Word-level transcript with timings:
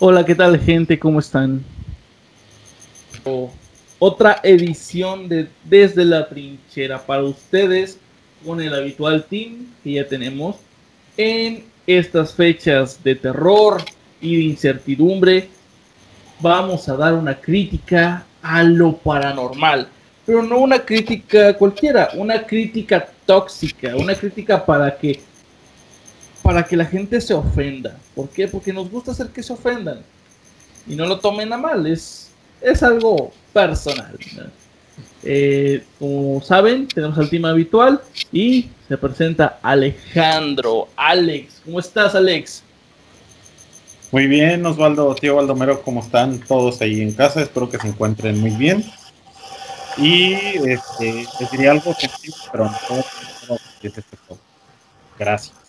Hola, 0.00 0.24
¿qué 0.24 0.36
tal 0.36 0.60
gente? 0.60 0.96
¿Cómo 0.96 1.18
están? 1.18 1.64
otra 3.98 4.38
edición 4.44 5.28
de 5.28 5.48
Desde 5.64 6.04
la 6.04 6.28
Trinchera 6.28 7.04
para 7.04 7.24
ustedes 7.24 7.98
con 8.46 8.60
el 8.60 8.72
habitual 8.72 9.24
team 9.24 9.66
que 9.82 9.94
ya 9.94 10.06
tenemos 10.06 10.54
en 11.16 11.64
estas 11.84 12.32
fechas 12.32 13.02
de 13.02 13.16
terror 13.16 13.82
y 14.20 14.36
de 14.36 14.42
incertidumbre. 14.44 15.48
Vamos 16.38 16.88
a 16.88 16.96
dar 16.96 17.14
una 17.14 17.34
crítica 17.34 18.24
a 18.40 18.62
lo 18.62 18.96
paranormal, 18.98 19.88
pero 20.24 20.44
no 20.44 20.58
una 20.58 20.78
crítica 20.78 21.54
cualquiera, 21.54 22.10
una 22.14 22.46
crítica 22.46 23.08
tóxica, 23.26 23.96
una 23.96 24.14
crítica 24.14 24.64
para 24.64 24.96
que 24.96 25.20
para 26.48 26.64
que 26.64 26.78
la 26.78 26.86
gente 26.86 27.20
se 27.20 27.34
ofenda. 27.34 27.98
¿Por 28.14 28.30
qué? 28.30 28.48
Porque 28.48 28.72
nos 28.72 28.90
gusta 28.90 29.10
hacer 29.10 29.26
que 29.26 29.42
se 29.42 29.52
ofendan. 29.52 30.00
Y 30.86 30.96
no 30.96 31.04
lo 31.04 31.20
tomen 31.20 31.52
a 31.52 31.58
mal, 31.58 31.86
es, 31.86 32.30
es 32.62 32.82
algo 32.82 33.34
personal. 33.52 34.16
Eh, 35.22 35.84
como 35.98 36.40
saben, 36.40 36.88
tenemos 36.88 37.18
al 37.18 37.28
team 37.28 37.44
habitual 37.44 38.00
y 38.32 38.70
se 38.88 38.96
presenta 38.96 39.58
Alejandro. 39.60 40.88
Alex, 40.96 41.60
¿cómo 41.66 41.80
estás, 41.80 42.14
Alex? 42.14 42.62
Muy 44.10 44.26
bien, 44.26 44.64
Osvaldo, 44.64 45.14
tío 45.16 45.36
Baldomero, 45.36 45.82
¿cómo 45.82 46.00
están 46.00 46.38
todos 46.38 46.80
ahí 46.80 47.02
en 47.02 47.12
casa? 47.12 47.42
Espero 47.42 47.68
que 47.68 47.76
se 47.76 47.88
encuentren 47.88 48.40
muy 48.40 48.52
bien. 48.52 48.82
Y 49.98 50.32
este, 50.32 51.26
les 51.40 51.50
diría 51.52 51.72
algo 51.72 51.92
sencillo, 51.92 52.36
pero 52.50 52.64
no, 52.64 53.58
Gracias. 55.18 55.67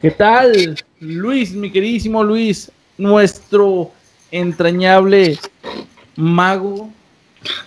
¿Qué 0.00 0.10
tal, 0.10 0.76
Luis, 1.00 1.52
mi 1.52 1.70
queridísimo 1.70 2.22
Luis? 2.22 2.70
Nuestro 2.98 3.92
entrañable 4.30 5.38
mago, 6.16 6.90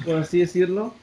por 0.05 0.17
así 0.17 0.39
decirlo. 0.39 0.93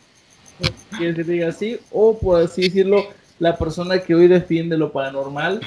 ¿Quieres 0.97 1.17
que 1.17 1.25
te 1.25 1.33
diga 1.33 1.49
así? 1.49 1.79
O 1.91 2.17
por 2.19 2.41
así 2.43 2.63
decirlo, 2.63 3.09
la 3.41 3.59
persona 3.59 3.99
que 3.99 4.15
hoy 4.15 4.29
defiende 4.29 4.77
lo 4.77 4.93
paranormal. 4.93 5.61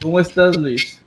¿Cómo 0.00 0.20
estás, 0.20 0.56
Luis? 0.56 1.00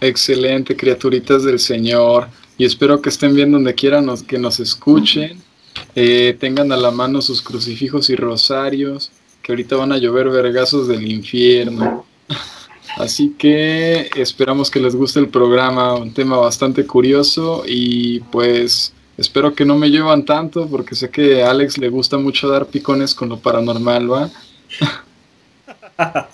Excelente, 0.00 0.76
criaturitas 0.76 1.44
del 1.44 1.58
Señor. 1.58 2.28
Y 2.58 2.66
espero 2.66 3.00
que 3.00 3.08
estén 3.08 3.34
bien 3.34 3.50
donde 3.50 3.74
quieran 3.74 4.06
que 4.26 4.38
nos 4.38 4.60
escuchen. 4.60 5.42
Eh, 5.94 6.36
tengan 6.38 6.70
a 6.70 6.76
la 6.76 6.90
mano 6.90 7.22
sus 7.22 7.40
crucifijos 7.40 8.10
y 8.10 8.16
rosarios 8.16 9.10
que 9.44 9.52
ahorita 9.52 9.76
van 9.76 9.92
a 9.92 9.98
llover 9.98 10.30
vergazos 10.30 10.88
del 10.88 11.06
infierno. 11.06 12.06
Así 12.96 13.34
que 13.36 14.08
esperamos 14.16 14.70
que 14.70 14.80
les 14.80 14.96
guste 14.96 15.20
el 15.20 15.28
programa, 15.28 15.94
un 15.94 16.14
tema 16.14 16.38
bastante 16.38 16.86
curioso 16.86 17.62
y 17.66 18.20
pues 18.20 18.94
espero 19.18 19.54
que 19.54 19.66
no 19.66 19.76
me 19.76 19.90
llevan 19.90 20.24
tanto 20.24 20.66
porque 20.66 20.94
sé 20.94 21.10
que 21.10 21.42
a 21.42 21.50
Alex 21.50 21.76
le 21.76 21.90
gusta 21.90 22.16
mucho 22.16 22.48
dar 22.48 22.66
picones 22.66 23.14
con 23.14 23.28
lo 23.28 23.38
paranormal, 23.38 24.10
¿va? 24.10 24.30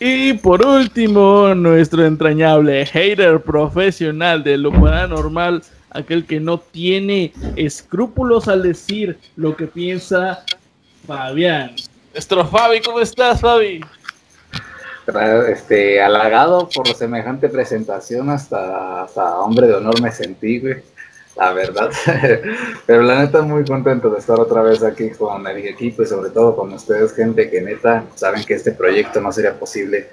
y 0.00 0.34
por 0.34 0.66
último, 0.66 1.54
nuestro 1.54 2.04
entrañable 2.04 2.84
hater 2.84 3.40
profesional 3.40 4.44
de 4.44 4.58
lo 4.58 4.72
paranormal, 4.72 5.62
aquel 5.90 6.26
que 6.26 6.38
no 6.38 6.58
tiene 6.58 7.32
escrúpulos 7.56 8.46
al 8.46 8.62
decir 8.62 9.18
lo 9.36 9.56
que 9.56 9.66
piensa 9.66 10.44
Fabián. 11.08 11.74
Nuestro 12.12 12.46
Fabi, 12.46 12.82
¿cómo 12.82 13.00
estás, 13.00 13.40
Fabi? 13.40 13.80
Este, 15.48 16.02
halagado 16.02 16.68
por 16.68 16.86
semejante 16.94 17.48
presentación, 17.48 18.28
hasta, 18.28 19.04
hasta 19.04 19.38
hombre 19.38 19.68
de 19.68 19.74
honor 19.76 20.02
me 20.02 20.12
sentí, 20.12 20.60
güey. 20.60 20.82
La 21.34 21.54
verdad. 21.54 21.90
Pero 22.86 23.02
la 23.02 23.20
neta, 23.20 23.40
muy 23.40 23.64
contento 23.64 24.10
de 24.10 24.18
estar 24.18 24.38
otra 24.38 24.60
vez 24.60 24.82
aquí 24.82 25.08
con 25.08 25.46
el 25.46 25.56
equipo 25.68 26.02
y 26.02 26.06
sobre 26.06 26.28
todo 26.28 26.54
con 26.54 26.74
ustedes, 26.74 27.14
gente 27.14 27.48
que 27.48 27.62
neta 27.62 28.04
saben 28.14 28.44
que 28.44 28.54
este 28.54 28.72
proyecto 28.72 29.18
no 29.22 29.32
sería 29.32 29.58
posible 29.58 30.08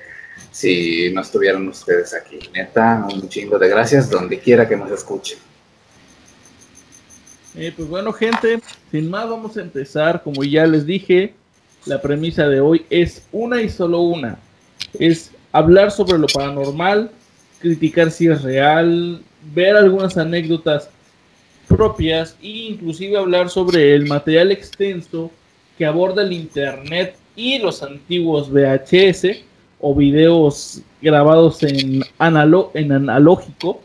si 0.52 1.12
no 1.14 1.22
estuvieran 1.22 1.68
ustedes 1.68 2.14
aquí. 2.14 2.40
Neta, 2.54 3.06
un 3.12 3.28
chingo 3.28 3.60
de 3.60 3.68
gracias 3.68 4.10
donde 4.10 4.40
quiera 4.40 4.66
que 4.66 4.78
nos 4.78 4.90
escuchen. 4.92 5.40
Eh, 7.58 7.72
pues 7.76 7.88
bueno, 7.88 8.12
gente, 8.12 8.60
sin 8.92 9.10
más 9.10 9.30
vamos 9.30 9.56
a 9.58 9.62
empezar. 9.62 10.22
Como 10.24 10.44
ya 10.44 10.66
les 10.66 10.86
dije, 10.86 11.34
la 11.86 12.02
premisa 12.02 12.50
de 12.50 12.60
hoy 12.60 12.86
es 12.90 13.26
una 13.32 13.62
y 13.62 13.70
solo 13.70 14.02
una. 14.02 14.38
Es 15.00 15.32
hablar 15.52 15.92
sobre 15.92 16.18
lo 16.18 16.28
paranormal, 16.28 17.12
criticar 17.60 18.12
si 18.12 18.28
es 18.28 18.42
real, 18.42 19.22
ver 19.54 19.78
algunas 19.78 20.18
anécdotas 20.18 20.90
propias 21.68 22.36
e 22.42 22.48
inclusive 22.48 23.18
hablar 23.18 23.50
sobre 23.50 23.96
el 23.96 24.06
material 24.06 24.52
extenso 24.52 25.32
que 25.78 25.86
aborda 25.86 26.24
el 26.24 26.34
internet 26.34 27.16
y 27.36 27.60
los 27.60 27.82
antiguos 27.82 28.50
VHS 28.52 29.44
o 29.80 29.96
videos 29.96 30.82
grabados 31.02 31.64
en, 31.64 32.04
en 32.20 32.92
analógico 32.92 33.82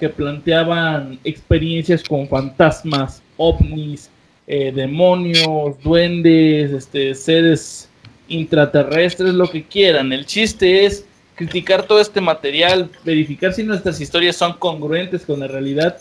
que 0.00 0.08
planteaban 0.08 1.20
experiencias 1.22 2.02
con 2.02 2.26
fantasmas, 2.26 3.22
ovnis, 3.36 4.10
eh, 4.46 4.72
demonios, 4.74 5.80
duendes, 5.84 6.72
este, 6.72 7.14
seres 7.14 7.88
intraterrestres, 8.26 9.34
lo 9.34 9.48
que 9.50 9.62
quieran. 9.62 10.12
El 10.12 10.24
chiste 10.24 10.86
es 10.86 11.04
criticar 11.34 11.86
todo 11.86 12.00
este 12.00 12.20
material, 12.20 12.90
verificar 13.04 13.52
si 13.52 13.62
nuestras 13.62 14.00
historias 14.00 14.36
son 14.36 14.54
congruentes 14.54 15.26
con 15.26 15.40
la 15.40 15.46
realidad 15.46 15.98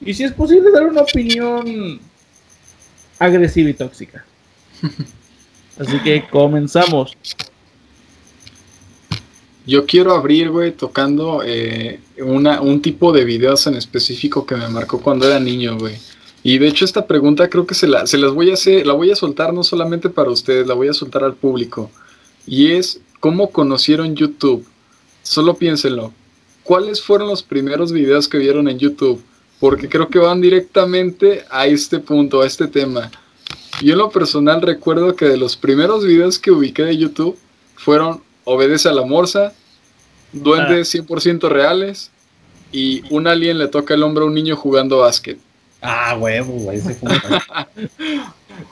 y 0.00 0.14
si 0.14 0.24
es 0.24 0.32
posible 0.32 0.70
dar 0.72 0.84
una 0.84 1.02
opinión 1.02 2.00
agresiva 3.18 3.70
y 3.70 3.74
tóxica. 3.74 4.24
Así 5.78 5.98
que 6.00 6.24
comenzamos. 6.30 7.16
Yo 9.66 9.86
quiero 9.86 10.14
abrir, 10.14 10.50
güey, 10.50 10.72
tocando 10.72 11.42
eh, 11.44 12.00
una, 12.18 12.60
un 12.60 12.82
tipo 12.82 13.12
de 13.12 13.24
videos 13.24 13.66
en 13.66 13.74
específico 13.74 14.44
que 14.44 14.56
me 14.56 14.68
marcó 14.68 15.00
cuando 15.00 15.26
era 15.26 15.40
niño, 15.40 15.78
güey. 15.78 15.96
Y 16.42 16.58
de 16.58 16.68
hecho 16.68 16.84
esta 16.84 17.06
pregunta 17.06 17.48
creo 17.48 17.66
que 17.66 17.74
se, 17.74 17.88
la, 17.88 18.06
se 18.06 18.18
las 18.18 18.32
voy 18.32 18.50
a 18.50 18.54
hacer, 18.54 18.86
la 18.86 18.92
voy 18.92 19.10
a 19.10 19.16
soltar 19.16 19.54
no 19.54 19.64
solamente 19.64 20.10
para 20.10 20.30
ustedes, 20.30 20.66
la 20.66 20.74
voy 20.74 20.88
a 20.88 20.92
soltar 20.92 21.24
al 21.24 21.34
público. 21.34 21.90
Y 22.46 22.72
es, 22.72 23.00
¿cómo 23.20 23.50
conocieron 23.50 24.14
YouTube? 24.14 24.66
Solo 25.22 25.54
piénsenlo. 25.54 26.12
¿Cuáles 26.62 27.00
fueron 27.00 27.28
los 27.28 27.42
primeros 27.42 27.92
videos 27.92 28.28
que 28.28 28.36
vieron 28.36 28.68
en 28.68 28.78
YouTube? 28.78 29.22
Porque 29.58 29.88
creo 29.88 30.08
que 30.08 30.18
van 30.18 30.42
directamente 30.42 31.44
a 31.50 31.66
este 31.66 31.98
punto, 31.98 32.42
a 32.42 32.46
este 32.46 32.66
tema. 32.66 33.10
Yo 33.82 33.92
en 33.92 33.98
lo 33.98 34.10
personal 34.10 34.60
recuerdo 34.60 35.16
que 35.16 35.24
de 35.24 35.38
los 35.38 35.56
primeros 35.56 36.04
videos 36.04 36.38
que 36.38 36.50
ubiqué 36.50 36.82
de 36.82 36.98
YouTube 36.98 37.38
fueron 37.76 38.20
obedece 38.44 38.88
a 38.88 38.92
la 38.92 39.04
morsa, 39.04 39.52
duendes 40.32 40.94
100% 40.94 41.44
ah. 41.44 41.48
reales 41.48 42.10
y 42.72 43.02
un 43.10 43.26
alien 43.26 43.58
le 43.58 43.68
toca 43.68 43.94
el 43.94 44.02
hombro 44.02 44.24
a 44.24 44.26
un 44.26 44.34
niño 44.34 44.56
jugando 44.56 44.98
básquet. 44.98 45.38
Ah, 45.80 46.16
huevo, 46.18 46.52
güey. 46.52 46.80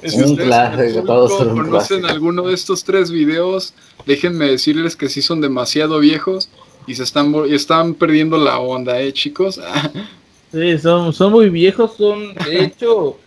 Si 0.05 0.23
un 0.23 0.35
clásico, 0.35 1.03
todos 1.07 1.33
conocen 1.33 2.07
alguno 2.07 2.45
de 2.45 2.55
estos 2.55 2.85
tres 2.85 3.11
videos, 3.11 3.75
déjenme 4.07 4.47
decirles 4.47 4.97
que 4.97 5.09
sí 5.09 5.23
son 5.23 5.41
demasiado 5.41 5.99
viejos 6.01 6.49
y 6.87 6.95
se 6.95 7.03
están, 7.03 7.33
y 7.49 7.55
están 7.55 7.95
perdiendo 7.95 8.39
la 8.39 8.59
onda, 8.59 9.01
¿eh, 9.01 9.13
chicos? 9.13 9.61
sí, 10.53 10.79
son, 10.79 11.13
son 11.13 11.33
muy 11.33 11.51
viejos, 11.51 11.95
son, 11.97 12.35
de 12.35 12.65
hecho, 12.65 13.19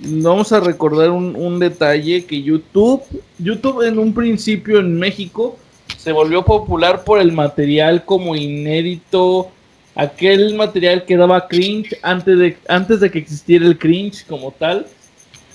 vamos 0.00 0.52
a 0.52 0.60
recordar 0.60 1.10
un, 1.10 1.36
un 1.36 1.58
detalle 1.58 2.24
que 2.24 2.42
YouTube, 2.42 3.02
YouTube 3.38 3.86
en 3.86 3.98
un 3.98 4.12
principio 4.12 4.80
en 4.80 4.98
México 4.98 5.56
se 5.96 6.12
volvió 6.12 6.44
popular 6.44 7.04
por 7.04 7.20
el 7.20 7.32
material 7.32 8.04
como 8.04 8.36
inédito, 8.36 9.50
aquel 9.94 10.54
material 10.54 11.04
que 11.04 11.16
daba 11.16 11.48
cringe 11.48 11.98
antes 12.02 12.38
de, 12.38 12.56
antes 12.68 13.00
de 13.00 13.10
que 13.10 13.18
existiera 13.18 13.66
el 13.66 13.78
cringe 13.78 14.24
como 14.26 14.50
tal. 14.52 14.86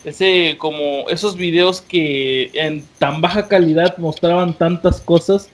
Ese, 0.03 0.55
como 0.59 1.09
esos 1.09 1.35
videos 1.35 1.81
que 1.81 2.51
en 2.53 2.85
tan 2.99 3.21
baja 3.21 3.47
calidad 3.47 3.97
mostraban 3.97 4.53
tantas 4.53 5.01
cosas 5.01 5.49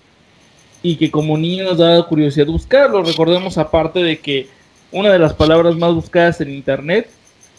y 0.84 0.98
que 0.98 1.10
como 1.10 1.38
niños 1.38 1.70
nos 1.70 1.78
daba 1.78 2.06
curiosidad 2.08 2.48
buscarlo. 2.48 3.04
Recordemos 3.04 3.58
aparte 3.58 4.04
de 4.04 4.20
que 4.20 4.50
una 4.92 5.12
de 5.14 5.20
las 5.20 5.34
palabras 5.34 5.78
más 5.78 5.94
buscadas 5.94 6.42
en 6.42 6.50
internet 6.50 7.10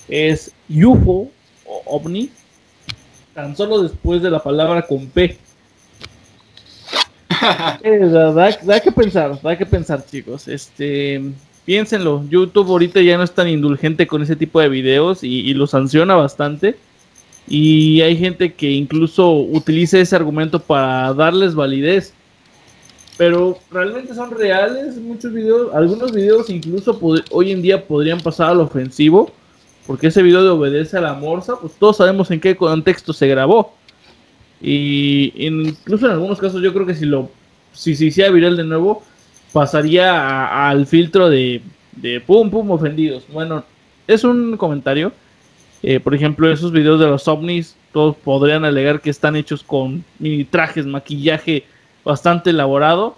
es 0.09 0.53
UFO 0.69 1.31
o 1.65 1.83
ovni, 1.87 2.31
tan 3.35 3.57
solo 3.57 3.83
después 3.83 4.21
de 4.23 4.31
la 4.31 4.43
palabra 4.43 4.83
con 4.83 5.07
P. 5.07 5.39
da, 7.43 8.81
que 8.81 8.93
pensar, 8.93 9.41
da 9.43 9.56
que 9.56 9.67
pensar, 9.67 10.05
chicos. 10.06 10.49
Este, 10.49 11.21
piénsenlo. 11.65 12.25
YouTube 12.29 12.69
ahorita 12.69 13.00
ya 13.00 13.17
no 13.17 13.25
es 13.25 13.33
tan 13.33 13.49
indulgente 13.49 14.06
con 14.06 14.23
ese 14.23 14.37
tipo 14.37 14.61
de 14.61 14.69
videos 14.69 15.23
y, 15.23 15.53
lo 15.55 15.67
sanciona 15.67 16.15
bastante. 16.15 16.77
Y 17.49 18.00
hay 18.03 18.17
gente 18.17 18.55
que 18.55 18.71
incluso 18.71 19.33
utiliza 19.33 19.99
ese 19.99 20.15
argumento 20.15 20.61
para 20.61 21.12
darles 21.12 21.55
validez. 21.55 22.15
pero 23.17 23.59
realmente 23.71 24.15
son 24.15 24.31
reales 24.31 24.97
muchos 24.97 25.33
videos, 25.33 25.75
algunos 25.75 26.12
videos 26.12 26.49
incluso 26.49 26.99
hoy 27.31 27.53
en 27.53 27.61
día 27.61 27.87
podrían 27.87 28.21
pasar 28.21 28.50
al 28.50 28.61
ofensivo, 28.61 29.31
porque 29.87 30.06
ese 30.06 30.23
video 30.23 30.43
de 30.43 30.50
obedece 30.50 30.97
a 30.97 31.00
la 31.00 31.15
morsa, 31.15 31.56
pues 31.61 31.73
todos 31.79 31.97
sabemos 31.97 32.31
en 32.31 32.41
qué 32.41 32.56
contexto 32.56 33.12
se 33.12 33.27
grabó. 33.27 33.75
Y 34.62 35.32
incluso 35.37 36.06
en 36.06 36.12
algunos 36.12 36.38
casos 36.38 36.62
yo 36.62 36.73
creo 36.73 36.87
que 36.87 36.94
si 36.94 37.05
lo 37.05 37.31
si 37.73 37.97
se 37.97 38.06
hiciera 38.06 38.31
viral 38.31 38.56
de 38.56 38.64
nuevo, 38.64 39.03
pasaría 39.53 40.69
al 40.69 40.87
filtro 40.87 41.29
de, 41.29 41.62
de 41.97 42.20
pum 42.20 42.50
pum 42.50 42.70
ofendidos. 42.70 43.25
Bueno, 43.32 43.64
es 44.06 44.25
un 44.25 44.56
comentario. 44.56 45.12
Eh, 45.82 45.99
por 45.99 46.14
ejemplo, 46.14 46.50
esos 46.50 46.70
videos 46.70 47.00
de 47.00 47.06
los 47.06 47.26
ovnis, 47.26 47.76
todos 47.93 48.17
podrían 48.17 48.64
alegar 48.64 49.00
que 49.00 49.11
están 49.11 49.35
hechos 49.35 49.64
con 49.64 50.05
mini 50.19 50.44
trajes, 50.44 50.87
maquillaje 50.87 51.64
bastante 52.05 52.50
elaborado. 52.50 53.17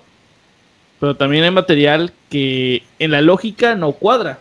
Pero 0.98 1.16
también 1.16 1.44
hay 1.44 1.50
material 1.50 2.12
que 2.30 2.82
en 2.98 3.10
la 3.10 3.20
lógica 3.20 3.74
no 3.74 3.92
cuadra. 3.92 4.38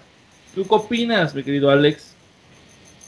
¿Tú 0.55 0.63
qué 0.63 0.75
opinas, 0.75 1.35
mi 1.35 1.44
querido 1.44 1.69
Alex? 1.69 2.15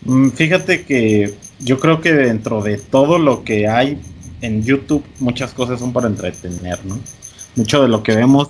Mm, 0.03 0.29
fíjate 0.31 0.83
que 0.83 1.33
yo 1.59 1.79
creo 1.79 2.01
que 2.01 2.13
dentro 2.13 2.61
de 2.61 2.77
todo 2.77 3.17
lo 3.17 3.43
que 3.43 3.67
hay 3.67 3.99
en 4.41 4.63
YouTube, 4.63 5.03
muchas 5.19 5.53
cosas 5.53 5.79
son 5.79 5.93
para 5.93 6.07
entretener, 6.07 6.85
¿no? 6.85 6.99
Mucho 7.55 7.81
de 7.81 7.87
lo 7.87 8.03
que 8.03 8.15
vemos, 8.15 8.49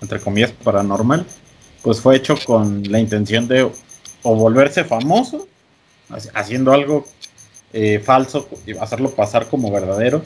entre 0.00 0.20
comillas, 0.20 0.52
paranormal, 0.52 1.26
pues 1.82 2.00
fue 2.00 2.16
hecho 2.16 2.36
con 2.44 2.82
la 2.90 2.98
intención 2.98 3.46
de 3.46 3.70
o 4.22 4.34
volverse 4.34 4.84
famoso, 4.84 5.46
haciendo 6.34 6.72
algo 6.72 7.04
eh, 7.72 8.00
falso 8.00 8.48
y 8.66 8.76
hacerlo 8.76 9.10
pasar 9.10 9.48
como 9.48 9.70
verdadero. 9.70 10.22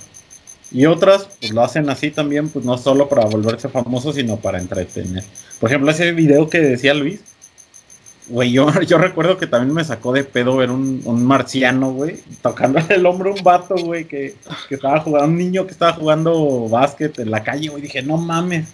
Y 0.70 0.86
otras 0.86 1.28
pues 1.40 1.52
lo 1.52 1.62
hacen 1.62 1.88
así 1.90 2.10
también, 2.10 2.48
pues 2.48 2.64
no 2.64 2.78
solo 2.78 3.08
para 3.08 3.24
volverse 3.24 3.68
famoso, 3.68 4.12
sino 4.12 4.36
para 4.36 4.58
entretener. 4.58 5.24
Por 5.58 5.70
ejemplo, 5.70 5.90
ese 5.90 6.12
video 6.12 6.48
que 6.48 6.60
decía 6.60 6.94
Luis, 6.94 7.20
güey, 8.28 8.52
yo, 8.52 8.68
yo 8.86 8.98
recuerdo 8.98 9.36
que 9.38 9.46
también 9.46 9.74
me 9.74 9.84
sacó 9.84 10.12
de 10.12 10.24
pedo 10.24 10.56
ver 10.56 10.70
un, 10.70 11.00
un 11.04 11.24
marciano, 11.24 11.92
güey, 11.92 12.18
tocando 12.42 12.80
el 12.88 13.06
hombro 13.06 13.30
a 13.30 13.34
un 13.34 13.42
vato, 13.42 13.74
güey, 13.76 14.04
que, 14.06 14.34
que, 14.68 14.74
estaba 14.74 15.00
jugando, 15.00 15.28
un 15.28 15.38
niño 15.38 15.66
que 15.66 15.72
estaba 15.72 15.92
jugando 15.92 16.68
básquet 16.68 17.18
en 17.18 17.30
la 17.30 17.42
calle, 17.42 17.68
güey, 17.68 17.82
dije, 17.82 18.02
no 18.02 18.16
mames. 18.16 18.68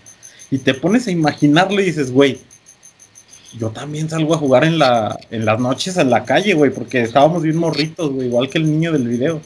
Y 0.51 0.59
te 0.59 0.75
pones 0.75 1.07
a 1.07 1.11
imaginarlo 1.11 1.81
y 1.81 1.87
dices, 1.87 2.13
güey, 2.13 2.41
yo 3.59 3.71
también 3.71 4.09
salgo 4.09 4.35
a 4.35 4.39
jugar 4.39 4.65
en, 4.65 4.79
la, 4.79 5.19
en 5.31 5.45
las 5.45 5.61
noches 5.61 5.97
en 5.97 6.11
la 6.11 6.25
calle, 6.25 6.55
güey, 6.55 6.71
porque 6.71 7.03
estábamos 7.03 7.43
bien 7.43 7.57
morritos, 7.57 8.11
güey, 8.11 8.29
igual 8.29 8.49
que 8.49 8.59
el 8.59 8.71
niño 8.71 8.93
del 8.93 9.09
video. 9.09 9.41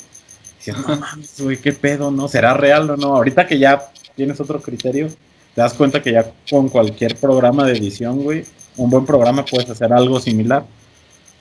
Dices, 0.58 0.76
no 0.87 0.96
mames, 0.96 1.40
güey, 1.40 1.56
qué 1.58 1.72
pedo, 1.72 2.11
¿no? 2.11 2.28
¿Será 2.28 2.54
real 2.54 2.90
o 2.90 2.96
no? 2.96 3.14
Ahorita 3.16 3.46
que 3.46 3.58
ya 3.58 3.90
tienes 4.16 4.40
otro 4.40 4.61
criterio, 4.61 5.08
te 5.54 5.61
das 5.61 5.75
cuenta 5.75 6.02
que 6.02 6.12
ya 6.12 6.31
con 6.50 6.69
cualquier 6.69 7.16
programa 7.16 7.64
de 7.66 7.72
edición, 7.72 8.22
güey, 8.22 8.44
un 8.78 8.88
buen 8.88 9.04
programa 9.04 9.44
puedes 9.44 9.69
hacer 9.69 9.92
algo 9.92 10.19
similar. 10.20 10.64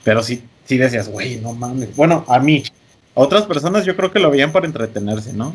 Pero 0.04 0.22
sí, 0.22 0.42
sí 0.64 0.76
decías, 0.76 1.08
güey, 1.08 1.36
no 1.36 1.54
mames. 1.54 1.96
Bueno, 1.96 2.24
a 2.28 2.38
mí, 2.38 2.62
a 3.14 3.20
otras 3.20 3.46
personas 3.46 3.84
yo 3.84 3.96
creo 3.96 4.12
que 4.12 4.18
lo 4.18 4.30
veían 4.30 4.52
para 4.52 4.66
entretenerse, 4.66 5.32
¿no? 5.32 5.54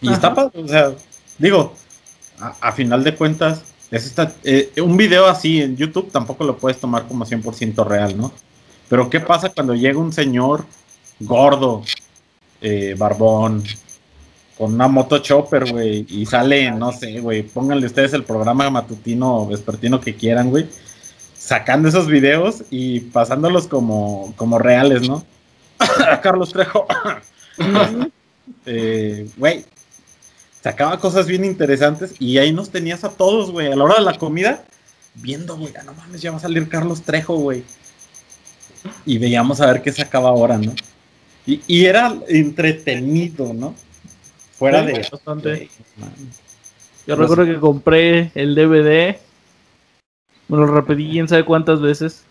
Y 0.00 0.12
está 0.12 0.32
o 0.32 0.68
sea, 0.68 0.92
digo, 1.38 1.74
a 2.60 2.72
final 2.72 3.04
de 3.04 3.14
cuentas, 3.14 3.62
eh, 4.44 4.72
un 4.82 4.96
video 4.96 5.26
así 5.26 5.60
en 5.60 5.76
YouTube 5.76 6.10
tampoco 6.10 6.44
lo 6.44 6.56
puedes 6.56 6.80
tomar 6.80 7.06
como 7.06 7.24
100% 7.24 7.86
real, 7.86 8.16
¿no? 8.16 8.32
Pero 8.88 9.08
¿qué 9.08 9.20
pasa 9.20 9.50
cuando 9.50 9.74
llega 9.74 9.98
un 9.98 10.12
señor 10.12 10.64
gordo, 11.20 11.82
eh, 12.60 12.94
barbón, 12.98 13.62
con 14.56 14.74
una 14.74 14.88
moto 14.88 15.18
chopper, 15.18 15.70
güey, 15.70 16.06
y 16.08 16.26
sale, 16.26 16.70
no 16.70 16.92
sé, 16.92 17.20
güey, 17.20 17.42
pónganle 17.42 17.86
ustedes 17.86 18.12
el 18.12 18.24
programa 18.24 18.70
matutino 18.70 19.38
o 19.42 19.46
vespertino 19.46 20.00
que 20.00 20.14
quieran, 20.14 20.50
güey, 20.50 20.68
sacando 21.36 21.88
esos 21.88 22.06
videos 22.06 22.64
y 22.70 23.00
pasándolos 23.00 23.66
como, 23.66 24.34
como 24.36 24.58
reales, 24.58 25.08
¿no? 25.08 25.24
Carlos 26.22 26.52
Trejo. 26.52 26.86
Eh, 28.66 29.28
güey, 29.36 29.64
sacaba 30.62 30.98
cosas 30.98 31.26
bien 31.26 31.44
interesantes 31.44 32.14
y 32.18 32.38
ahí 32.38 32.52
nos 32.52 32.70
tenías 32.70 33.02
a 33.04 33.10
todos, 33.10 33.50
güey, 33.50 33.72
a 33.72 33.76
la 33.76 33.84
hora 33.84 33.94
de 33.96 34.02
la 34.02 34.18
comida, 34.18 34.64
viendo, 35.14 35.56
güey, 35.56 35.72
ah, 35.78 35.82
no 35.84 35.94
mames, 35.94 36.20
ya 36.22 36.30
va 36.30 36.36
a 36.36 36.40
salir 36.40 36.68
Carlos 36.68 37.02
Trejo, 37.02 37.36
güey. 37.36 37.64
Y 39.04 39.18
veíamos 39.18 39.60
a 39.60 39.66
ver 39.66 39.82
qué 39.82 39.92
sacaba 39.92 40.28
ahora, 40.28 40.58
¿no? 40.58 40.74
Y, 41.44 41.84
era 41.84 42.14
entretenido, 42.28 43.52
¿no? 43.52 43.74
Fuera 44.62 44.82
de... 44.82 45.04
Bastante. 45.10 45.68
Yo 47.04 47.16
recuerdo 47.16 47.44
que 47.46 47.58
compré 47.58 48.30
el 48.36 48.54
DVD, 48.54 49.18
me 50.46 50.56
lo 50.56 50.66
repetí 50.68 51.10
quién 51.10 51.26
sabe 51.26 51.44
cuántas 51.44 51.80
veces. 51.80 52.22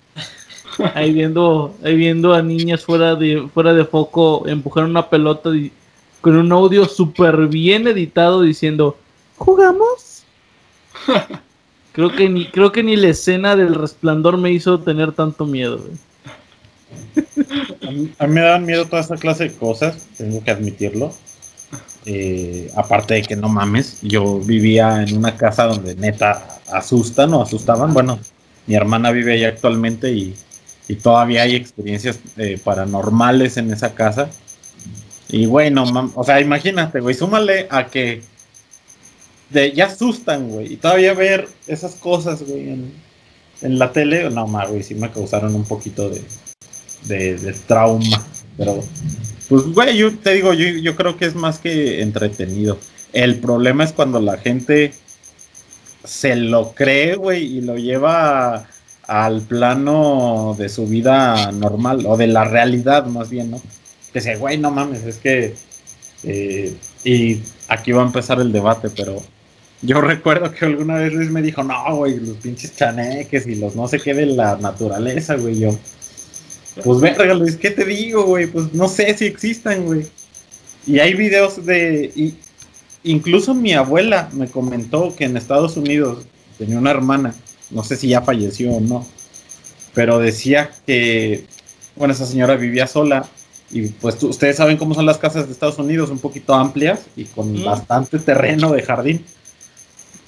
Ahí 0.95 1.11
viendo, 1.11 1.75
ahí 1.83 1.93
viendo 1.97 2.33
a 2.33 2.41
niñas 2.41 2.85
fuera 2.85 3.15
de, 3.15 3.49
fuera 3.53 3.73
de 3.73 3.83
foco 3.83 4.47
empujar 4.47 4.85
una 4.85 5.09
pelota 5.09 5.49
y 5.49 5.73
con 6.21 6.37
un 6.37 6.49
audio 6.53 6.85
súper 6.85 7.47
bien 7.47 7.85
editado 7.85 8.43
diciendo, 8.43 8.97
¿jugamos? 9.35 10.23
creo, 11.91 12.15
que 12.15 12.29
ni, 12.29 12.45
creo 12.45 12.71
que 12.71 12.81
ni 12.81 12.95
la 12.95 13.09
escena 13.09 13.57
del 13.57 13.75
resplandor 13.75 14.37
me 14.37 14.53
hizo 14.53 14.79
tener 14.79 15.11
tanto 15.11 15.45
miedo. 15.45 15.81
A 17.83 17.91
mí, 17.91 18.33
me 18.33 18.39
daban 18.39 18.65
miedo 18.65 18.85
toda 18.85 19.01
esta 19.01 19.17
clase 19.17 19.49
de 19.49 19.55
cosas, 19.57 20.07
tengo 20.17 20.41
que 20.41 20.51
admitirlo. 20.51 21.11
Eh, 22.05 22.71
aparte 22.75 23.15
de 23.15 23.21
que 23.21 23.35
no 23.35 23.47
mames, 23.47 23.99
yo 24.01 24.39
vivía 24.39 25.03
en 25.03 25.17
una 25.17 25.37
casa 25.37 25.65
donde 25.65 25.95
neta 25.95 26.59
asustan 26.71 27.33
o 27.33 27.41
asustaban. 27.41 27.93
Bueno, 27.93 28.19
mi 28.67 28.75
hermana 28.75 29.11
vive 29.11 29.33
ahí 29.33 29.43
actualmente 29.43 30.11
y, 30.11 30.35
todavía 31.01 31.43
hay 31.43 31.55
experiencias 31.55 32.19
eh, 32.35 32.59
paranormales 32.61 33.55
en 33.55 33.71
esa 33.71 33.93
casa. 33.93 34.29
Y 35.29 35.45
bueno, 35.45 35.85
o 36.15 36.23
sea, 36.25 36.41
imagínate, 36.41 36.99
güey, 36.99 37.15
súmale 37.15 37.67
a 37.69 37.85
que 37.85 38.21
de, 39.51 39.71
ya 39.71 39.85
asustan, 39.85 40.49
güey, 40.49 40.73
y 40.73 40.77
todavía 40.77 41.13
ver 41.13 41.47
esas 41.67 41.95
cosas, 41.95 42.43
güey, 42.43 42.69
en, 43.61 43.79
la 43.79 43.91
tele, 43.91 44.29
no, 44.29 44.47
más, 44.47 44.69
güey, 44.69 44.83
sí 44.83 44.95
me 44.95 45.11
causaron 45.11 45.55
un 45.55 45.65
poquito 45.65 46.09
de, 46.09 46.21
de, 47.37 47.53
trauma, 47.67 48.25
pero, 48.57 48.83
pues, 49.51 49.63
güey, 49.63 49.97
yo 49.97 50.17
te 50.17 50.33
digo, 50.33 50.53
yo, 50.53 50.65
yo 50.69 50.95
creo 50.95 51.17
que 51.17 51.25
es 51.25 51.35
más 51.35 51.59
que 51.59 52.01
entretenido. 52.01 52.79
El 53.11 53.41
problema 53.41 53.83
es 53.83 53.91
cuando 53.91 54.21
la 54.21 54.37
gente 54.37 54.93
se 56.05 56.37
lo 56.37 56.71
cree, 56.71 57.15
güey, 57.17 57.57
y 57.57 57.59
lo 57.59 57.75
lleva 57.75 58.65
al 59.07 59.41
plano 59.41 60.55
de 60.57 60.69
su 60.69 60.87
vida 60.87 61.51
normal, 61.51 62.05
o 62.05 62.15
de 62.15 62.27
la 62.27 62.45
realidad 62.45 63.07
más 63.07 63.29
bien, 63.29 63.51
¿no? 63.51 63.61
que 64.13 64.19
decía, 64.19 64.37
güey, 64.37 64.57
no 64.57 64.71
mames, 64.71 65.03
es 65.03 65.17
que... 65.17 65.53
Eh, 66.23 66.73
y 67.03 67.41
aquí 67.67 67.91
va 67.91 68.03
a 68.03 68.05
empezar 68.05 68.39
el 68.39 68.53
debate, 68.53 68.89
pero 68.95 69.21
yo 69.81 69.99
recuerdo 69.99 70.49
que 70.53 70.63
alguna 70.63 70.95
vez 70.95 71.11
Luis 71.11 71.29
me 71.29 71.41
dijo, 71.41 71.61
no, 71.61 71.93
güey, 71.93 72.21
los 72.21 72.37
pinches 72.37 72.73
chaneques 72.77 73.45
y 73.47 73.55
los 73.55 73.75
no 73.75 73.89
sé 73.89 73.99
qué 73.99 74.13
de 74.13 74.27
la 74.27 74.55
naturaleza, 74.55 75.35
güey, 75.35 75.59
yo... 75.59 75.77
Pues 76.83 77.01
verga, 77.01 77.33
Luis, 77.33 77.57
¿qué 77.57 77.71
te 77.71 77.85
digo, 77.85 78.23
güey? 78.23 78.47
Pues 78.47 78.73
no 78.73 78.87
sé 78.87 79.15
si 79.17 79.25
existan, 79.25 79.85
güey. 79.85 80.05
Y 80.87 80.99
hay 80.99 81.13
videos 81.13 81.65
de... 81.65 82.11
Y 82.15 82.35
incluso 83.03 83.53
mi 83.53 83.73
abuela 83.73 84.29
me 84.33 84.47
comentó 84.47 85.13
que 85.15 85.25
en 85.25 85.37
Estados 85.37 85.75
Unidos 85.77 86.25
tenía 86.57 86.77
una 86.77 86.91
hermana, 86.91 87.35
no 87.71 87.83
sé 87.83 87.95
si 87.95 88.09
ya 88.09 88.21
falleció 88.21 88.71
o 88.73 88.79
no, 88.79 89.05
pero 89.93 90.19
decía 90.19 90.71
que, 90.85 91.45
bueno, 91.95 92.13
esa 92.13 92.25
señora 92.25 92.55
vivía 92.55 92.87
sola 92.87 93.27
y 93.71 93.87
pues 93.87 94.21
ustedes 94.21 94.57
saben 94.57 94.77
cómo 94.77 94.93
son 94.93 95.05
las 95.05 95.17
casas 95.17 95.47
de 95.47 95.53
Estados 95.53 95.79
Unidos, 95.79 96.09
un 96.09 96.19
poquito 96.19 96.53
amplias 96.53 97.01
y 97.15 97.25
con 97.25 97.63
bastante 97.63 98.19
terreno 98.19 98.71
de 98.71 98.83
jardín. 98.83 99.25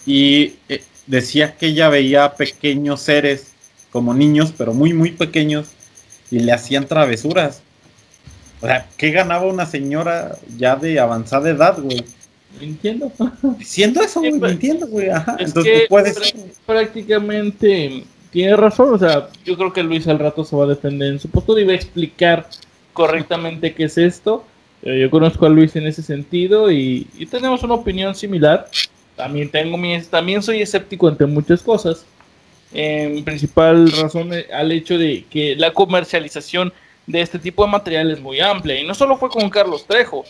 Y 0.05 0.55
eh, 0.69 0.83
decía 1.07 1.55
que 1.55 1.67
ella 1.67 1.89
veía 1.89 2.33
pequeños 2.35 3.01
seres 3.01 3.47
como 3.91 4.13
niños, 4.13 4.53
pero 4.57 4.73
muy, 4.73 4.93
muy 4.93 5.11
pequeños, 5.11 5.67
y 6.33 6.39
le 6.39 6.51
hacían 6.51 6.87
travesuras. 6.87 7.61
O 8.59 8.65
sea, 8.65 8.87
¿qué 8.97 9.11
ganaba 9.11 9.45
una 9.45 9.67
señora 9.67 10.35
ya 10.57 10.75
de 10.75 10.99
avanzada 10.99 11.49
edad, 11.49 11.77
güey? 11.79 12.03
Entiendo. 12.59 13.11
Siendo 13.61 14.01
eso, 14.01 14.19
güey, 14.19 14.39
pues, 14.39 14.53
entiendo, 14.53 14.87
güey. 14.87 15.09
Ajá. 15.09 15.35
Entonces 15.39 15.83
puede 15.89 16.11
ser. 16.11 16.33
Prácticamente 16.65 18.03
tiene 18.31 18.55
razón. 18.55 18.93
O 18.93 18.97
sea, 18.97 19.29
yo 19.45 19.55
creo 19.57 19.71
que 19.71 19.83
Luis 19.83 20.07
al 20.07 20.17
rato 20.17 20.43
se 20.43 20.55
va 20.55 20.63
a 20.63 20.67
defender 20.67 21.13
en 21.13 21.19
su 21.19 21.29
postura 21.29 21.61
y 21.61 21.65
va 21.65 21.73
a 21.73 21.75
explicar 21.75 22.47
correctamente 22.93 23.75
qué 23.75 23.83
es 23.83 23.97
esto. 23.97 24.43
Eh, 24.81 25.01
yo 25.01 25.11
conozco 25.11 25.45
a 25.45 25.49
Luis 25.49 25.75
en 25.75 25.85
ese 25.85 26.01
sentido 26.01 26.71
y, 26.71 27.07
tenemos 27.29 27.61
una 27.61 27.75
opinión 27.75 28.15
similar. 28.15 28.67
También, 29.15 29.49
tengo 29.49 29.77
mi, 29.77 30.01
también 30.01 30.41
soy 30.41 30.63
escéptico 30.63 31.07
ante 31.07 31.27
muchas 31.27 31.61
cosas. 31.61 32.05
En 32.73 33.23
principal 33.23 33.91
razón 33.91 34.33
eh, 34.33 34.47
al 34.51 34.71
hecho 34.71 34.97
de 34.97 35.25
que 35.29 35.55
la 35.55 35.71
comercialización 35.71 36.73
de 37.05 37.21
este 37.21 37.39
tipo 37.39 37.65
de 37.65 37.71
material 37.71 38.11
es 38.11 38.19
muy 38.19 38.39
amplia. 38.39 38.79
Y 38.79 38.87
no 38.87 38.93
solo 38.95 39.17
fue 39.17 39.29
con 39.29 39.49
Carlos 39.49 39.85
Trejo. 39.85 40.23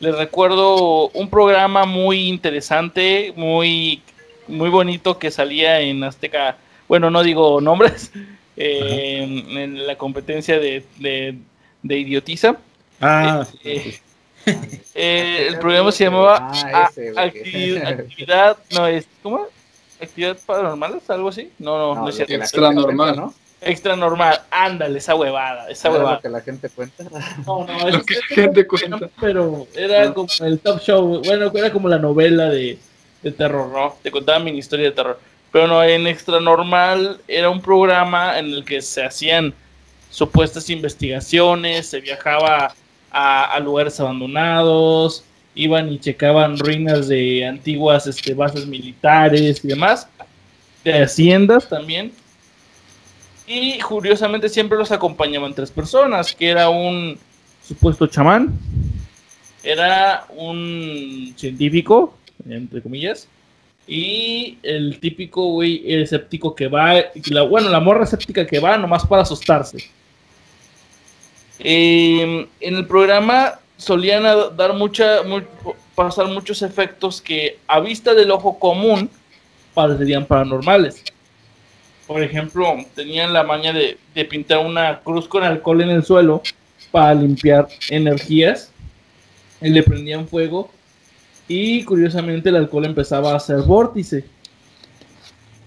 les 0.00 0.16
recuerdo 0.16 1.08
un 1.08 1.28
programa 1.28 1.84
muy 1.84 2.28
interesante, 2.28 3.32
muy, 3.36 4.02
muy 4.46 4.70
bonito 4.70 5.18
que 5.18 5.30
salía 5.30 5.80
en 5.80 6.04
Azteca, 6.04 6.56
bueno, 6.86 7.10
no 7.10 7.22
digo 7.22 7.60
nombres, 7.60 8.12
eh, 8.56 9.44
en, 9.50 9.86
la 9.86 9.96
competencia 9.96 10.58
de, 10.58 10.84
de, 10.98 11.98
Idiotiza. 11.98 12.56
Ah, 13.00 13.46
eh, 13.64 13.98
eh, 14.94 15.46
el 15.48 15.58
programa 15.58 15.92
se 15.92 16.04
llamaba 16.04 16.50
ah, 16.52 16.90
actividad, 17.16 18.56
no 18.72 18.86
es, 18.86 19.06
¿cómo? 19.22 19.46
¿Actividad 20.00 20.36
paranormal? 20.46 21.00
¿Algo 21.08 21.28
así? 21.28 21.52
No, 21.58 21.94
no, 21.94 22.02
no, 22.02 22.08
es 22.08 22.20
Extra 22.20 22.72
normal, 22.72 23.16
¿no? 23.16 23.34
Extra 23.60 23.96
normal, 23.96 24.40
ándale, 24.50 24.98
esa 24.98 25.16
huevada, 25.16 25.68
esa 25.68 25.90
huevada. 25.90 26.16
Lo 26.16 26.20
que 26.20 26.28
la 26.28 26.40
gente 26.40 26.68
cuenta. 26.68 27.04
No, 27.44 27.66
no, 27.66 27.88
es 27.88 28.04
que 28.04 28.14
la 28.14 28.26
gente 28.34 28.66
cuenta. 28.66 29.10
Pero 29.20 29.66
era 29.74 30.14
como 30.14 30.28
el 30.40 30.60
top 30.60 30.80
show, 30.80 31.22
bueno, 31.24 31.50
era 31.52 31.72
como 31.72 31.88
la 31.88 31.98
novela 31.98 32.48
de, 32.50 32.78
de 33.22 33.32
terror, 33.32 33.68
¿no? 33.72 33.96
Te 34.00 34.12
contaba 34.12 34.38
mi 34.38 34.52
historia 34.52 34.86
de 34.86 34.92
terror. 34.92 35.18
Pero 35.50 35.66
no, 35.66 35.82
en 35.82 36.06
Extra 36.06 36.40
Normal 36.40 37.20
era 37.26 37.50
un 37.50 37.60
programa 37.60 38.38
en 38.38 38.46
el 38.46 38.64
que 38.64 38.82
se 38.82 39.04
hacían 39.04 39.54
supuestas 40.10 40.68
investigaciones, 40.70 41.88
se 41.88 42.00
viajaba 42.00 42.74
a, 43.10 43.58
lugares 43.60 43.98
abandonados, 44.00 45.24
iban 45.58 45.92
y 45.92 45.98
checaban 45.98 46.56
ruinas 46.56 47.08
de 47.08 47.44
antiguas 47.44 48.06
este, 48.06 48.32
bases 48.32 48.66
militares 48.66 49.60
y 49.64 49.68
demás, 49.68 50.08
de 50.84 51.02
haciendas 51.02 51.68
también. 51.68 52.12
Y 53.44 53.78
curiosamente 53.80 54.48
siempre 54.48 54.78
los 54.78 54.92
acompañaban 54.92 55.54
tres 55.54 55.72
personas, 55.72 56.32
que 56.32 56.48
era 56.48 56.68
un 56.68 57.18
supuesto 57.66 58.06
chamán, 58.06 58.56
era 59.64 60.26
un 60.36 61.34
científico, 61.36 62.16
entre 62.48 62.80
comillas, 62.80 63.26
y 63.88 64.58
el 64.62 65.00
típico 65.00 65.44
güey 65.46 65.82
escéptico 65.92 66.54
que 66.54 66.68
va, 66.68 66.94
bueno, 67.48 67.68
la 67.68 67.80
morra 67.80 68.04
escéptica 68.04 68.46
que 68.46 68.60
va 68.60 68.78
nomás 68.78 69.04
para 69.04 69.22
asustarse. 69.22 69.78
Em, 71.58 72.46
en 72.60 72.76
el 72.76 72.86
programa 72.86 73.58
solían 73.78 74.24
dar 74.56 74.74
mucha, 74.74 75.20
pasar 75.94 76.26
muchos 76.26 76.60
efectos 76.60 77.22
que 77.22 77.58
a 77.66 77.80
vista 77.80 78.12
del 78.12 78.30
ojo 78.30 78.58
común 78.58 79.08
parecerían 79.72 80.26
paranormales. 80.26 81.02
Por 82.06 82.22
ejemplo, 82.22 82.76
tenían 82.94 83.32
la 83.32 83.44
maña 83.44 83.72
de, 83.72 83.96
pintar 84.24 84.58
una 84.58 85.00
cruz 85.00 85.28
con 85.28 85.44
alcohol 85.44 85.80
en 85.82 85.90
el 85.90 86.04
suelo 86.04 86.42
para 86.90 87.14
limpiar 87.14 87.68
energías 87.88 88.72
y 89.60 89.68
le 89.68 89.82
prendían 89.82 90.26
fuego 90.26 90.70
y 91.46 91.84
curiosamente 91.84 92.48
el 92.48 92.56
alcohol 92.56 92.86
empezaba 92.86 93.32
a 93.32 93.36
hacer 93.36 93.58
vórtice. 93.58 94.24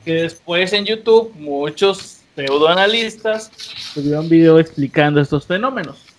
Que 0.04 0.14
después 0.14 0.74
en 0.74 0.86
YouTube 0.86 1.32
muchos 1.36 2.22
pseudoanalistas 2.36 3.52
tuvieron 3.94 4.28
video 4.28 4.60
explicando 4.60 5.22
estos 5.22 5.46
fenómenos. 5.46 6.11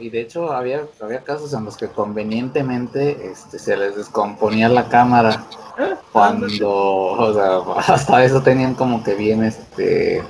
Y, 0.00 0.10
de... 0.10 0.20
hecho 0.20 0.52
había, 0.52 0.82
había 1.00 1.20
casos 1.20 1.52
en 1.54 1.64
los 1.64 1.76
que 1.76 1.88
convenientemente 1.88 3.30
este, 3.30 3.58
se 3.58 3.76
les 3.76 3.96
descomponía 3.96 4.68
la 4.68 4.88
cámara 4.88 5.46
cuando, 6.12 6.70
o 6.70 7.34
sea, 7.34 7.94
hasta 7.94 8.24
eso 8.24 8.42
tenían 8.42 8.74
como 8.74 9.02
que 9.02 9.14
bien, 9.14 9.42
este, 9.44 10.22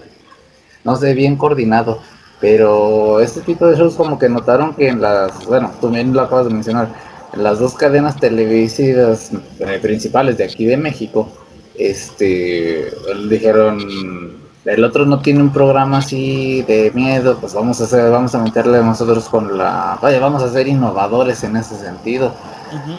no 0.84 0.96
sé, 0.96 1.14
bien 1.14 1.36
coordinado. 1.36 2.00
Pero 2.40 3.20
este 3.20 3.40
tipo 3.40 3.66
de 3.68 3.76
shows 3.76 3.94
como 3.94 4.18
que 4.18 4.28
notaron 4.28 4.74
que 4.74 4.88
en 4.88 5.00
las, 5.00 5.46
bueno, 5.46 5.72
tú 5.80 5.90
bien 5.90 6.12
lo 6.12 6.22
acabas 6.22 6.46
de 6.46 6.54
mencionar, 6.54 6.88
en 7.32 7.42
las 7.42 7.60
dos 7.60 7.74
cadenas 7.74 8.18
televisivas 8.18 9.30
eh, 9.60 9.78
principales 9.80 10.38
de 10.38 10.44
aquí 10.44 10.64
de 10.64 10.76
México, 10.76 11.28
este, 11.76 12.92
dijeron, 13.28 14.31
el 14.64 14.84
otro 14.84 15.04
no 15.06 15.20
tiene 15.20 15.40
un 15.40 15.52
programa 15.52 15.98
así 15.98 16.62
de 16.62 16.92
miedo, 16.92 17.38
pues 17.40 17.52
vamos 17.52 17.80
a 17.80 17.84
hacer, 17.84 18.10
vamos 18.10 18.34
a 18.34 18.38
meterle 18.38 18.78
nosotros 18.78 19.28
con 19.28 19.58
la, 19.58 19.98
vaya, 20.00 20.20
vamos 20.20 20.42
a 20.42 20.52
ser 20.52 20.68
innovadores 20.68 21.42
en 21.42 21.56
ese 21.56 21.76
sentido. 21.76 22.34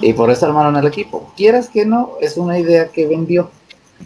Y 0.02 0.14
por 0.14 0.30
eso 0.30 0.46
armaron 0.46 0.76
el 0.76 0.86
equipo. 0.86 1.34
Quieras 1.36 1.70
que 1.70 1.86
no, 1.86 2.12
es 2.22 2.38
una 2.38 2.60
idea 2.60 2.90
que 2.90 3.08
vendió. 3.08 3.50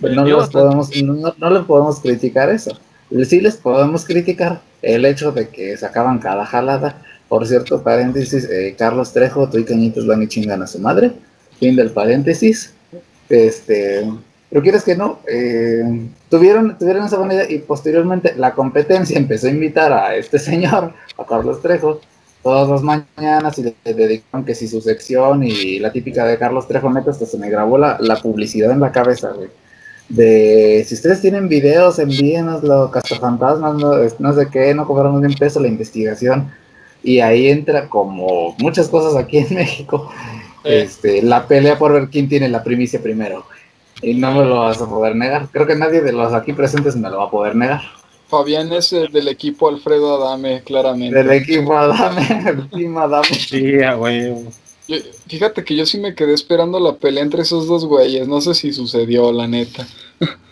no, 0.02 0.24
les 0.24 0.50
podemos, 0.50 0.90
no, 1.04 1.50
le 1.50 1.60
podemos 1.62 2.00
criticar 2.00 2.50
eso. 2.50 2.78
Sí 3.26 3.42
les 3.42 3.58
podemos 3.58 4.06
criticar 4.06 4.62
el 4.82 5.06
hecho 5.06 5.32
de 5.32 5.50
que 5.50 5.76
sacaban 5.78 6.20
cada 6.20 6.46
jalada. 6.46 7.02
Por 7.28 7.46
cierto, 7.46 7.84
paréntesis, 7.84 8.46
eh, 8.46 8.76
Carlos 8.78 9.12
Trejo, 9.12 9.50
tú 9.50 9.58
y 9.58 9.66
Cañitos 9.66 10.08
van 10.08 10.24
y 10.24 10.28
chingan 10.28 10.62
a 10.62 10.68
su 10.68 10.80
madre. 10.80 11.12
Fin 11.60 11.76
del 11.76 11.92
paréntesis. 11.92 12.74
Este, 13.28 14.08
pero 14.50 14.62
quieres 14.62 14.84
que 14.84 14.96
no, 14.96 15.20
eh, 15.28 15.84
tuvieron, 16.30 16.78
tuvieron 16.78 17.06
esa 17.06 17.18
buena 17.18 17.34
idea 17.34 17.50
y 17.50 17.60
posteriormente 17.60 18.34
la 18.38 18.54
competencia 18.54 19.18
empezó 19.18 19.48
a 19.48 19.52
invitar 19.52 19.92
a 19.92 20.16
este 20.16 20.40
señor, 20.40 20.94
a 21.18 21.26
Carlos 21.26 21.62
Trejo, 21.62 22.00
todas 22.42 22.70
las 22.70 22.82
mañanas 22.82 23.58
y 23.58 23.64
le, 23.64 23.76
dedicaron 23.84 24.46
que 24.46 24.56
si 24.56 24.68
su 24.68 24.80
sección 24.80 25.44
y 25.44 25.80
la 25.80 25.92
típica 25.92 26.26
de 26.26 26.38
Carlos 26.38 26.68
Trejo, 26.68 26.90
neta, 26.92 27.12
hasta 27.12 27.26
se 27.26 27.38
me 27.38 27.50
grabó 27.50 27.78
la, 27.78 27.98
la 28.00 28.16
publicidad 28.18 28.72
en 28.72 28.80
la 28.80 28.92
cabeza, 28.92 29.32
güey. 29.32 29.50
De 30.08 30.86
si 30.88 30.96
ustedes 30.96 31.20
tienen 31.20 31.50
videos, 31.50 32.00
envíenoslo, 32.00 32.90
cazafantasmas, 32.92 33.76
no, 33.76 33.94
no 34.20 34.34
sé 34.34 34.48
qué, 34.50 34.74
no 34.74 34.88
cobramos 34.88 35.20
ni 35.20 35.28
un 35.28 35.34
peso 35.34 35.60
la 35.60 35.68
investigación. 35.68 36.50
Y 37.04 37.20
ahí 37.20 37.50
entra 37.50 37.90
como 37.90 38.56
muchas 38.60 38.88
cosas 38.88 39.22
aquí 39.22 39.40
en 39.40 39.48
México, 39.56 40.10
este, 40.64 41.22
la 41.22 41.46
pelea 41.46 41.78
por 41.78 41.92
ver 41.92 42.08
quién 42.10 42.30
tiene 42.30 42.48
la 42.48 42.64
primicia 42.64 43.02
primero. 43.02 43.46
Y 44.02 44.14
no 44.14 44.32
me 44.32 44.46
lo 44.46 44.60
vas 44.60 44.82
a 44.82 44.88
poder 44.88 45.16
negar. 45.16 45.48
Creo 45.52 45.66
que 45.66 45.76
nadie 45.76 46.02
de 46.02 46.14
los 46.14 46.34
aquí 46.34 46.54
presentes 46.54 46.96
me 46.96 47.10
lo 47.10 47.18
va 47.18 47.26
a 47.26 47.32
poder 47.32 47.56
negar. 47.56 47.82
Fabián 48.28 48.72
es 48.74 48.92
del 48.92 49.28
equipo 49.28 49.70
Alfredo 49.70 50.22
Adame, 50.22 50.62
claramente. 50.64 51.18
Del 51.18 51.32
equipo 51.32 51.78
Adame, 51.78 52.28
el 52.50 52.70
team 52.70 52.98
Adame. 52.98 53.34
Sí, 53.34 53.78
güey. 53.98 54.34
Fíjate 55.28 55.64
que 55.64 55.76
yo 55.76 55.86
sí 55.86 55.98
me 55.98 56.16
quedé 56.16 56.34
esperando 56.34 56.80
la 56.80 56.94
pelea 56.96 57.24
entre 57.24 57.42
esos 57.42 57.68
dos 57.68 57.86
güeyes. 57.86 58.28
No 58.28 58.42
sé 58.42 58.54
si 58.54 58.72
sucedió, 58.74 59.32
la 59.32 59.48
neta. 59.48 59.88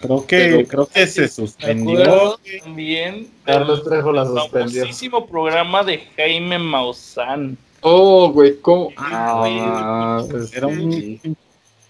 Creo 0.01 0.25
que, 0.25 0.65
creo 0.67 0.87
que 0.87 1.07
se 1.07 1.27
suspendió. 1.27 2.37
También. 2.63 3.29
Carlos 3.45 3.83
Trejo 3.83 4.11
la 4.11 4.25
suspendió. 4.25 4.81
famosísimo 4.81 5.25
programa 5.27 5.83
de 5.83 6.03
Jaime 6.15 6.59
Maussan. 6.59 7.57
Oh, 7.81 8.29
güey, 8.31 8.59
¿cómo? 8.61 8.89
Ah, 8.97 10.23
pues 10.29 10.53
era 10.53 10.67
un 10.67 11.37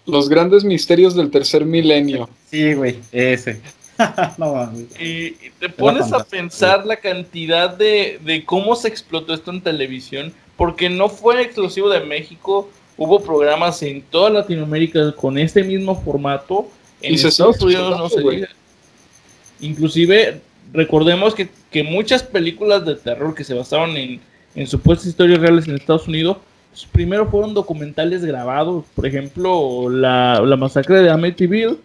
los 0.06 0.28
grandes 0.28 0.64
misterios 0.64 1.14
del 1.14 1.30
tercer 1.30 1.64
milenio. 1.64 2.28
Sí, 2.50 2.74
güey, 2.74 2.98
ese. 3.12 3.60
y, 5.00 5.30
te 5.58 5.68
pones 5.68 6.12
a 6.12 6.22
pensar 6.24 6.86
la 6.86 6.96
cantidad 6.96 7.70
de, 7.70 8.20
de 8.24 8.44
cómo 8.44 8.76
se 8.76 8.88
explotó 8.88 9.34
esto 9.34 9.50
en 9.50 9.62
televisión, 9.62 10.32
porque 10.56 10.88
no 10.88 11.08
fue 11.08 11.42
exclusivo 11.42 11.88
de 11.88 12.00
México, 12.00 12.70
hubo 12.96 13.20
programas 13.20 13.82
en 13.82 14.02
toda 14.02 14.30
Latinoamérica 14.30 15.12
con 15.12 15.38
este 15.38 15.62
mismo 15.62 16.00
formato. 16.02 16.68
En 17.02 17.14
Estados 17.14 17.60
Unidos 17.60 17.98
no 17.98 18.08
se 18.08 18.20
diga. 18.20 18.48
Inclusive, 19.60 20.40
recordemos 20.72 21.34
que, 21.34 21.48
que, 21.70 21.82
muchas 21.82 22.22
películas 22.22 22.84
de 22.84 22.96
terror 22.96 23.34
que 23.34 23.44
se 23.44 23.54
basaron 23.54 23.96
en, 23.96 24.20
en 24.54 24.66
supuestas 24.66 25.06
historias 25.08 25.40
reales 25.40 25.66
en 25.66 25.76
Estados 25.76 26.06
Unidos 26.06 26.38
primero 26.84 27.26
fueron 27.26 27.54
documentales 27.54 28.24
grabados, 28.24 28.84
por 28.94 29.06
ejemplo, 29.06 29.88
la, 29.88 30.42
masacre 30.58 31.02
de 31.02 31.10
Amityville 31.10 31.78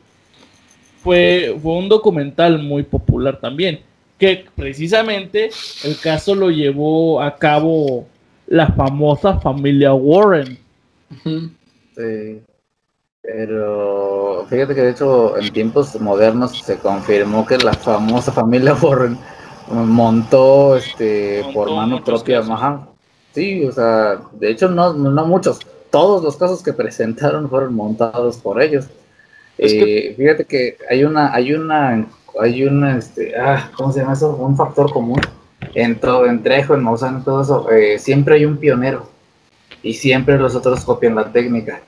fue, 1.04 1.58
fue 1.62 1.74
un 1.74 1.90
documental 1.90 2.60
muy 2.60 2.84
popular 2.84 3.40
también, 3.40 3.80
que 4.18 4.46
precisamente 4.56 5.50
el 5.84 5.98
caso 6.00 6.36
lo 6.36 6.50
llevó 6.50 7.22
a 7.22 7.36
cabo 7.38 8.08
la 8.48 8.68
famosa 8.68 9.40
familia 9.40 9.94
Warren. 9.94 10.58
Sí. 11.96 12.42
Pero 13.22 14.46
fíjate 14.50 14.74
que 14.74 14.82
de 14.82 14.92
hecho 14.92 15.38
en 15.38 15.54
tiempos 15.54 16.00
modernos 16.02 16.58
se 16.58 16.78
confirmó 16.78 17.46
que 17.46 17.58
la 17.58 17.74
famosa 17.74 18.32
familia 18.32 18.74
Warren 18.82 19.18
montó 19.68 20.76
este 20.76 21.44
por 21.54 21.72
mano 21.72 22.04
propia, 22.04 22.42
Sí, 23.34 23.66
o 23.66 23.72
sea, 23.72 24.20
de 24.34 24.52
hecho 24.52 24.70
no, 24.70 24.94
no 24.94 25.26
muchos, 25.26 25.60
todos 25.90 26.24
los 26.24 26.36
casos 26.36 26.62
que 26.62 26.74
presentaron 26.82 27.50
fueron 27.50 27.74
montados 27.74 28.38
por 28.38 28.62
ellos. 28.62 28.86
Eh, 29.58 30.16
fíjate 30.18 30.46
que 30.46 30.78
hay 30.90 31.04
una, 31.04 31.34
hay 31.34 31.54
una, 31.54 32.08
hay 32.40 32.64
una, 32.66 32.98
este, 32.98 33.38
ah, 33.38 33.70
¿cómo 33.76 33.92
se 33.92 34.00
llama 34.00 34.14
eso? 34.14 34.36
Un 34.36 34.58
factor 34.58 34.92
común 34.92 35.22
en 35.76 36.00
todo, 36.00 36.26
en 36.26 36.42
Trejo, 36.42 36.74
en 36.74 36.84
Maussan, 36.84 37.18
en 37.18 37.24
todo 37.24 37.42
eso. 37.42 37.70
Eh, 37.70 38.00
siempre 38.00 38.36
hay 38.36 38.46
un 38.46 38.58
pionero 38.58 39.08
y 39.84 39.94
siempre 39.94 40.38
los 40.38 40.56
otros 40.56 40.84
copian 40.84 41.16
la 41.16 41.32
técnica 41.32 41.82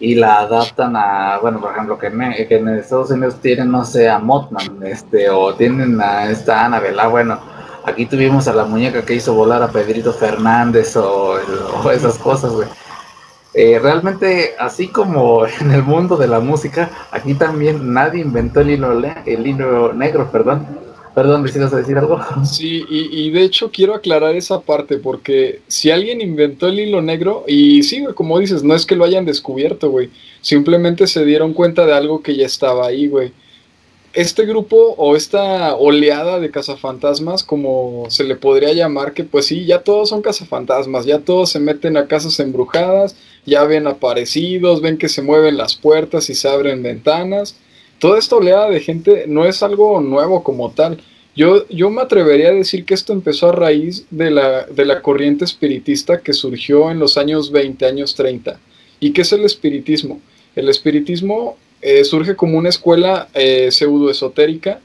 y 0.00 0.14
la 0.14 0.40
adaptan 0.40 0.94
a, 0.96 1.38
bueno, 1.38 1.60
por 1.60 1.72
ejemplo, 1.72 1.98
que 1.98 2.06
en, 2.06 2.48
que 2.48 2.56
en 2.56 2.68
Estados 2.68 3.10
Unidos 3.10 3.40
tienen, 3.40 3.70
no 3.70 3.84
sé, 3.84 4.08
a 4.08 4.18
Motman, 4.18 4.82
este, 4.84 5.28
o 5.28 5.54
tienen 5.54 6.00
a 6.00 6.30
esta 6.30 6.64
Annabelle, 6.64 7.00
ah, 7.00 7.08
bueno 7.08 7.57
aquí 7.88 8.06
tuvimos 8.06 8.48
a 8.48 8.54
la 8.54 8.64
muñeca 8.64 9.04
que 9.04 9.14
hizo 9.14 9.34
volar 9.34 9.62
a 9.62 9.70
Pedrito 9.70 10.12
Fernández 10.12 10.96
o, 10.96 11.38
esas 11.90 12.18
cosas, 12.18 12.52
güey. 12.52 12.68
Eh, 13.54 13.78
realmente, 13.78 14.54
así 14.58 14.88
como 14.88 15.46
en 15.60 15.72
el 15.72 15.82
mundo 15.82 16.16
de 16.16 16.28
la 16.28 16.40
música, 16.40 16.90
aquí 17.10 17.34
también 17.34 17.92
nadie 17.92 18.22
inventó 18.22 18.60
el 18.60 18.70
hilo, 18.70 19.92
negro, 19.92 20.30
perdón. 20.30 20.66
Perdón, 21.14 21.42
¿me 21.42 21.50
a 21.50 21.68
decir 21.68 21.98
algo? 21.98 22.20
Sí, 22.44 22.84
y, 22.88 23.08
y, 23.10 23.30
de 23.30 23.42
hecho 23.42 23.72
quiero 23.72 23.94
aclarar 23.94 24.36
esa 24.36 24.60
parte, 24.60 24.98
porque 24.98 25.62
si 25.66 25.90
alguien 25.90 26.20
inventó 26.20 26.68
el 26.68 26.78
hilo 26.78 27.02
negro, 27.02 27.44
y 27.48 27.82
sí, 27.82 28.00
güey, 28.02 28.14
como 28.14 28.38
dices, 28.38 28.62
no 28.62 28.74
es 28.74 28.86
que 28.86 28.94
lo 28.94 29.04
hayan 29.04 29.24
descubierto, 29.24 29.90
güey, 29.90 30.10
simplemente 30.42 31.08
se 31.08 31.24
dieron 31.24 31.54
cuenta 31.54 31.86
de 31.86 31.94
algo 31.94 32.22
que 32.22 32.36
ya 32.36 32.46
estaba 32.46 32.86
ahí, 32.86 33.08
güey 33.08 33.32
este 34.12 34.46
grupo 34.46 34.94
o 34.96 35.16
esta 35.16 35.74
oleada 35.76 36.40
de 36.40 36.50
cazafantasmas, 36.50 37.44
como 37.44 38.06
se 38.08 38.24
le 38.24 38.36
podría 38.36 38.72
llamar, 38.72 39.12
que 39.12 39.24
pues 39.24 39.46
sí, 39.46 39.64
ya 39.64 39.80
todos 39.80 40.08
son 40.08 40.22
cazafantasmas, 40.22 41.04
ya 41.06 41.20
todos 41.20 41.50
se 41.50 41.60
meten 41.60 41.96
a 41.96 42.06
casas 42.06 42.40
embrujadas, 42.40 43.16
ya 43.44 43.64
ven 43.64 43.86
aparecidos, 43.86 44.80
ven 44.80 44.98
que 44.98 45.08
se 45.08 45.22
mueven 45.22 45.56
las 45.56 45.76
puertas 45.76 46.30
y 46.30 46.34
se 46.34 46.48
abren 46.48 46.82
ventanas. 46.82 47.56
Toda 47.98 48.18
esta 48.18 48.36
oleada 48.36 48.70
de 48.70 48.80
gente 48.80 49.24
no 49.26 49.44
es 49.44 49.62
algo 49.62 50.00
nuevo 50.00 50.42
como 50.42 50.70
tal. 50.70 50.98
Yo, 51.36 51.68
yo 51.68 51.90
me 51.90 52.02
atrevería 52.02 52.48
a 52.48 52.54
decir 52.54 52.84
que 52.84 52.94
esto 52.94 53.12
empezó 53.12 53.50
a 53.50 53.52
raíz 53.52 54.06
de 54.10 54.30
la, 54.30 54.64
de 54.66 54.84
la 54.84 55.02
corriente 55.02 55.44
espiritista 55.44 56.20
que 56.20 56.32
surgió 56.32 56.90
en 56.90 56.98
los 56.98 57.16
años 57.16 57.52
20, 57.52 57.86
años 57.86 58.14
30. 58.14 58.58
¿Y 59.00 59.12
qué 59.12 59.22
es 59.22 59.32
el 59.32 59.44
espiritismo? 59.44 60.20
El 60.56 60.68
espiritismo 60.68 61.56
eh, 61.80 62.04
surge 62.04 62.36
como 62.36 62.58
una 62.58 62.68
escuela 62.68 63.28
eh, 63.34 63.68
pseudoesotérica 63.70 64.80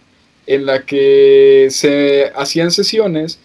en 0.46 0.66
la 0.66 0.86
que 0.86 1.68
se 1.72 2.32
hacían 2.36 2.72
sesiones 2.72 3.40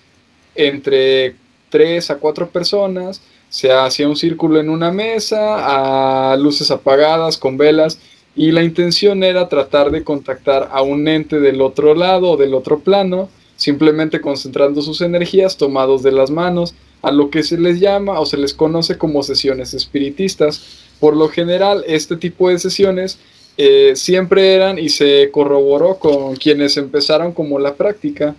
entre 0.54 1.36
tres 1.70 2.10
a 2.10 2.16
cuatro 2.16 2.48
personas, 2.50 3.22
se 3.48 3.72
hacía 3.72 4.08
un 4.08 4.16
círculo 4.16 4.60
en 4.60 4.68
una 4.68 4.90
mesa, 4.90 6.32
a 6.32 6.36
luces 6.36 6.70
apagadas, 6.70 7.38
con 7.38 7.56
velas, 7.56 7.98
y 8.34 8.50
la 8.52 8.62
intención 8.62 9.24
era 9.24 9.48
tratar 9.48 9.90
de 9.90 10.04
contactar 10.04 10.68
a 10.72 10.82
un 10.82 11.08
ente 11.08 11.40
del 11.40 11.60
otro 11.60 11.94
lado 11.94 12.32
o 12.32 12.36
del 12.36 12.54
otro 12.54 12.80
plano, 12.80 13.28
simplemente 13.56 14.20
concentrando 14.20 14.82
sus 14.82 15.00
energías 15.00 15.56
tomados 15.56 16.02
de 16.02 16.12
las 16.12 16.30
manos, 16.30 16.74
a 17.02 17.10
lo 17.10 17.30
que 17.30 17.42
se 17.42 17.58
les 17.58 17.80
llama 17.80 18.20
o 18.20 18.26
se 18.26 18.36
les 18.36 18.54
conoce 18.54 18.98
como 18.98 19.22
sesiones 19.22 19.72
espiritistas. 19.74 20.84
Por 21.00 21.16
lo 21.16 21.28
general, 21.28 21.84
este 21.86 22.16
tipo 22.16 22.48
de 22.48 22.58
sesiones 22.58 23.18
eh, 23.60 23.96
siempre 23.96 24.54
eran 24.54 24.78
y 24.78 24.88
se 24.88 25.32
corroboró 25.32 25.96
con 25.98 26.36
quienes 26.36 26.76
empezaron 26.76 27.32
como 27.32 27.58
la 27.58 27.74
práctica. 27.74 28.36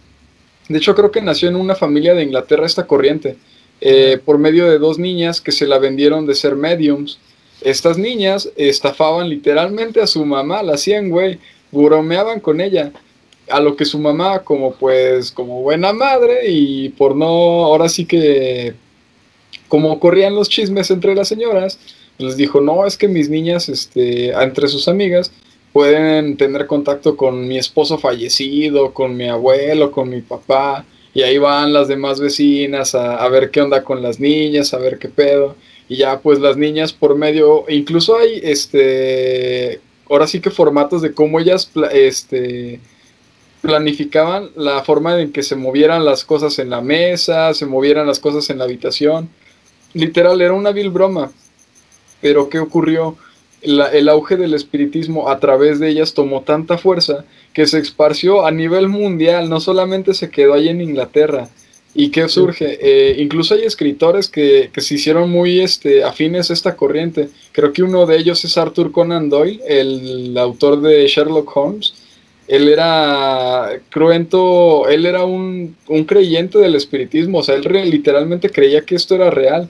De 0.70 0.78
hecho, 0.78 0.96
creo 0.96 1.12
que 1.12 1.22
nació 1.22 1.50
en 1.50 1.58
una 1.58 1.76
familia 1.76 2.14
de 2.14 2.24
Inglaterra 2.24 2.66
esta 2.66 2.88
corriente, 2.88 3.36
eh, 3.82 4.18
por 4.24 4.38
medio 4.38 4.70
de 4.70 4.80
dos 4.80 4.98
niñas 4.98 5.42
que 5.42 5.52
se 5.52 5.68
la 5.68 5.78
vendieron 5.78 6.26
de 6.26 6.36
ser 6.36 6.56
mediums. 6.56 7.20
Estas 7.60 7.98
niñas 7.98 8.50
estafaban 8.56 9.28
literalmente 9.28 10.02
a 10.02 10.08
su 10.08 10.24
mamá, 10.24 10.64
la 10.64 10.76
hacían, 10.76 11.10
güey, 11.10 11.38
bromeaban 11.70 12.40
con 12.40 12.62
ella. 12.62 12.94
A 13.50 13.60
lo 13.60 13.76
que 13.76 13.84
su 13.84 14.00
mamá, 14.00 14.40
como 14.40 14.74
pues, 14.74 15.32
como 15.32 15.62
buena 15.64 15.92
madre 15.92 16.50
y 16.50 16.90
por 16.90 17.14
no, 17.14 17.26
ahora 17.26 17.90
sí 17.90 18.06
que, 18.06 18.74
como 19.68 20.00
corrían 20.00 20.36
los 20.36 20.48
chismes 20.48 20.92
entre 20.92 21.14
las 21.14 21.28
señoras, 21.28 21.78
les 22.20 22.38
dijo, 22.38 22.62
no, 22.62 22.86
es 22.86 22.98
que 22.98 23.08
mis 23.08 23.30
niñas, 23.30 23.70
este, 23.70 24.30
entre 24.32 24.68
sus 24.68 24.88
amigas, 24.88 25.32
pueden 25.74 26.38
tener 26.38 26.68
contacto 26.68 27.16
con 27.16 27.48
mi 27.48 27.58
esposo 27.58 27.98
fallecido, 27.98 28.94
con 28.94 29.16
mi 29.16 29.30
abuelo, 29.30 29.92
con 29.92 30.10
mi 30.10 30.22
papá, 30.22 30.86
y 31.14 31.22
ahí 31.22 31.38
van 31.38 31.74
las 31.74 31.88
demás 31.88 32.20
vecinas 32.20 32.94
a, 32.94 33.28
ver 33.30 33.50
qué 33.52 33.62
onda 33.62 33.84
con 33.84 34.02
las 34.02 34.20
niñas, 34.20 34.74
a 34.74 34.78
ver 34.78 35.00
qué 35.00 35.10
pedo, 35.10 35.56
y 35.88 35.98
ya 35.98 36.20
pues 36.20 36.40
las 36.40 36.58
niñas 36.58 36.94
por 36.94 37.16
medio, 37.16 37.66
incluso 37.70 38.18
hay, 38.18 38.42
este, 38.44 39.80
ahora 40.10 40.28
sí 40.28 40.42
que 40.42 40.52
formatos 40.52 41.02
de 41.02 41.14
cómo 41.14 41.40
ellas, 41.40 41.72
este, 41.94 42.80
planificaban 43.62 44.50
la 44.56 44.84
forma 44.84 45.20
en 45.22 45.32
que 45.32 45.44
se 45.44 45.56
movieran 45.56 46.06
las 46.06 46.26
cosas 46.26 46.60
en 46.60 46.70
la 46.70 46.82
mesa, 46.82 47.54
se 47.54 47.66
movieran 47.66 48.08
las 48.08 48.20
cosas 48.20 48.50
en 48.50 48.58
la 48.58 48.66
habitación. 48.66 49.30
Literal, 49.94 50.42
era 50.42 50.54
una 50.54 50.72
vil 50.72 50.92
broma. 50.92 51.32
Pero 52.22 52.50
¿qué 52.50 52.60
ocurrió? 52.60 53.18
el 53.62 54.08
auge 54.08 54.38
del 54.38 54.54
espiritismo 54.54 55.30
a 55.30 55.40
través 55.40 55.80
de 55.80 55.90
ellas 55.90 56.14
tomó 56.14 56.44
tanta 56.44 56.78
fuerza 56.78 57.26
que 57.54 57.68
se 57.68 57.80
esparció 57.80 58.46
a 58.46 58.52
nivel 58.52 58.88
mundial, 58.88 59.50
no 59.50 59.60
solamente 59.60 60.14
se 60.14 60.30
quedó 60.30 60.54
ahí 60.54 60.70
en 60.70 60.82
Inglaterra. 60.82 61.50
¿Y 61.96 62.12
qué 62.12 62.30
surge? 62.30 62.78
Eh, 62.82 63.16
incluso 63.20 63.56
hay 63.56 63.64
escritores 63.64 64.30
que, 64.30 64.70
se 64.78 64.94
hicieron 64.94 65.30
muy 65.30 65.60
este, 65.60 66.04
afines 66.04 66.50
a 66.50 66.54
esta 66.54 66.76
corriente. 66.76 67.30
Creo 67.52 67.74
que 67.74 67.82
uno 67.82 68.06
de 68.06 68.18
ellos 68.18 68.46
es 68.46 68.58
Arthur 68.58 68.92
Conan 68.92 69.30
Doyle, 69.30 69.60
el 69.68 70.38
autor 70.38 70.82
de 70.82 71.08
Sherlock 71.08 71.58
Holmes. 71.58 71.96
Él 72.48 72.70
era 72.70 73.70
cruento, 73.90 74.88
él 74.88 75.06
era 75.06 75.26
un, 75.26 75.76
un 75.88 76.04
creyente 76.06 76.60
del 76.60 76.76
espiritismo, 76.76 77.40
o 77.40 77.44
sea, 77.44 77.56
él 77.56 77.64
literalmente 77.90 78.50
creía 78.50 78.82
que 78.82 78.96
esto 78.96 79.16
era 79.16 79.30
real. 79.30 79.70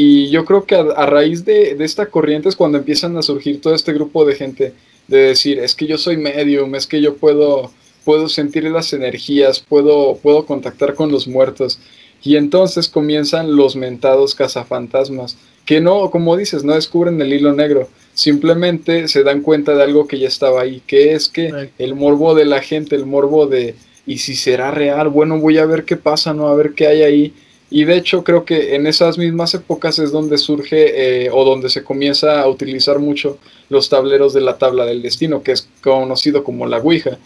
Y 0.00 0.30
yo 0.30 0.44
creo 0.44 0.64
que 0.64 0.76
a, 0.76 1.06
raíz 1.06 1.44
de, 1.44 1.76
esta 1.80 2.06
corriente 2.06 2.48
es 2.48 2.54
cuando 2.54 2.78
empiezan 2.78 3.16
a 3.16 3.22
surgir 3.22 3.60
todo 3.60 3.74
este 3.74 3.92
grupo 3.92 4.24
de 4.24 4.36
gente 4.36 4.72
de 5.08 5.18
decir, 5.18 5.58
es 5.58 5.74
que 5.74 5.88
yo 5.88 5.98
soy 5.98 6.16
medium, 6.16 6.72
es 6.76 6.86
que 6.86 7.00
yo 7.00 7.16
puedo, 7.16 7.72
puedo 8.04 8.28
sentir 8.28 8.62
las 8.62 8.92
energías, 8.92 9.58
puedo, 9.58 10.16
puedo 10.18 10.46
contactar 10.46 10.94
con 10.94 11.10
los 11.10 11.26
muertos. 11.26 11.80
Y 12.22 12.36
entonces 12.36 12.88
comienzan 12.88 13.56
los 13.56 13.74
mentados 13.74 14.36
cazafantasmas, 14.36 15.36
que 15.66 15.80
no, 15.80 16.12
como 16.12 16.36
dices, 16.36 16.62
no 16.62 16.74
descubren 16.76 17.20
el 17.20 17.32
hilo 17.32 17.52
negro, 17.52 17.88
simplemente 18.14 19.08
se 19.08 19.24
dan 19.24 19.42
cuenta 19.42 19.74
de 19.74 19.82
algo 19.82 20.06
que 20.06 20.20
ya 20.20 20.28
estaba 20.28 20.60
ahí, 20.60 20.80
que 20.86 21.14
es 21.14 21.26
que 21.26 21.70
el 21.76 21.96
morbo 21.96 22.36
de 22.36 22.44
la 22.44 22.62
gente, 22.62 22.94
el 22.94 23.04
morbo 23.04 23.48
de, 23.48 23.74
¿y 24.06 24.18
si 24.18 24.36
será 24.36 24.70
real? 24.70 25.08
Bueno, 25.08 25.40
voy 25.40 25.58
a 25.58 25.66
ver 25.66 25.84
qué 25.84 25.96
pasa, 25.96 26.32
¿no? 26.34 26.46
A 26.46 26.54
ver 26.54 26.74
qué 26.74 26.86
hay 26.86 27.02
ahí 27.02 27.34
y 27.70 27.84
de 27.84 27.96
hecho 27.96 28.24
creo 28.24 28.44
que 28.44 28.74
en 28.74 28.86
esas 28.86 29.18
mismas 29.18 29.52
épocas 29.54 29.98
es 29.98 30.10
donde 30.10 30.38
surge 30.38 31.26
eh, 31.26 31.30
o 31.30 31.44
donde 31.44 31.68
se 31.68 31.84
comienza 31.84 32.40
a 32.40 32.48
utilizar 32.48 32.98
mucho 32.98 33.38
los 33.68 33.90
tableros 33.90 34.32
de 34.32 34.40
la 34.40 34.56
tabla 34.56 34.86
del 34.86 35.02
destino, 35.02 35.42
que 35.42 35.52
es 35.52 35.68
conocido 35.82 36.44
como 36.44 36.66
la 36.66 36.78
Ouija. 36.78 37.18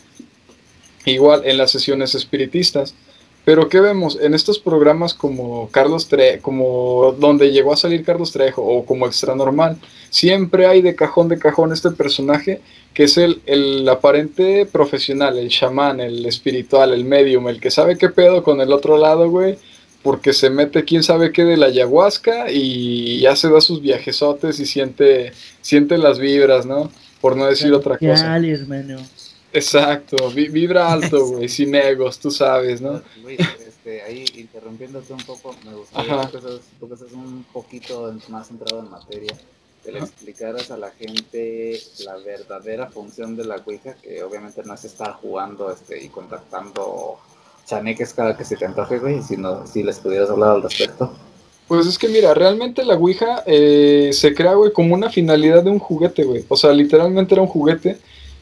Igual 1.05 1.43
en 1.45 1.59
las 1.59 1.71
sesiones 1.71 2.15
espiritistas. 2.15 2.95
Pero 3.45 3.69
¿qué 3.69 3.81
vemos? 3.81 4.19
En 4.21 4.35
estos 4.35 4.61
programas 4.61 5.15
como 5.15 5.69
Carlos 5.71 6.07
Trejo, 6.07 6.43
como 6.43 7.17
donde 7.19 7.51
llegó 7.51 7.73
a 7.73 7.77
salir 7.77 8.05
Carlos 8.05 8.31
Trejo 8.31 8.63
o 8.63 8.85
como 8.87 9.07
Extra 9.07 9.35
Normal, 9.35 9.79
siempre 10.11 10.67
hay 10.67 10.81
de 10.81 10.95
cajón 10.95 11.29
de 11.29 11.41
cajón 11.41 11.73
este 11.73 11.91
personaje 11.91 12.61
que 12.95 13.05
es 13.05 13.17
el, 13.17 13.41
el 13.47 13.89
aparente 13.89 14.67
profesional, 14.67 15.39
el 15.39 15.49
chamán, 15.49 15.99
el 15.99 16.25
espiritual, 16.27 16.93
el 16.93 17.05
medium, 17.05 17.49
el 17.49 17.61
que 17.61 17.71
sabe 17.71 17.99
qué 17.99 18.11
pedo 18.11 18.45
con 18.45 18.61
el 18.61 18.73
otro 18.73 18.97
lado, 18.97 19.29
güey, 19.29 19.57
porque 20.03 20.33
se 20.33 20.51
mete 20.51 20.85
quién 20.85 21.03
sabe 21.03 21.33
qué 21.33 21.45
de 21.45 21.57
la 21.57 21.67
ayahuasca 21.67 22.51
y 22.51 23.21
ya 23.21 23.37
se 23.37 23.51
da 23.51 23.61
sus 23.61 23.81
viajesotes 23.81 24.59
y 24.59 24.67
siente, 24.67 25.33
siente 25.61 25.97
las 25.99 26.19
vibras, 26.19 26.67
¿no? 26.67 26.91
Por 27.21 27.37
no 27.37 27.47
decir 27.47 27.73
otra 27.73 27.99
cosa. 27.99 28.37
hermano. 28.37 28.99
Exacto, 29.53 30.31
vibra 30.31 30.93
alto, 30.93 31.27
güey, 31.33 31.49
sin 31.49 31.75
egos, 31.75 32.19
tú 32.19 32.31
sabes, 32.31 32.81
¿no? 32.81 33.03
Güey, 33.23 33.37
este, 33.83 34.03
ahí 34.03 34.25
interrumpiéndote 34.37 35.13
un 35.13 35.23
poco, 35.23 35.55
me 35.65 35.75
gustaría 35.75 36.31
que 36.31 36.41
seas, 36.41 37.13
un 37.13 37.45
poquito 37.53 38.15
más 38.29 38.49
centrado 38.49 38.83
en 38.83 38.91
materia, 38.91 39.37
que 39.85 39.93
le 39.93 39.99
explicaras 39.99 40.71
a 40.71 40.79
la 40.79 40.91
gente 40.93 41.79
la 42.05 42.17
verdadera 42.17 42.91
función 42.91 43.37
de 43.37 43.45
la 43.45 43.57
Ouija, 43.67 43.95
que 43.95 44.23
obviamente 44.23 44.63
no 44.65 44.75
es 44.75 44.85
estar 44.85 45.13
jugando 45.15 45.71
este, 45.71 46.03
y 46.03 46.09
contactando 46.09 47.19
chaneques 47.67 48.15
cada 48.15 48.37
que 48.37 48.45
se 48.45 48.57
te 48.57 48.65
antoje, 48.65 48.99
güey, 48.99 49.23
si, 49.23 49.37
no, 49.37 49.67
si 49.67 49.83
les 49.83 49.99
pudieras 49.99 50.31
hablar 50.31 50.51
al 50.51 50.63
respecto. 50.63 51.13
Pues 51.69 51.87
es 51.87 51.99
que 51.99 52.09
mira, 52.09 52.35
realmente 52.35 52.85
la 52.85 52.95
Ouija 52.95 53.43
eh, 53.47 54.11
se 54.13 54.35
crea, 54.35 54.55
güey, 54.55 54.73
como 54.73 54.95
una 54.95 55.11
finalidad 55.11 55.63
de 55.63 55.71
un 55.71 55.79
juguete, 55.79 56.25
güey. 56.25 56.45
O 56.49 56.57
sea, 56.57 56.73
literalmente 56.73 57.35
era 57.35 57.43
un 57.43 57.49
juguete 57.49 57.99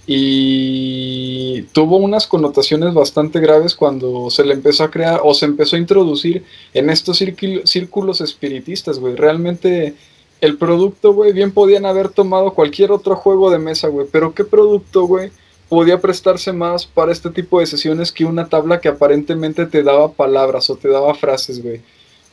y 0.06 1.62
tuvo 1.72 1.98
unas 1.98 2.26
connotaciones 2.26 2.94
bastante 2.94 3.38
graves 3.38 3.74
cuando 3.74 4.30
se 4.30 4.44
le 4.44 4.54
empezó 4.54 4.84
a 4.84 4.90
crear 4.90 5.20
o 5.22 5.34
se 5.34 5.44
empezó 5.44 5.76
a 5.76 5.78
introducir 5.78 6.44
en 6.74 6.90
estos 6.90 7.18
círculos 7.18 8.20
espiritistas, 8.20 8.98
güey. 8.98 9.14
Realmente 9.14 9.94
el 10.40 10.56
producto, 10.56 11.12
güey, 11.12 11.32
bien 11.32 11.52
podían 11.52 11.86
haber 11.86 12.08
tomado 12.08 12.54
cualquier 12.54 12.90
otro 12.90 13.14
juego 13.14 13.50
de 13.50 13.58
mesa, 13.58 13.88
güey. 13.88 14.06
Pero 14.10 14.34
¿qué 14.34 14.44
producto, 14.44 15.06
güey? 15.06 15.30
Podía 15.70 16.00
prestarse 16.00 16.52
más 16.52 16.84
para 16.84 17.12
este 17.12 17.30
tipo 17.30 17.60
de 17.60 17.66
sesiones 17.66 18.10
que 18.10 18.24
una 18.24 18.48
tabla 18.48 18.80
que 18.80 18.88
aparentemente 18.88 19.66
te 19.66 19.84
daba 19.84 20.12
palabras 20.12 20.68
o 20.68 20.76
te 20.76 20.88
daba 20.88 21.14
frases, 21.14 21.62
güey. 21.62 21.80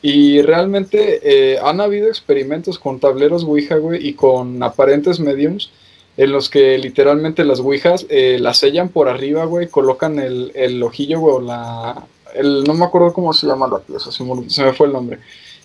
Y 0.02 0.42
realmente 0.42 1.20
eh, 1.22 1.58
han 1.62 1.80
habido 1.80 2.08
experimentos 2.08 2.80
con 2.80 2.98
tableros 2.98 3.44
Ouija, 3.44 3.76
güey, 3.76 4.06
y 4.06 4.14
con 4.14 4.60
aparentes 4.62 5.20
mediums, 5.20 5.70
en 6.16 6.32
los 6.32 6.48
que 6.48 6.78
literalmente 6.78 7.44
las 7.44 7.60
Ouijas 7.60 8.06
eh, 8.08 8.38
las 8.40 8.58
sellan 8.58 8.88
por 8.88 9.08
arriba, 9.08 9.44
güey, 9.44 9.68
colocan 9.68 10.18
el, 10.18 10.50
el 10.56 10.82
ojillo, 10.82 11.20
güey, 11.20 11.36
o 11.36 11.40
la, 11.40 12.04
el, 12.34 12.64
no 12.64 12.74
me 12.74 12.86
acuerdo 12.86 13.12
cómo 13.12 13.32
se 13.32 13.46
llama 13.46 13.68
la 13.68 13.78
pieza, 13.78 14.10
se 14.10 14.24
me, 14.24 14.50
se 14.50 14.64
me 14.64 14.72
fue 14.72 14.88
el 14.88 14.92
nombre. 14.92 15.20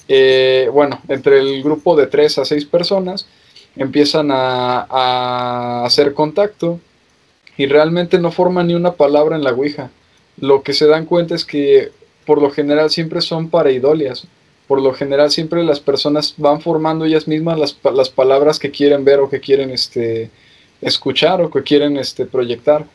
Eh, 0.07 0.69
bueno, 0.71 0.99
entre 1.07 1.39
el 1.39 1.63
grupo 1.63 1.95
de 1.95 2.05
tres 2.05 2.38
a 2.38 2.45
seis 2.45 2.65
personas 2.65 3.25
empiezan 3.75 4.29
a, 4.29 4.86
a 4.88 5.86
hacer 5.86 6.13
contacto 6.13 6.79
y 7.57 7.65
realmente 7.67 8.19
no 8.19 8.31
forman 8.31 8.67
ni 8.67 8.73
una 8.73 8.93
palabra 8.93 9.35
en 9.35 9.43
la 9.43 9.51
Ouija. 9.51 9.91
Lo 10.37 10.63
que 10.63 10.73
se 10.73 10.87
dan 10.87 11.05
cuenta 11.05 11.35
es 11.35 11.45
que 11.45 11.91
por 12.25 12.41
lo 12.41 12.49
general 12.49 12.89
siempre 12.89 13.21
son 13.21 13.49
pareidolias. 13.49 14.27
Por 14.67 14.81
lo 14.81 14.93
general 14.93 15.29
siempre 15.29 15.63
las 15.63 15.79
personas 15.79 16.35
van 16.37 16.61
formando 16.61 17.05
ellas 17.05 17.27
mismas 17.27 17.59
las, 17.59 17.77
las 17.93 18.09
palabras 18.09 18.59
que 18.59 18.71
quieren 18.71 19.03
ver 19.03 19.19
o 19.19 19.29
que 19.29 19.39
quieren 19.39 19.71
este, 19.71 20.29
escuchar 20.81 21.41
o 21.41 21.51
que 21.51 21.63
quieren 21.63 21.97
este, 21.97 22.25
proyectar. 22.25 22.85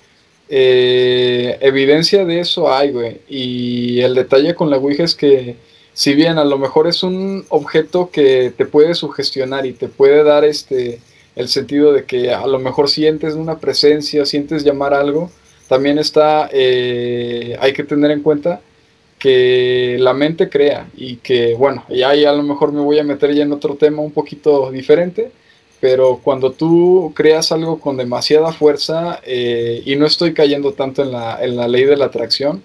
Eh, 0.48 1.58
evidencia 1.60 2.24
de 2.24 2.40
eso 2.40 2.72
hay, 2.72 2.90
güey. 2.90 3.20
Y 3.28 4.00
el 4.00 4.14
detalle 4.14 4.54
con 4.54 4.70
la 4.70 4.78
Ouija 4.78 5.04
es 5.04 5.14
que 5.14 5.56
si 5.92 6.14
bien 6.14 6.38
a 6.38 6.44
lo 6.44 6.58
mejor 6.58 6.86
es 6.86 7.02
un 7.02 7.44
objeto 7.48 8.10
que 8.10 8.52
te 8.56 8.64
puede 8.66 8.94
sugestionar 8.94 9.66
y 9.66 9.72
te 9.72 9.88
puede 9.88 10.22
dar 10.22 10.44
este 10.44 11.00
el 11.38 11.48
sentido 11.48 11.92
de 11.92 12.04
que 12.04 12.32
a 12.32 12.46
lo 12.48 12.58
mejor 12.58 12.90
sientes 12.90 13.34
una 13.34 13.58
presencia, 13.58 14.26
sientes 14.26 14.64
llamar 14.64 14.92
algo, 14.92 15.30
también 15.68 15.98
está, 15.98 16.50
eh, 16.52 17.56
hay 17.60 17.72
que 17.72 17.84
tener 17.84 18.10
en 18.10 18.22
cuenta 18.22 18.60
que 19.20 19.96
la 20.00 20.14
mente 20.14 20.48
crea 20.48 20.88
y 20.96 21.16
que, 21.16 21.54
bueno, 21.54 21.84
ya, 21.88 22.10
a 22.10 22.32
lo 22.32 22.42
mejor 22.42 22.72
me 22.72 22.80
voy 22.80 22.98
a 22.98 23.04
meter 23.04 23.32
ya 23.32 23.44
en 23.44 23.52
otro 23.52 23.76
tema 23.76 24.02
un 24.02 24.10
poquito 24.10 24.72
diferente, 24.72 25.30
pero 25.80 26.20
cuando 26.24 26.50
tú 26.50 27.12
creas 27.14 27.52
algo 27.52 27.78
con 27.78 27.96
demasiada 27.96 28.52
fuerza, 28.52 29.20
eh, 29.24 29.80
y 29.84 29.94
no 29.94 30.06
estoy 30.06 30.34
cayendo 30.34 30.72
tanto 30.72 31.02
en 31.02 31.12
la, 31.12 31.38
en 31.40 31.54
la 31.56 31.68
ley 31.68 31.84
de 31.84 31.96
la 31.96 32.06
atracción, 32.06 32.64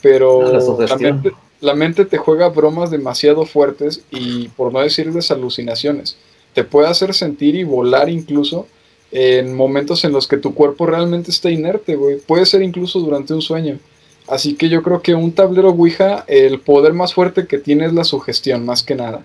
pero 0.00 0.78
la, 0.86 0.96
mente, 0.96 1.32
la, 1.60 1.74
mente, 1.74 2.06
te 2.06 2.16
juega 2.16 2.48
bromas 2.48 2.90
demasiado 2.90 3.44
fuertes 3.44 4.00
y 4.10 4.48
por 4.48 4.72
no 4.72 4.80
decirles 4.80 5.30
alucinaciones, 5.30 6.16
te 6.56 6.64
puede 6.64 6.88
hacer 6.88 7.12
sentir 7.12 7.54
y 7.54 7.64
volar 7.64 8.08
incluso 8.08 8.66
en 9.12 9.54
momentos 9.54 10.06
en 10.06 10.12
los 10.12 10.26
que 10.26 10.38
tu 10.38 10.54
cuerpo 10.54 10.86
realmente 10.86 11.30
está 11.30 11.50
inerte, 11.50 11.96
güey. 11.96 12.16
Puede 12.16 12.46
ser 12.46 12.62
incluso 12.62 12.98
durante 12.98 13.34
un 13.34 13.42
sueño. 13.42 13.78
Así 14.26 14.54
que 14.54 14.70
yo 14.70 14.82
creo 14.82 15.02
que 15.02 15.14
un 15.14 15.32
tablero 15.32 15.68
Ouija, 15.68 16.24
el 16.26 16.58
poder 16.60 16.94
más 16.94 17.12
fuerte 17.12 17.46
que 17.46 17.58
tiene 17.58 17.84
es 17.84 17.92
la 17.92 18.04
sugestión, 18.04 18.64
más 18.64 18.82
que 18.82 18.94
nada. 18.94 19.22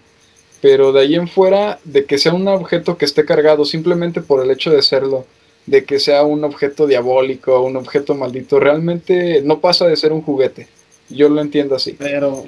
Pero 0.60 0.91
de 0.91 1.00
ahí 1.00 1.15
en 1.15 1.30
fuera, 1.30 1.80
de 1.86 2.04
que 2.04 2.17
sea 2.17 2.34
un 2.34 2.50
objeto 2.50 2.98
que 2.98 3.06
esté 3.06 3.24
cargado 3.24 3.63
simplemente 3.63 4.20
por 4.20 4.44
el 4.44 4.52
hecho 4.52 4.70
de 4.70 4.82
serlo, 4.82 5.26
de 5.67 5.86
que 5.86 6.00
sea 6.00 6.24
un 6.24 6.44
objeto 6.44 6.86
diabólico, 6.86 7.62
un 7.62 7.78
objeto 7.78 8.13
maldito, 8.13 8.60
realmente 8.60 9.41
no 9.41 9.62
pasa 9.62 9.88
de 9.88 9.96
ser 9.96 10.12
un 10.12 10.22
juguete. 10.22 10.67
Yo 11.08 11.30
lo 11.30 11.39
entiendo 11.39 11.76
así. 11.76 11.96
Pero 11.98 12.44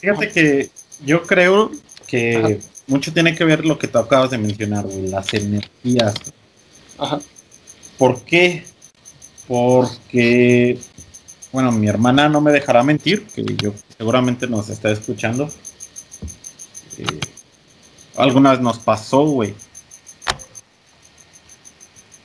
fíjate 0.00 0.30
que 0.30 0.70
yo 1.04 1.22
creo 1.22 1.70
que 2.06 2.60
mucho 2.86 3.12
tiene 3.12 3.34
que 3.34 3.44
ver 3.44 3.64
lo 3.64 3.78
que 3.78 3.88
tú 3.88 3.98
acabas 3.98 4.30
de 4.30 4.38
mencionar, 4.38 4.84
las 4.86 5.32
energías. 5.34 6.14
Ajá. 6.98 7.20
¿Por 7.98 8.22
qué? 8.22 8.64
Porque 9.46 10.78
bueno, 11.52 11.70
mi 11.70 11.86
hermana 11.86 12.30
no 12.30 12.40
me 12.40 12.50
dejará 12.50 12.82
mentir, 12.82 13.26
que 13.26 13.44
yo 13.62 13.74
seguramente 13.98 14.46
nos 14.46 14.70
está 14.70 14.90
escuchando. 14.90 15.50
Eh, 16.96 17.20
alguna 18.16 18.52
vez 18.52 18.60
nos 18.60 18.78
pasó, 18.78 19.26
güey. 19.26 19.54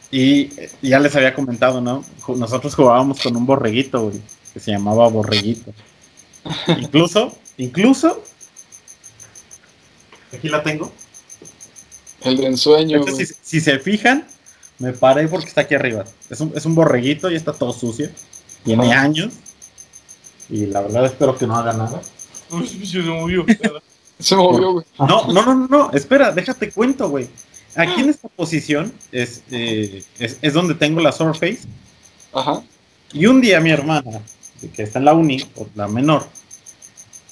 Y 0.09 0.49
ya 0.81 0.99
les 0.99 1.13
había 1.17 1.33
comentado, 1.33 1.81
¿no? 1.81 2.05
Nosotros 2.37 2.73
jugábamos 2.73 3.21
con 3.21 3.35
un 3.35 3.45
borreguito, 3.45 4.03
güey, 4.03 4.21
que 4.53 4.61
se 4.61 4.71
llamaba 4.71 5.09
borreguito. 5.09 5.73
incluso, 6.79 7.37
incluso, 7.57 8.23
aquí 10.33 10.49
la 10.49 10.63
tengo. 10.63 10.91
El 12.21 12.37
de 12.37 12.45
ensueño. 12.47 13.03
si, 13.07 13.25
si, 13.25 13.61
se 13.61 13.79
fijan, 13.79 14.27
me 14.79 14.93
paré 14.93 15.27
porque 15.27 15.47
está 15.47 15.61
aquí 15.61 15.75
arriba. 15.75 16.05
Es 16.29 16.39
un, 16.39 16.51
es 16.55 16.65
un 16.65 16.75
borreguito 16.75 17.29
y 17.29 17.35
está 17.35 17.53
todo 17.53 17.73
sucio. 17.73 18.09
Tiene 18.63 18.93
años. 18.93 19.33
Y 20.49 20.65
la 20.65 20.81
verdad 20.81 21.05
espero 21.05 21.37
que 21.37 21.47
no 21.47 21.55
haga 21.55 21.73
nada. 21.73 22.01
se 22.83 22.99
movió. 22.99 23.45
se 24.19 24.35
movió, 24.35 24.73
güey. 24.73 24.85
No, 24.99 25.27
no, 25.27 25.43
no, 25.43 25.67
no, 25.67 25.91
espera, 25.91 26.31
déjate 26.31 26.71
cuento, 26.71 27.09
güey. 27.09 27.27
Aquí 27.75 28.01
en 28.01 28.09
esta 28.09 28.27
posición 28.29 28.91
es, 29.11 29.43
eh, 29.51 30.03
es, 30.17 30.53
donde 30.53 30.73
tengo 30.73 30.99
la 30.99 31.11
Surface. 31.11 31.59
Ajá. 32.33 32.63
Y 33.13 33.27
un 33.27 33.39
día 33.39 33.59
mi 33.59 33.69
hermana, 33.69 34.21
que 34.73 34.83
está 34.83 34.99
en 34.99 35.05
la 35.05 35.13
uni, 35.13 35.43
o 35.55 35.67
la 35.75 35.87
menor, 35.87 36.27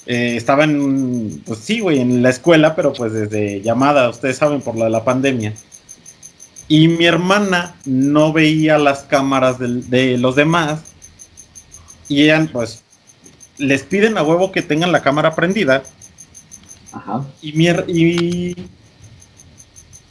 eh, 0.05 0.35
estaba 0.35 0.63
en, 0.63 1.41
pues 1.45 1.59
sí, 1.59 1.79
güey, 1.79 1.99
en 1.99 2.21
la 2.21 2.29
escuela, 2.29 2.75
pero 2.75 2.93
pues 2.93 3.13
desde 3.13 3.61
llamada, 3.61 4.09
ustedes 4.09 4.37
saben, 4.37 4.61
por 4.61 4.75
la 4.75 4.85
de 4.85 4.91
la 4.91 5.03
pandemia. 5.03 5.53
Y 6.67 6.87
mi 6.87 7.05
hermana 7.05 7.75
no 7.85 8.33
veía 8.33 8.77
las 8.77 9.03
cámaras 9.03 9.57
de 9.59 10.17
los 10.17 10.35
demás 10.35 10.81
y 12.07 12.29
pues 12.51 12.83
les 13.57 13.83
piden 13.83 14.17
a 14.17 14.23
huevo 14.23 14.51
que 14.51 14.61
tengan 14.61 14.91
la 14.91 15.01
cámara 15.01 15.35
prendida. 15.35 15.83
Ajá. 16.91 17.25
Y, 17.41 17.53
mi, 17.53 17.67
y 17.87 18.55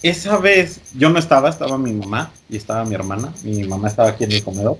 esa 0.02 0.38
vez 0.38 0.80
yo 0.94 1.10
no 1.10 1.18
estaba, 1.18 1.48
estaba 1.48 1.78
mi 1.78 1.92
mamá 1.92 2.32
y 2.48 2.56
estaba 2.56 2.84
mi 2.84 2.94
hermana. 2.94 3.32
Mi 3.42 3.64
mamá 3.64 3.88
estaba 3.88 4.10
aquí 4.10 4.24
en 4.24 4.32
el 4.32 4.42
comedor. 4.42 4.78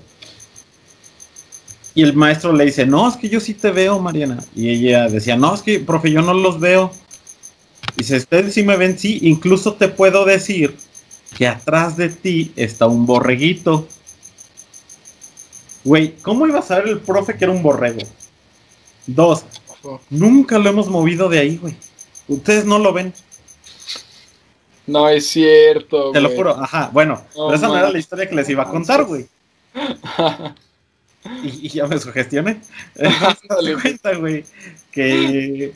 Y 1.95 2.03
el 2.03 2.13
maestro 2.13 2.51
le 2.51 2.65
dice, 2.65 2.85
no, 2.85 3.07
es 3.07 3.15
que 3.15 3.29
yo 3.29 3.39
sí 3.39 3.53
te 3.53 3.71
veo, 3.71 3.99
Mariana. 3.99 4.43
Y 4.53 4.69
ella 4.69 5.07
decía, 5.07 5.37
no, 5.37 5.55
es 5.55 5.61
que, 5.61 5.79
profe, 5.79 6.11
yo 6.11 6.21
no 6.21 6.33
los 6.33 6.59
veo. 6.59 6.91
Y 7.95 7.99
dice, 7.99 8.17
ustedes 8.17 8.53
sí 8.53 8.63
me 8.63 8.75
ven, 8.75 8.99
sí, 8.99 9.19
incluso 9.21 9.75
te 9.75 9.87
puedo 9.87 10.25
decir 10.25 10.75
que 11.37 11.47
atrás 11.47 11.95
de 11.95 12.09
ti 12.09 12.51
está 12.57 12.85
un 12.85 13.05
borreguito. 13.05 13.87
Güey, 15.85 16.17
¿cómo 16.21 16.45
iba 16.45 16.59
a 16.59 16.63
saber 16.63 16.89
el 16.89 16.99
profe 16.99 17.37
que 17.37 17.45
era 17.45 17.53
un 17.53 17.63
borrego? 17.63 18.01
Dos, 19.07 19.45
nunca 20.09 20.57
lo 20.57 20.69
hemos 20.69 20.89
movido 20.89 21.29
de 21.29 21.39
ahí, 21.39 21.57
güey. 21.57 21.77
Ustedes 22.27 22.65
no 22.65 22.77
lo 22.77 22.91
ven. 22.91 23.13
No 24.87 25.07
es 25.07 25.27
cierto, 25.27 26.11
Te 26.11 26.19
lo 26.19 26.29
juro, 26.29 26.61
ajá. 26.61 26.89
Bueno, 26.91 27.21
pero 27.33 27.53
esa 27.53 27.67
no 27.67 27.77
era 27.77 27.89
la 27.89 27.97
historia 27.97 28.27
que 28.27 28.35
les 28.35 28.49
iba 28.49 28.63
a 28.63 28.69
contar, 28.69 29.05
güey. 29.05 29.27
y, 31.43 31.69
ya 31.69 31.87
me 31.87 31.99
sugestioné. 31.99 32.61
Cuenta, 33.81 34.15
güey, 34.15 34.45
que 34.91 35.73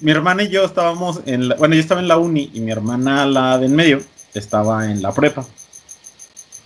mi 0.00 0.10
hermana 0.10 0.44
y 0.44 0.48
yo 0.48 0.64
estábamos 0.64 1.20
en 1.26 1.48
la, 1.48 1.56
bueno, 1.56 1.74
yo 1.74 1.80
estaba 1.80 2.00
en 2.00 2.08
la 2.08 2.18
uni 2.18 2.50
y 2.52 2.60
mi 2.60 2.70
hermana, 2.70 3.26
la 3.26 3.58
de 3.58 3.66
en 3.66 3.76
medio, 3.76 4.02
estaba 4.34 4.90
en 4.90 5.02
la 5.02 5.12
prepa. 5.12 5.44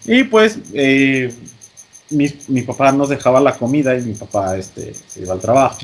Y 0.05 0.25
pues, 0.25 0.59
eh, 0.75 1.33
mi, 2.11 2.63
papá 2.63 2.93
nos 2.93 3.09
dejaba 3.09 3.41
la 3.41 3.57
comida 3.57 3.97
y 3.97 4.03
mi 4.03 4.15
papá 4.15 4.57
este, 4.57 4.95
se 4.95 5.23
iba 5.23 5.33
al 5.33 5.41
trabajo, 5.41 5.79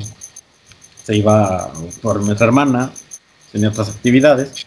se 1.05 1.17
iba 1.17 1.73
por 2.03 2.23
nuestra 2.23 2.47
hermana, 2.47 2.93
tenía 3.53 3.69
otras 3.69 3.91
actividades. 3.91 4.67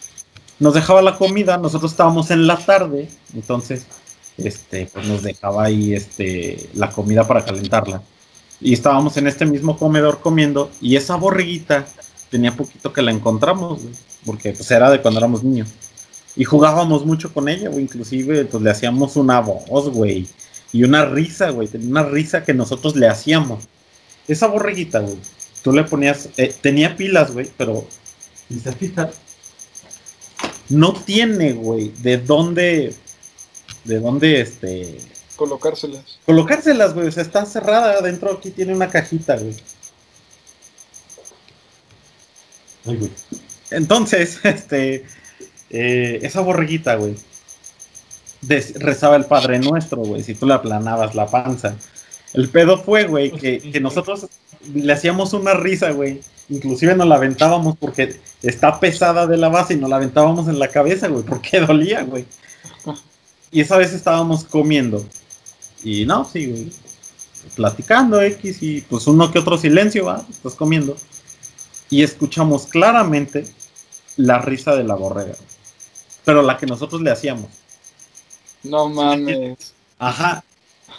Nos 0.59 0.73
dejaba 0.73 1.01
la 1.01 1.17
comida, 1.17 1.57
nosotros 1.57 1.91
estábamos 1.91 2.31
en 2.31 2.47
la 2.47 2.57
tarde, 2.57 3.09
entonces 3.33 3.85
este, 4.37 4.87
pues 4.91 5.07
nos 5.07 5.23
dejaba 5.23 5.65
ahí 5.65 5.93
este, 5.93 6.69
la 6.73 6.89
comida 6.89 7.27
para 7.27 7.45
calentarla. 7.45 8.01
Y 8.59 8.73
estábamos 8.73 9.17
en 9.17 9.27
este 9.27 9.45
mismo 9.45 9.77
comedor 9.77 10.19
comiendo 10.21 10.71
y 10.81 10.95
esa 10.95 11.15
borreguita 11.15 11.85
tenía 12.29 12.55
poquito 12.55 12.93
que 12.93 13.01
la 13.01 13.11
encontramos, 13.11 13.81
porque 14.25 14.53
pues 14.53 14.69
era 14.71 14.89
de 14.89 15.01
cuando 15.01 15.19
éramos 15.19 15.43
niños. 15.43 15.69
Y 16.35 16.45
jugábamos 16.45 17.05
mucho 17.05 17.33
con 17.33 17.49
ella, 17.49 17.69
o 17.69 17.79
inclusive 17.79 18.45
pues 18.45 18.63
le 18.63 18.69
hacíamos 18.71 19.15
una 19.15 19.39
voz, 19.41 19.89
güey 19.89 20.27
y 20.73 20.83
una 20.83 21.05
risa, 21.05 21.49
güey. 21.49 21.67
Tenía 21.67 21.89
una 21.89 22.03
risa 22.03 22.43
que 22.43 22.53
nosotros 22.53 22.95
le 22.95 23.07
hacíamos. 23.07 23.67
Esa 24.27 24.47
borreguita, 24.47 24.99
güey. 24.99 25.17
Tú 25.63 25.73
le 25.73 25.83
ponías. 25.83 26.29
Eh, 26.37 26.53
tenía 26.61 26.95
pilas, 26.95 27.31
güey, 27.31 27.49
pero. 27.57 27.85
No 30.69 30.93
tiene, 30.93 31.53
güey, 31.53 31.91
de 32.01 32.17
dónde. 32.17 32.93
De 33.83 33.99
dónde, 33.99 34.41
este. 34.41 34.97
Colocárselas. 35.35 36.19
Colocárselas, 36.25 36.93
güey. 36.93 37.07
O 37.07 37.11
sea, 37.11 37.23
está 37.23 37.45
cerrada. 37.45 37.93
Adentro 37.93 38.31
aquí 38.31 38.51
tiene 38.51 38.73
una 38.73 38.89
cajita, 38.89 39.37
güey. 39.37 39.55
Ay, 42.85 42.95
güey. 42.97 43.11
Entonces, 43.71 44.39
este. 44.43 45.05
Eh, 45.69 46.19
esa 46.21 46.41
borreguita, 46.41 46.95
güey 46.95 47.15
rezaba 48.47 49.15
el 49.15 49.25
Padre 49.25 49.59
Nuestro, 49.59 49.99
güey, 49.99 50.23
si 50.23 50.33
tú 50.33 50.45
le 50.45 50.53
aplanabas 50.53 51.15
la 51.15 51.27
panza. 51.27 51.75
El 52.33 52.49
pedo 52.49 52.77
fue, 52.81 53.05
güey, 53.05 53.31
que, 53.71 53.79
nosotros 53.79 54.27
le 54.73 54.93
hacíamos 54.93 55.33
una 55.33 55.53
risa, 55.53 55.91
güey. 55.91 56.21
Inclusive 56.49 56.95
nos 56.95 57.07
la 57.07 57.15
aventábamos 57.15 57.77
porque 57.77 58.19
está 58.41 58.79
pesada 58.79 59.25
de 59.25 59.37
la 59.37 59.49
base 59.49 59.73
y 59.73 59.77
nos 59.77 59.89
la 59.89 59.97
aventábamos 59.97 60.47
en 60.47 60.59
la 60.59 60.67
cabeza, 60.67 61.07
güey, 61.07 61.23
porque 61.23 61.59
dolía, 61.67 62.03
güey. 62.03 62.25
Y 63.51 63.61
esa 63.61 63.77
vez 63.77 63.93
estábamos 63.93 64.45
comiendo. 64.45 65.05
Y 65.83 66.05
no, 66.05 66.25
sí, 66.25 66.47
güey. 66.47 66.71
platicando 67.55 68.21
X 68.21 68.61
y 68.61 68.81
pues 68.81 69.07
uno 69.07 69.31
que 69.31 69.39
otro 69.39 69.57
silencio, 69.57 70.05
va, 70.05 70.25
estás 70.29 70.55
comiendo. 70.55 70.95
Y 71.89 72.03
escuchamos 72.03 72.67
claramente 72.67 73.45
la 74.15 74.39
risa 74.39 74.75
de 74.75 74.83
la 74.83 74.95
borrega. 74.95 75.35
Pero 76.23 76.41
la 76.41 76.57
que 76.57 76.65
nosotros 76.65 77.01
le 77.01 77.11
hacíamos. 77.11 77.49
No 78.63 78.87
mames. 78.89 79.73
Ajá. 79.99 80.43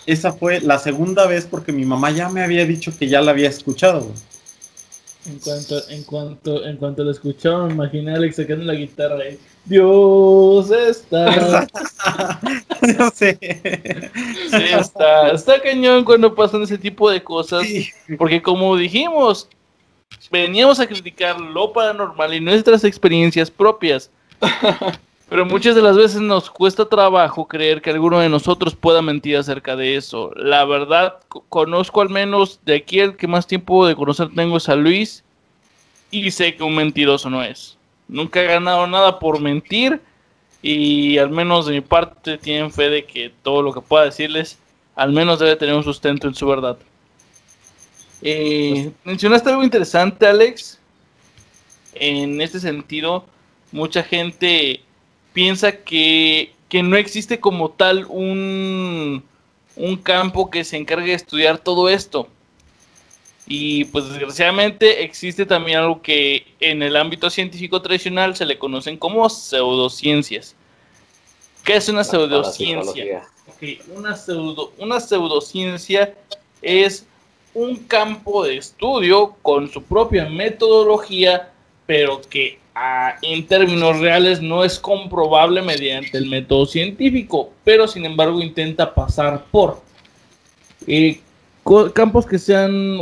Esa 0.05 0.33
fue 0.33 0.61
la 0.61 0.79
segunda 0.79 1.27
vez 1.27 1.47
porque 1.47 1.73
mi 1.73 1.85
mamá 1.85 2.11
ya 2.11 2.29
me 2.29 2.43
había 2.43 2.67
dicho 2.67 2.97
que 2.97 3.09
ya 3.09 3.21
la 3.21 3.31
había 3.31 3.49
escuchado. 3.49 4.01
güey. 4.01 4.32
En 5.25 5.39
cuanto, 5.39 5.89
en 5.89 6.03
cuanto, 6.03 6.65
en 6.65 6.77
cuanto 6.77 7.05
lo 7.05 7.11
escuchaba, 7.13 7.67
me 7.67 7.75
imaginé 7.75 8.13
a 8.13 8.17
Alex 8.17 8.37
sacando 8.37 8.65
la 8.65 8.75
guitarra 8.75 9.29
y 9.29 9.39
Dios 9.65 10.71
está. 10.71 11.69
no 12.99 13.11
sé. 13.11 13.39
Sí, 14.51 14.65
está, 14.79 15.31
está 15.31 15.63
cañón 15.63 16.05
cuando 16.05 16.35
pasan 16.35 16.63
ese 16.63 16.77
tipo 16.77 17.09
de 17.09 17.23
cosas. 17.23 17.63
Sí. 17.65 17.89
Porque 18.19 18.43
como 18.43 18.77
dijimos, 18.77 19.49
veníamos 20.31 20.81
a 20.81 20.87
criticar 20.87 21.41
lo 21.41 21.73
paranormal 21.73 22.35
y 22.35 22.41
nuestras 22.41 22.83
experiencias 22.83 23.51
propias. 23.51 24.11
Pero 25.33 25.47
muchas 25.47 25.75
de 25.75 25.81
las 25.81 25.97
veces 25.97 26.21
nos 26.21 26.51
cuesta 26.51 26.85
trabajo 26.85 27.49
creer 27.49 27.81
que 27.81 27.89
alguno 27.89 28.19
de 28.21 28.29
nosotros 28.29 28.77
pueda 28.77 29.01
mentir 29.01 29.39
acerca 29.39 29.77
de 29.77 29.97
eso. 29.97 30.31
La 30.37 30.67
verdad, 30.67 31.21
co- 31.29 31.43
conozco 31.49 32.03
al 32.03 32.11
menos 32.11 32.61
de 32.67 32.75
aquí 32.75 33.01
el 33.01 33.17
que 33.17 33.27
más 33.27 33.47
tiempo 33.47 33.87
de 33.87 33.97
conocer 33.97 34.29
tengo 34.37 34.59
es 34.59 34.69
a 34.69 34.77
Luis 34.77 35.25
y 36.11 36.31
sé 36.33 36.55
que 36.55 36.63
un 36.63 36.75
mentiroso 36.77 37.31
no 37.31 37.43
es. 37.43 37.79
Nunca 38.09 38.43
he 38.43 38.47
ganado 38.47 38.87
nada 38.87 39.19
por 39.19 39.41
mentir 39.41 40.03
y 40.61 41.17
al 41.17 41.31
menos 41.31 41.65
de 41.65 41.73
mi 41.73 41.81
parte 41.81 42.37
tienen 42.37 42.71
fe 42.71 42.91
de 42.91 43.07
que 43.07 43.33
todo 43.43 43.63
lo 43.63 43.73
que 43.73 43.81
pueda 43.81 44.05
decirles 44.05 44.59
al 44.97 45.13
menos 45.13 45.39
debe 45.39 45.57
tener 45.57 45.75
un 45.75 45.83
sustento 45.83 46.29
en 46.29 46.35
su 46.35 46.47
verdad. 46.47 46.77
Eh, 48.21 48.93
mencionaste 49.03 49.49
algo 49.49 49.65
interesante, 49.65 50.27
Alex. 50.27 50.79
En 51.95 52.39
este 52.43 52.61
sentido, 52.61 53.25
mucha 53.73 54.03
gente 54.03 54.83
piensa 55.33 55.73
que, 55.73 56.53
que 56.69 56.83
no 56.83 56.97
existe 56.97 57.41
como 57.41 57.71
tal 57.71 58.07
un, 58.09 59.23
un 59.77 59.97
campo 59.97 60.51
que 60.51 60.65
se 60.65 60.77
encargue 60.77 61.11
de 61.11 61.15
estudiar 61.15 61.59
todo 61.59 61.89
esto. 61.89 62.29
Y 63.47 63.87
pues 63.87 64.09
desgraciadamente 64.09 65.03
existe 65.03 65.45
también 65.45 65.79
algo 65.79 66.01
que 66.01 66.47
en 66.61 66.83
el 66.83 66.97
ámbito 66.97 67.29
científico 67.29 67.83
tradicional 67.83 68.37
se 68.37 68.47
le 68.47 68.59
conocen 68.59 68.97
como 68.97 69.29
pseudociencias. 69.29 70.55
¿Qué 71.65 71.77
es 71.77 71.89
una 71.89 72.05
pseudociencia? 72.05 73.25
una, 73.95 74.17
pseudo, 74.17 74.73
una 74.79 75.01
pseudociencia 75.01 76.15
es 76.61 77.07
un 77.55 77.77
campo 77.77 78.45
de 78.45 78.57
estudio 78.57 79.37
con 79.43 79.71
su 79.71 79.83
propia 79.83 80.29
metodología, 80.29 81.53
pero 81.87 82.21
que 82.23 82.59
en 83.23 83.47
términos 83.47 84.01
reales 84.01 84.41
no 84.41 84.65
es 84.65 84.79
comprobable 84.79 85.63
mediante 85.63 86.17
el 86.19 86.27
método 86.27 86.67
científico, 86.67 87.53
pero 87.65 87.87
sin 87.87 88.05
embargo 88.05 88.41
intenta 88.41 88.95
pasar 88.95 89.45
por. 89.51 89.83
Eh, 90.87 91.21
campos 91.95 92.27
que 92.27 92.39
sean 92.39 92.99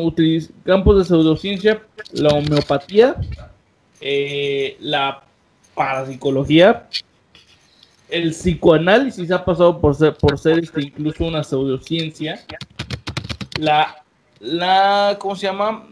campos 0.65 0.99
de 0.99 1.05
pseudociencia, 1.05 1.83
la 2.13 2.31
homeopatía, 2.31 3.17
eh, 4.01 4.77
la 4.81 5.23
parapsicología, 5.75 6.89
el 8.09 8.31
psicoanálisis 8.31 9.31
ha 9.31 9.45
pasado 9.45 9.81
por 9.81 9.95
ser, 9.95 10.15
por 10.15 10.39
ser 10.39 10.59
este, 10.59 10.83
incluso 10.83 11.25
una 11.25 11.45
pseudociencia. 11.45 12.45
La, 13.59 14.03
la, 14.41 15.17
¿cómo 15.19 15.37
se 15.37 15.47
llama? 15.47 15.87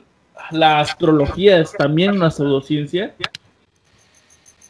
La 0.51 0.81
astrología 0.81 1.61
es 1.61 1.73
también 1.73 2.13
una 2.13 2.31
pseudociencia. 2.31 3.15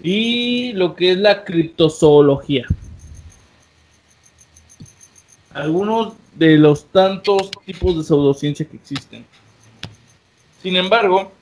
Y 0.02 0.72
lo 0.74 0.94
que 0.94 1.12
es 1.12 1.18
la 1.18 1.44
criptozoología. 1.44 2.66
Algunos 5.52 6.14
de 6.34 6.56
los 6.56 6.84
tantos 6.86 7.50
tipos 7.66 7.96
de 7.96 8.04
pseudociencia 8.04 8.66
que 8.66 8.76
existen. 8.76 9.24
Sin 10.62 10.76
embargo, 10.76 11.32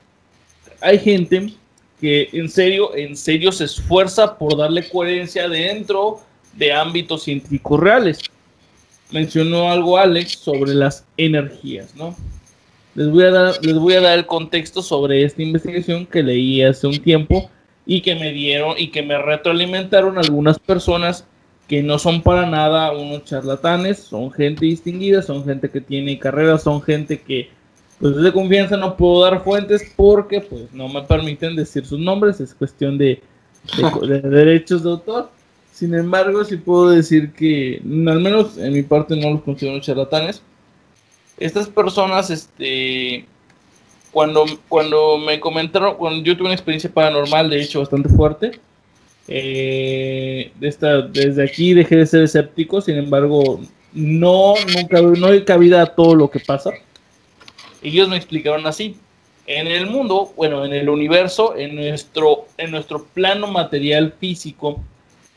hay 0.81 0.97
gente 0.99 1.53
que 1.99 2.29
en 2.33 2.49
serio, 2.49 2.95
en 2.95 3.15
serio 3.15 3.51
se 3.51 3.65
esfuerza 3.65 4.37
por 4.37 4.57
darle 4.57 4.87
coherencia 4.89 5.47
dentro 5.47 6.21
de 6.53 6.73
ámbitos 6.73 7.23
científicos 7.23 7.79
reales. 7.79 8.19
Mencionó 9.11 9.69
algo 9.69 9.97
Alex 9.97 10.39
sobre 10.39 10.73
las 10.73 11.05
energías, 11.15 11.95
¿no? 11.95 12.15
Les 12.95 13.09
voy 13.09 13.23
a 13.23 13.31
dar, 13.31 13.63
les 13.63 13.75
voy 13.75 13.93
a 13.93 14.01
dar 14.01 14.17
el 14.17 14.25
contexto 14.25 14.81
sobre 14.81 15.23
esta 15.23 15.41
investigación 15.43 16.05
que 16.05 16.23
leí 16.23 16.63
hace 16.63 16.87
un 16.87 16.97
tiempo 16.99 17.49
y 17.87 18.01
que 18.01 18.13
me 18.15 18.31
dieron 18.33 18.75
y 18.77 18.89
que 18.89 19.01
me 19.01 19.17
retroalimentaron 19.17 20.17
algunas 20.19 20.59
personas 20.59 21.25
que 21.67 21.81
no 21.81 21.97
son 21.99 22.21
para 22.21 22.45
nada 22.45 22.91
unos 22.91 23.23
charlatanes, 23.25 23.99
son 23.99 24.31
gente 24.31 24.65
distinguida, 24.65 25.21
son 25.21 25.43
gente 25.43 25.69
que 25.69 25.81
tiene 25.81 26.19
carreras, 26.19 26.63
son 26.63 26.81
gente 26.81 27.19
que 27.21 27.49
pues 27.99 28.15
es 28.15 28.21
de 28.23 28.31
confianza, 28.31 28.77
no 28.77 28.95
puedo 28.95 29.23
dar 29.23 29.43
fuentes 29.43 29.91
porque 29.95 30.41
pues 30.41 30.71
no 30.71 30.87
me 30.87 31.01
permiten 31.01 31.55
decir 31.55 31.85
sus 31.85 31.99
nombres, 31.99 32.39
es 32.39 32.53
cuestión 32.53 32.97
de, 32.97 33.21
de- 33.75 34.07
de 34.21 34.21
derechos 34.29 34.83
de 34.83 34.91
autor. 34.91 35.31
Sin 35.73 35.93
embargo, 35.93 36.43
sí 36.43 36.57
puedo 36.57 36.89
decir 36.89 37.31
que, 37.33 37.79
al 37.83 38.19
menos 38.19 38.57
en 38.57 38.73
mi 38.73 38.81
parte, 38.83 39.15
no 39.15 39.31
los 39.31 39.41
considero 39.43 39.79
charlatanes. 39.79 40.41
Estas 41.37 41.67
personas, 41.67 42.29
este, 42.31 43.25
cuando, 44.17 44.45
cuando 44.67 45.19
me 45.19 45.39
comentaron, 45.39 45.93
cuando 45.93 46.23
yo 46.23 46.35
tuve 46.35 46.47
una 46.47 46.55
experiencia 46.55 46.91
paranormal, 46.91 47.51
de 47.51 47.61
hecho, 47.61 47.81
bastante 47.81 48.09
fuerte, 48.09 48.59
eh, 49.27 50.51
esta, 50.59 51.03
desde 51.03 51.43
aquí 51.43 51.75
dejé 51.75 51.97
de 51.97 52.07
ser 52.07 52.23
escéptico, 52.23 52.81
sin 52.81 52.97
embargo, 52.97 53.61
no, 53.93 54.55
nunca, 54.75 55.03
no 55.03 55.27
hay 55.27 55.45
cabida 55.45 55.83
a 55.83 55.85
todo 55.85 56.15
lo 56.15 56.31
que 56.31 56.39
pasa. 56.39 56.71
Ellos 57.83 58.09
me 58.09 58.17
explicaron 58.17 58.65
así. 58.65 58.97
En 59.45 59.67
el 59.67 59.85
mundo, 59.85 60.33
bueno, 60.35 60.65
en 60.65 60.73
el 60.73 60.89
universo, 60.89 61.55
en 61.55 61.75
nuestro, 61.75 62.47
en 62.57 62.71
nuestro 62.71 63.05
plano 63.05 63.45
material 63.45 64.15
físico, 64.19 64.83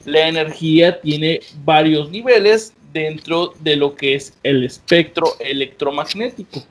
la 0.07 0.27
energía 0.27 1.03
tiene 1.03 1.41
varios 1.67 2.11
niveles 2.11 2.73
dentro 2.95 3.53
de 3.61 3.77
lo 3.77 3.95
que 3.95 4.15
es 4.15 4.33
el 4.43 4.65
espectro 4.65 5.35
electromagnético. 5.39 6.65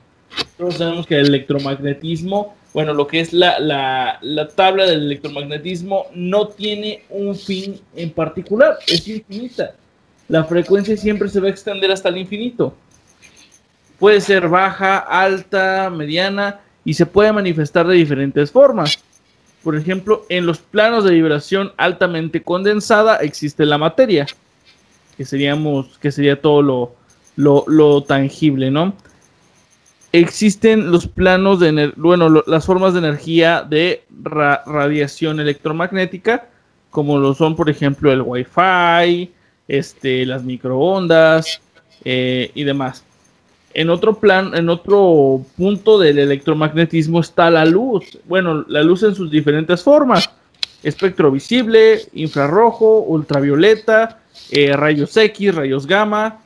Todos 0.56 0.76
sabemos 0.76 1.06
que 1.06 1.18
el 1.18 1.26
electromagnetismo, 1.26 2.54
bueno, 2.72 2.94
lo 2.94 3.06
que 3.06 3.20
es 3.20 3.32
la, 3.32 3.58
la, 3.58 4.18
la 4.20 4.48
tabla 4.48 4.84
del 4.84 5.04
electromagnetismo 5.04 6.06
no 6.14 6.48
tiene 6.48 7.04
un 7.08 7.34
fin 7.34 7.80
en 7.96 8.10
particular, 8.10 8.78
es 8.86 9.08
infinita. 9.08 9.74
La 10.28 10.44
frecuencia 10.44 10.96
siempre 10.96 11.28
se 11.28 11.40
va 11.40 11.48
a 11.48 11.50
extender 11.50 11.90
hasta 11.90 12.08
el 12.08 12.18
infinito. 12.18 12.74
Puede 13.98 14.20
ser 14.20 14.48
baja, 14.48 14.98
alta, 14.98 15.90
mediana 15.90 16.60
y 16.84 16.94
se 16.94 17.06
puede 17.06 17.32
manifestar 17.32 17.86
de 17.86 17.96
diferentes 17.96 18.50
formas. 18.50 18.98
Por 19.62 19.76
ejemplo, 19.76 20.24
en 20.28 20.46
los 20.46 20.58
planos 20.58 21.04
de 21.04 21.12
vibración 21.12 21.72
altamente 21.76 22.42
condensada 22.42 23.16
existe 23.16 23.66
la 23.66 23.76
materia, 23.76 24.26
que 25.16 25.24
seríamos, 25.24 25.98
que 25.98 26.12
sería 26.12 26.40
todo 26.40 26.62
lo, 26.62 26.94
lo, 27.36 27.64
lo 27.66 28.02
tangible, 28.02 28.70
¿no? 28.70 28.94
Existen 30.12 30.90
los 30.90 31.06
planos 31.06 31.60
de, 31.60 31.92
bueno, 31.96 32.42
las 32.46 32.66
formas 32.66 32.94
de 32.94 32.98
energía 32.98 33.62
de 33.62 34.02
ra- 34.22 34.62
radiación 34.66 35.38
electromagnética, 35.38 36.46
como 36.90 37.18
lo 37.18 37.34
son, 37.34 37.54
por 37.54 37.70
ejemplo, 37.70 38.10
el 38.12 38.22
Wi-Fi, 38.22 39.30
este, 39.68 40.26
las 40.26 40.42
microondas 40.42 41.60
eh, 42.04 42.50
y 42.54 42.64
demás. 42.64 43.04
En 43.72 43.88
otro 43.88 44.18
plan, 44.18 44.52
en 44.56 44.68
otro 44.68 45.44
punto 45.56 45.96
del 46.00 46.18
electromagnetismo 46.18 47.20
está 47.20 47.48
la 47.52 47.64
luz. 47.64 48.18
Bueno, 48.24 48.64
la 48.66 48.82
luz 48.82 49.04
en 49.04 49.14
sus 49.14 49.30
diferentes 49.30 49.80
formas. 49.84 50.28
Espectro 50.82 51.30
visible, 51.30 52.00
infrarrojo, 52.14 53.00
ultravioleta, 53.02 54.18
eh, 54.50 54.74
rayos 54.74 55.16
X, 55.16 55.54
rayos 55.54 55.86
gamma, 55.86 56.40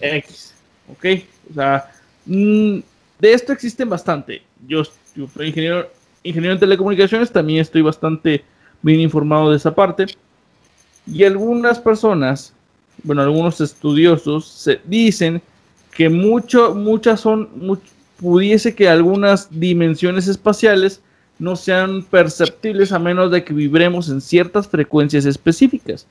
X. 0.00 0.54
¿Ok? 0.92 1.04
O 1.50 1.54
sea, 1.54 1.90
mm, 2.26 2.78
de 3.18 3.32
esto 3.32 3.52
existen 3.52 3.88
bastante. 3.88 4.42
Yo, 4.66 4.84
soy 4.84 5.48
ingeniero, 5.48 5.90
ingeniero 6.22 6.54
en 6.54 6.60
telecomunicaciones, 6.60 7.30
también 7.30 7.60
estoy 7.60 7.82
bastante 7.82 8.44
bien 8.82 9.00
informado 9.00 9.50
de 9.50 9.56
esa 9.56 9.74
parte. 9.74 10.06
Y 11.06 11.24
algunas 11.24 11.78
personas, 11.78 12.52
bueno, 13.02 13.22
algunos 13.22 13.60
estudiosos 13.60 14.46
se 14.46 14.80
dicen 14.84 15.42
que 15.96 16.08
mucho, 16.08 16.74
muchas 16.74 17.20
son, 17.20 17.48
pudiese 18.20 18.74
que 18.74 18.88
algunas 18.88 19.48
dimensiones 19.50 20.28
espaciales 20.28 21.00
no 21.38 21.56
sean 21.56 22.02
perceptibles 22.02 22.92
a 22.92 22.98
menos 22.98 23.30
de 23.30 23.44
que 23.44 23.54
vibremos 23.54 24.08
en 24.08 24.20
ciertas 24.20 24.68
frecuencias 24.68 25.24
específicas. 25.24 26.06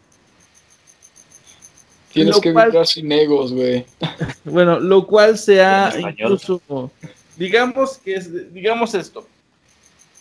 Tienes 2.17 2.35
Lo 2.35 2.41
que 2.41 2.53
cual- 2.53 2.67
vibrar 2.67 2.87
sin 2.87 3.11
egos, 3.11 3.53
güey. 3.53 3.85
Bueno, 4.43 4.79
lo 4.79 5.05
cual 5.07 5.37
sea 5.37 5.89
En 5.93 5.97
español. 5.99 6.15
incluso, 6.41 6.91
digamos 7.35 7.97
que 7.97 8.15
es, 8.15 8.53
digamos 8.53 8.93
esto, 8.93 9.25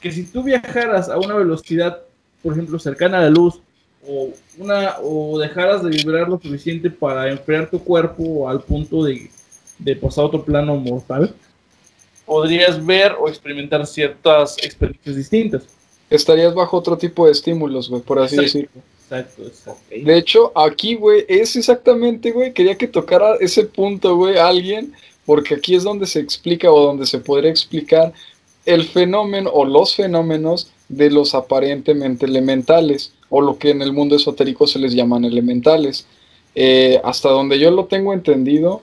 que 0.01 0.11
si 0.13 0.25
tú 0.25 0.43
viajaras 0.43 1.09
a 1.09 1.19
una 1.19 1.35
velocidad, 1.35 2.03
por 2.43 2.53
ejemplo, 2.53 2.79
cercana 2.79 3.19
a 3.19 3.23
la 3.23 3.31
luz, 3.31 3.61
o 4.09 4.31
una, 4.59 4.97
o 5.03 5.39
dejaras 5.39 5.83
de 5.83 5.91
vibrar 5.91 6.29
lo 6.29 6.39
suficiente 6.41 6.91
para 6.91 7.29
enfriar 7.31 7.69
tu 7.71 7.83
cuerpo 7.83 8.49
al 8.49 8.61
punto 8.63 9.03
de, 9.05 9.31
de 9.79 9.97
pasar 9.97 10.25
a 10.25 10.27
otro 10.29 10.45
plano 10.45 10.77
mortal, 10.77 11.35
podrías 12.25 12.85
ver 12.85 13.15
o 13.19 13.29
experimentar 13.29 13.87
ciertas 13.87 14.57
experiencias 14.59 15.17
distintas. 15.17 15.63
Estarías 16.11 16.55
bajo 16.55 16.77
otro 16.77 16.97
tipo 16.97 17.27
de 17.27 17.33
estímulos, 17.33 17.89
güey, 17.89 18.03
por 18.03 18.19
así 18.21 18.37
Exacto. 18.37 18.59
decirlo. 18.59 18.83
De 19.91 20.19
hecho, 20.19 20.53
aquí, 20.55 20.97
güey, 20.97 21.25
es 21.29 21.57
exactamente, 21.57 22.33
güey, 22.33 22.53
quería 22.53 22.77
que 22.77 22.89
tocara 22.89 23.37
ese 23.41 23.65
punto, 23.65 24.17
güey, 24.17 24.39
alguien, 24.39 24.93
porque 25.25 25.55
aquí 25.55 25.75
es 25.75 25.85
donde 25.85 26.07
se 26.07 26.21
explica 26.21 26.71
o 26.71 26.81
donde 26.81 27.07
se 27.07 27.19
podría 27.19 27.51
explicar 27.51 28.13
el 28.65 28.85
fenómeno 28.85 29.51
o 29.51 29.65
los 29.65 29.95
fenómenos 29.95 30.71
de 30.89 31.11
los 31.11 31.35
aparentemente 31.35 32.27
elementales, 32.27 33.13
o 33.29 33.41
lo 33.41 33.59
que 33.59 33.71
en 33.71 33.83
el 33.83 33.93
mundo 33.93 34.17
esotérico 34.17 34.67
se 34.67 34.79
les 34.79 34.95
llaman 34.95 35.25
elementales. 35.25 36.07
Eh, 36.55 37.01
hasta 37.05 37.29
donde 37.29 37.59
yo 37.59 37.71
lo 37.71 37.87
tengo 37.87 38.13
entendido, 38.13 38.83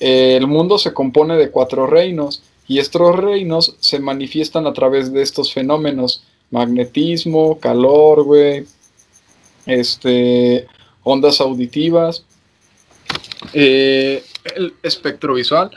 eh, 0.00 0.36
el 0.36 0.46
mundo 0.46 0.78
se 0.78 0.92
compone 0.92 1.36
de 1.36 1.50
cuatro 1.50 1.86
reinos, 1.86 2.42
y 2.66 2.78
estos 2.78 3.16
reinos 3.16 3.76
se 3.80 3.98
manifiestan 3.98 4.66
a 4.66 4.72
través 4.72 5.12
de 5.12 5.22
estos 5.22 5.52
fenómenos, 5.52 6.24
magnetismo, 6.50 7.58
calor, 7.58 8.22
güey, 8.22 8.64
este, 9.66 10.66
ondas 11.02 11.40
auditivas, 11.40 12.24
eh, 13.52 14.22
el 14.56 14.74
espectro 14.82 15.34
visual. 15.34 15.70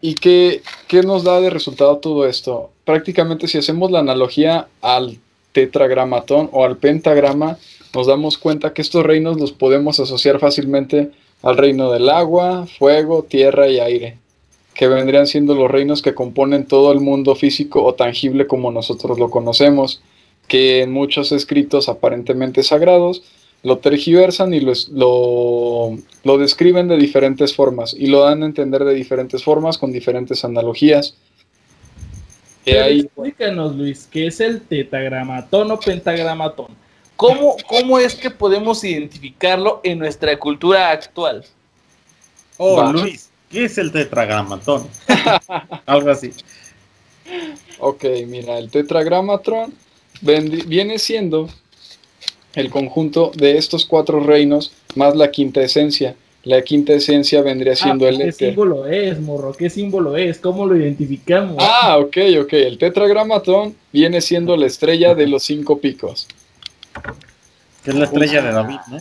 ¿Y 0.00 0.14
qué, 0.14 0.62
qué 0.88 1.02
nos 1.02 1.22
da 1.22 1.40
de 1.40 1.50
resultado 1.50 1.98
todo 1.98 2.26
esto? 2.26 2.70
Prácticamente 2.84 3.46
si 3.46 3.58
hacemos 3.58 3.90
la 3.90 4.00
analogía 4.00 4.68
al 4.80 5.18
tetragramatón 5.52 6.48
o 6.52 6.64
al 6.64 6.76
pentagrama, 6.76 7.58
nos 7.94 8.06
damos 8.06 8.38
cuenta 8.38 8.72
que 8.72 8.82
estos 8.82 9.04
reinos 9.04 9.38
los 9.38 9.52
podemos 9.52 10.00
asociar 10.00 10.40
fácilmente 10.40 11.10
al 11.42 11.56
reino 11.56 11.90
del 11.92 12.08
agua, 12.08 12.66
fuego, 12.66 13.22
tierra 13.24 13.68
y 13.68 13.78
aire, 13.78 14.18
que 14.74 14.88
vendrían 14.88 15.26
siendo 15.26 15.54
los 15.54 15.70
reinos 15.70 16.02
que 16.02 16.14
componen 16.14 16.66
todo 16.66 16.92
el 16.92 17.00
mundo 17.00 17.34
físico 17.34 17.84
o 17.84 17.94
tangible 17.94 18.46
como 18.46 18.72
nosotros 18.72 19.18
lo 19.18 19.30
conocemos 19.30 20.02
que 20.48 20.82
en 20.82 20.92
muchos 20.92 21.32
escritos 21.32 21.88
aparentemente 21.88 22.62
sagrados 22.62 23.22
lo 23.62 23.78
tergiversan 23.78 24.54
y 24.54 24.60
lo, 24.60 24.72
lo, 24.90 25.98
lo 26.24 26.38
describen 26.38 26.88
de 26.88 26.96
diferentes 26.96 27.54
formas 27.54 27.94
y 27.94 28.06
lo 28.06 28.22
dan 28.22 28.42
a 28.42 28.46
entender 28.46 28.84
de 28.84 28.94
diferentes 28.94 29.44
formas 29.44 29.78
con 29.78 29.92
diferentes 29.92 30.44
analogías. 30.44 31.14
Y 32.64 32.72
Pero 32.72 32.84
ahí, 32.84 33.00
explícanos, 33.00 33.76
Luis, 33.76 34.08
¿qué 34.10 34.26
es 34.26 34.40
el 34.40 34.62
tetagramatón 34.62 35.70
o 35.70 35.78
pentagramatón? 35.78 36.68
¿Cómo, 37.16 37.56
¿Cómo 37.68 37.98
es 37.98 38.16
que 38.16 38.30
podemos 38.30 38.82
identificarlo 38.82 39.80
en 39.84 40.00
nuestra 40.00 40.36
cultura 40.38 40.90
actual? 40.90 41.44
Oh, 42.56 42.76
Va. 42.76 42.92
Luis, 42.92 43.30
¿qué 43.48 43.66
es 43.66 43.78
el 43.78 43.92
tetragramatón? 43.92 44.88
Algo 45.86 46.10
así. 46.10 46.32
ok, 47.78 48.04
mira, 48.26 48.58
el 48.58 48.70
tetragramatron 48.70 49.72
viene 50.22 50.98
siendo 50.98 51.48
el 52.54 52.70
conjunto 52.70 53.32
de 53.34 53.56
estos 53.58 53.84
cuatro 53.86 54.20
reinos 54.20 54.72
más 54.94 55.16
la 55.16 55.30
quinta 55.30 55.60
esencia. 55.62 56.14
La 56.44 56.60
quinta 56.62 56.92
esencia 56.92 57.40
vendría 57.40 57.76
siendo 57.76 58.04
Ah, 58.04 58.08
el 58.08 58.16
¿Qué 58.18 58.22
éter. 58.24 58.48
símbolo 58.48 58.86
es, 58.86 59.20
morro? 59.20 59.52
¿Qué 59.52 59.70
símbolo 59.70 60.16
es? 60.16 60.38
¿Cómo 60.38 60.66
lo 60.66 60.76
identificamos? 60.76 61.56
Ah, 61.60 61.98
ok, 61.98 62.16
ok. 62.42 62.52
El 62.54 62.78
tetragramatón 62.78 63.76
viene 63.92 64.20
siendo 64.20 64.56
la 64.56 64.66
estrella 64.66 65.14
de 65.14 65.28
los 65.28 65.44
cinco 65.44 65.78
picos. 65.78 66.26
Que 67.84 67.90
es 67.90 67.96
la 67.96 68.04
estrella 68.06 68.42
de 68.42 68.52
David, 68.52 68.76
¿no? 68.90 68.98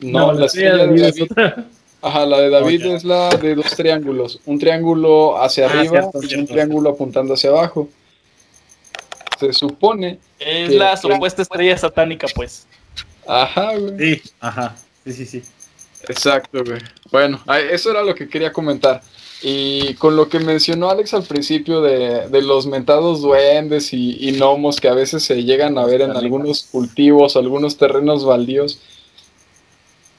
No, 0.00 0.32
la 0.32 0.46
estrella 0.46 0.72
de 0.76 0.78
David 0.86 1.02
es 1.02 1.14
David. 1.16 1.22
otra. 1.32 1.66
Ajá, 2.02 2.26
la 2.26 2.40
de 2.40 2.50
David 2.50 2.86
es 2.86 3.04
la 3.04 3.30
de 3.30 3.54
dos 3.56 3.74
triángulos. 3.74 4.38
Un 4.46 4.58
triángulo 4.58 5.42
hacia 5.42 5.66
Ah, 5.66 5.70
arriba 5.70 5.90
cierto, 6.02 6.18
y 6.20 6.24
un 6.24 6.28
cierto. 6.28 6.52
triángulo 6.52 6.90
apuntando 6.90 7.34
hacia 7.34 7.50
abajo. 7.50 7.88
Se 9.46 9.52
supone. 9.52 10.18
Es 10.38 10.70
Que- 10.70 10.76
la 10.78 10.96
supuesta 10.96 11.42
estrella 11.42 11.76
satánica, 11.78 12.26
pues. 12.34 12.66
Ajá, 13.26 13.76
güey. 13.76 14.16
Sí, 14.16 14.22
ajá. 14.40 14.76
Sí, 15.04 15.12
sí, 15.12 15.26
sí. 15.26 15.42
Exacto, 16.08 16.62
güey. 16.64 16.80
Bueno, 17.10 17.42
eso 17.70 17.90
era 17.90 18.02
lo 18.02 18.14
que 18.14 18.28
quería 18.28 18.52
comentar. 18.52 19.00
Y 19.42 19.94
con 19.94 20.16
lo 20.16 20.28
que 20.28 20.38
mencionó 20.38 20.88
Alex 20.90 21.12
al 21.14 21.24
principio 21.24 21.82
de, 21.82 22.28
de 22.28 22.42
los 22.42 22.66
mentados 22.66 23.20
duendes 23.20 23.92
y, 23.92 24.16
y 24.18 24.32
gnomos 24.32 24.80
que 24.80 24.88
a 24.88 24.94
veces 24.94 25.22
se 25.22 25.42
llegan 25.44 25.76
a 25.78 25.84
ver 25.84 26.00
en 26.02 26.12
algunos 26.12 26.62
cultivos, 26.64 27.36
algunos 27.36 27.76
terrenos 27.76 28.24
baldíos. 28.24 28.80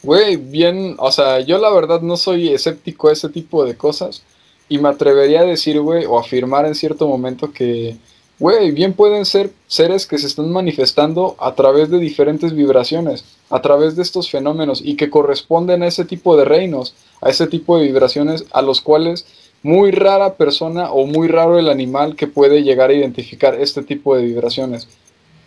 Güey, 0.03 0.35
bien, 0.38 0.95
o 0.99 1.11
sea, 1.11 1.39
yo 1.39 1.57
la 1.57 1.71
verdad 1.71 2.01
no 2.01 2.17
soy 2.17 2.53
escéptico 2.53 3.09
a 3.09 3.13
ese 3.13 3.29
tipo 3.29 3.65
de 3.65 3.75
cosas 3.75 4.21
y 4.69 4.77
me 4.77 4.89
atrevería 4.89 5.41
a 5.41 5.45
decir, 5.45 5.79
güey, 5.79 6.05
o 6.05 6.19
afirmar 6.19 6.65
en 6.67 6.75
cierto 6.75 7.07
momento 7.07 7.51
que, 7.51 7.97
güey, 8.39 8.71
bien 8.71 8.93
pueden 8.93 9.25
ser 9.25 9.51
seres 9.67 10.05
que 10.05 10.17
se 10.17 10.27
están 10.27 10.51
manifestando 10.51 11.35
a 11.39 11.55
través 11.55 11.89
de 11.89 11.99
diferentes 11.99 12.53
vibraciones, 12.53 13.23
a 13.49 13.61
través 13.61 13.95
de 13.95 14.01
estos 14.01 14.29
fenómenos 14.29 14.81
y 14.83 14.95
que 14.95 15.09
corresponden 15.09 15.83
a 15.83 15.87
ese 15.87 16.05
tipo 16.05 16.35
de 16.35 16.45
reinos, 16.45 16.95
a 17.21 17.29
ese 17.29 17.47
tipo 17.47 17.77
de 17.77 17.85
vibraciones 17.85 18.45
a 18.51 18.61
los 18.61 18.81
cuales 18.81 19.25
muy 19.63 19.91
rara 19.91 20.35
persona 20.35 20.91
o 20.91 21.07
muy 21.07 21.27
raro 21.27 21.57
el 21.57 21.69
animal 21.69 22.15
que 22.15 22.27
puede 22.27 22.61
llegar 22.61 22.91
a 22.91 22.93
identificar 22.93 23.55
este 23.55 23.81
tipo 23.81 24.15
de 24.15 24.23
vibraciones. 24.23 24.87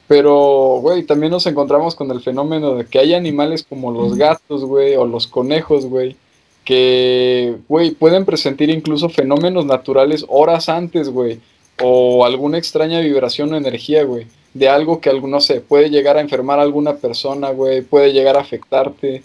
Pero, 0.09 0.79
güey, 0.81 1.05
también 1.05 1.31
nos 1.31 1.47
encontramos 1.47 1.95
con 1.95 2.11
el 2.11 2.21
fenómeno 2.23 2.75
de 2.75 2.87
que 2.87 2.99
hay 2.99 3.15
animales 3.15 3.63
como 3.63 3.93
los 3.93 4.17
gatos, 4.17 4.65
güey, 4.65 4.97
o 4.97 5.05
los 5.07 5.27
conejos, 5.27 5.85
güey, 5.85 6.17
que, 6.65 7.59
güey, 7.69 7.91
pueden 7.93 8.25
presentir 8.25 8.71
incluso 8.71 9.11
fenómenos 9.11 9.67
naturales 9.67 10.25
horas 10.29 10.69
antes, 10.69 11.11
güey, 11.11 11.41
o 11.83 12.25
alguna 12.25 12.59
extraña 12.59 13.01
vibración 13.01 13.53
o 13.53 13.57
energía, 13.57 14.03
güey, 14.05 14.27
de 14.55 14.69
algo 14.69 15.01
que, 15.01 15.13
no 15.21 15.41
sé, 15.41 15.61
puede 15.61 15.91
llegar 15.91 16.17
a 16.17 16.21
enfermar 16.21 16.59
a 16.59 16.63
alguna 16.63 16.97
persona, 16.97 17.51
güey, 17.51 17.83
puede 17.83 18.13
llegar 18.13 18.37
a 18.37 18.41
afectarte. 18.41 19.23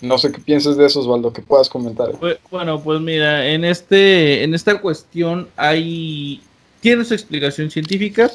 No 0.00 0.16
sé 0.16 0.32
qué 0.32 0.40
piensas 0.40 0.76
de 0.78 0.86
eso, 0.86 1.00
Osvaldo, 1.00 1.32
que 1.32 1.42
puedas 1.42 1.68
comentar. 1.68 2.12
Bu- 2.12 2.38
Bueno, 2.50 2.80
pues 2.82 3.00
mira, 3.00 3.46
en 3.48 3.64
este, 3.64 4.42
en 4.44 4.54
esta 4.54 4.80
cuestión 4.80 5.48
hay 5.56 6.40
tiene 6.80 7.04
su 7.04 7.12
explicación 7.12 7.70
científica 7.70 8.30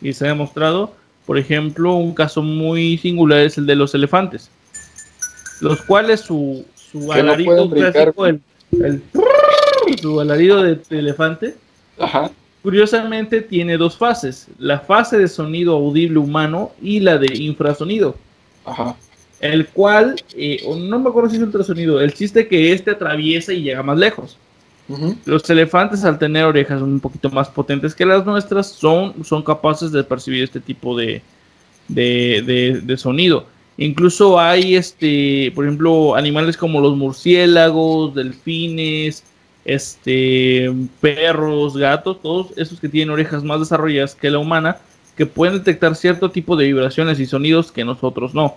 y 0.00 0.14
se 0.14 0.24
ha 0.24 0.28
demostrado. 0.28 0.92
Por 1.26 1.36
ejemplo, 1.38 1.94
un 1.94 2.14
caso 2.14 2.40
muy 2.42 2.96
singular 2.98 3.40
es 3.40 3.58
el 3.58 3.66
de 3.66 3.76
los 3.76 3.94
elefantes, 3.94 4.48
los 5.60 5.82
cuales 5.82 6.20
su, 6.20 6.64
su 6.74 7.00
no 7.00 7.12
alarido 7.12 7.68
brincar, 7.68 7.92
clásico, 8.14 8.26
el, 8.26 8.40
el 8.82 9.02
su 10.00 10.20
alarido 10.20 10.62
de, 10.62 10.76
de 10.76 10.98
elefante, 10.98 11.54
Ajá, 11.98 12.30
curiosamente 12.62 13.42
tiene 13.42 13.76
dos 13.76 13.96
fases: 13.98 14.48
la 14.58 14.80
fase 14.80 15.18
de 15.18 15.28
sonido 15.28 15.76
audible 15.76 16.18
humano 16.18 16.72
y 16.80 17.00
la 17.00 17.18
de 17.18 17.36
infrasonido. 17.36 18.16
ajá, 18.64 18.96
el 19.40 19.68
cual, 19.68 20.22
eh, 20.32 20.62
no 20.78 20.98
me 21.00 21.08
acuerdo 21.10 21.30
si 21.30 21.36
es 21.36 21.42
ultrasonido, 21.42 22.00
el 22.00 22.14
chiste 22.14 22.48
que 22.48 22.72
este 22.72 22.92
atraviesa 22.92 23.52
y 23.52 23.62
llega 23.62 23.82
más 23.82 23.98
lejos. 23.98 24.38
Los 25.24 25.48
elefantes 25.50 26.04
al 26.04 26.18
tener 26.18 26.44
orejas 26.44 26.82
un 26.82 27.00
poquito 27.00 27.30
más 27.30 27.48
potentes 27.48 27.94
que 27.94 28.04
las 28.06 28.26
nuestras 28.26 28.68
son, 28.68 29.24
son 29.24 29.42
capaces 29.42 29.92
de 29.92 30.04
percibir 30.04 30.44
este 30.44 30.60
tipo 30.60 30.96
de, 30.96 31.22
de, 31.88 32.42
de- 32.46 32.80
de 32.82 32.96
sonido. 32.98 33.46
Incluso 33.76 34.38
hay, 34.38 34.76
este, 34.76 35.52
por 35.54 35.64
ejemplo, 35.64 36.14
animales 36.16 36.56
como 36.56 36.80
los 36.80 36.96
murciélagos, 36.96 38.14
delfines, 38.14 39.24
este, 39.64 40.72
perros, 41.00 41.76
gatos, 41.76 42.20
todos 42.22 42.48
esos 42.56 42.80
que 42.80 42.88
tienen 42.88 43.10
orejas 43.10 43.42
más 43.44 43.60
desarrolladas 43.60 44.14
que 44.14 44.30
la 44.30 44.38
humana, 44.38 44.78
que 45.16 45.26
pueden 45.26 45.58
detectar 45.58 45.94
cierto 45.96 46.30
tipo 46.30 46.56
de 46.56 46.66
vibraciones 46.66 47.20
y 47.20 47.26
sonidos 47.26 47.70
que 47.72 47.84
nosotros 47.84 48.34
no. 48.34 48.56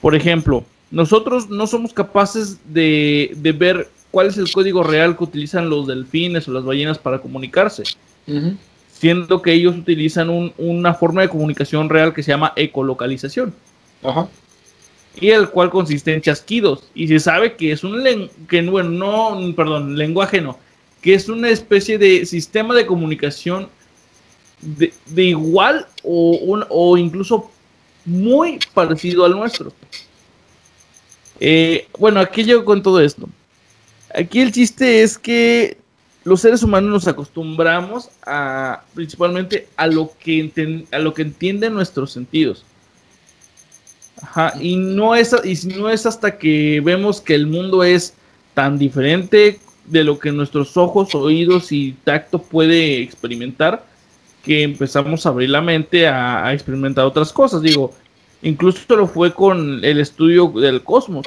Por 0.00 0.14
ejemplo, 0.14 0.64
nosotros 0.90 1.50
no 1.50 1.66
somos 1.66 1.92
capaces 1.92 2.58
de, 2.72 3.32
de 3.36 3.52
ver 3.52 3.88
cuál 4.10 4.28
es 4.28 4.38
el 4.38 4.50
código 4.50 4.82
real 4.82 5.16
que 5.16 5.24
utilizan 5.24 5.68
los 5.68 5.86
delfines 5.86 6.48
o 6.48 6.52
las 6.52 6.64
ballenas 6.64 6.98
para 6.98 7.18
comunicarse, 7.18 7.82
siendo 8.92 9.42
que 9.42 9.52
ellos 9.52 9.76
utilizan 9.76 10.30
un- 10.30 10.52
una 10.56 10.94
forma 10.94 11.20
de 11.22 11.28
comunicación 11.28 11.88
real 11.88 12.14
que 12.14 12.22
se 12.22 12.30
llama 12.30 12.52
ecolocalización, 12.56 13.52
Ajá, 14.02 14.28
y 15.20 15.30
el 15.30 15.48
cual 15.48 15.70
consiste 15.70 16.12
en 16.14 16.20
chasquidos, 16.22 16.84
y 16.94 17.08
se 17.08 17.18
sabe 17.18 17.56
que 17.56 17.72
es 17.72 17.84
un 17.84 18.02
que 18.48 18.62
no, 18.62 19.54
perdón, 19.56 19.96
lenguaje 19.96 20.40
no, 20.40 20.58
que 21.02 21.14
es 21.14 21.28
una 21.28 21.48
especie 21.50 21.98
de 21.98 22.24
sistema 22.26 22.74
de 22.74 22.86
comunicación 22.86 23.68
de, 24.60 24.92
de 25.06 25.24
igual 25.24 25.86
o, 26.02 26.32
un- 26.38 26.64
o 26.68 26.96
incluso 26.96 27.50
muy 28.04 28.58
parecido 28.74 29.24
al 29.24 29.32
nuestro. 29.32 29.72
Eh, 31.40 31.86
bueno, 31.98 32.20
aquí 32.20 32.42
llego 32.44 32.64
con 32.64 32.82
todo 32.82 33.00
esto. 33.00 33.28
Aquí 34.14 34.40
el 34.40 34.52
chiste 34.52 35.02
es 35.02 35.18
que 35.18 35.78
los 36.24 36.40
seres 36.40 36.62
humanos 36.62 36.90
nos 36.90 37.08
acostumbramos 37.08 38.10
a 38.26 38.82
principalmente 38.94 39.68
a 39.76 39.86
lo 39.86 40.12
que, 40.18 40.84
a 40.90 40.98
lo 40.98 41.14
que 41.14 41.22
entienden 41.22 41.74
nuestros 41.74 42.12
sentidos. 42.12 42.64
Ajá, 44.22 44.54
y 44.60 44.76
no, 44.76 45.14
es, 45.14 45.34
y 45.44 45.68
no 45.68 45.88
es 45.88 46.06
hasta 46.06 46.38
que 46.38 46.80
vemos 46.84 47.20
que 47.20 47.34
el 47.34 47.46
mundo 47.46 47.84
es 47.84 48.14
tan 48.54 48.78
diferente 48.78 49.60
de 49.86 50.04
lo 50.04 50.18
que 50.18 50.32
nuestros 50.32 50.76
ojos, 50.76 51.14
oídos 51.14 51.72
y 51.72 51.92
tacto 52.04 52.40
puede 52.42 53.00
experimentar 53.00 53.84
que 54.42 54.62
empezamos 54.62 55.24
a 55.24 55.28
abrir 55.30 55.50
la 55.50 55.60
mente 55.60 56.06
a, 56.06 56.52
experimentar 56.52 57.04
otras 57.04 57.32
cosas. 57.32 57.62
Digo, 57.62 57.92
incluso 58.42 58.80
lo 58.96 59.06
fue 59.06 59.32
con 59.32 59.84
el 59.84 60.00
estudio 60.00 60.48
del 60.48 60.82
cosmos. 60.82 61.26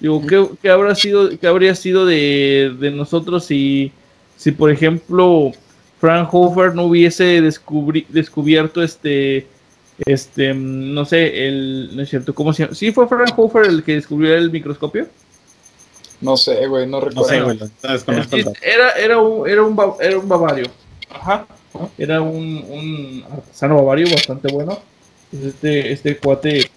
Digo, 0.00 0.22
¿qué, 0.60 0.70
habrá 0.70 0.94
sido, 0.94 1.30
qué 1.38 1.46
habría 1.46 1.74
sido 1.74 2.06
de, 2.06 2.92
nosotros 2.94 3.44
si, 3.44 3.92
si, 4.36 4.50
por 4.50 4.70
ejemplo, 4.70 5.52
Frank 6.00 6.28
Hofer 6.32 6.74
no 6.74 6.84
hubiese 6.84 7.40
descubierto 7.42 8.82
este, 8.82 9.46
este, 10.06 10.54
no 10.54 11.04
sé, 11.04 11.46
el, 11.46 11.90
no 11.94 12.02
es 12.02 12.10
cierto, 12.10 12.34
¿cómo 12.34 12.52
se 12.52 12.64
llama? 12.64 12.74
¿Sí 12.74 12.92
fue 12.92 13.08
Frank 13.08 13.32
Hofer 13.36 13.66
el 13.66 13.82
que 13.82 13.94
descubrió 13.94 14.34
el 14.34 14.50
microscopio? 14.50 15.06
No 16.20 16.36
sé, 16.36 16.66
güey, 16.66 16.86
no 16.86 17.00
recuerdo. 17.00 17.22
No 17.22 17.28
sé, 17.28 17.40
güey. 17.40 17.58
Era, 18.62 18.92
era, 18.92 19.18
un, 19.18 19.48
era, 19.48 19.62
un, 19.62 19.76
era 20.00 20.18
un 20.18 20.28
bavario. 20.28 20.66
Ajá. 21.10 21.46
Era 21.98 22.20
un, 22.20 22.64
un 22.68 23.24
artesano 23.30 23.76
bavario 23.76 24.08
bastante 24.10 24.52
bueno. 24.52 24.78
Este, 25.32 25.92
este 25.92 26.16
cuate 26.18 26.70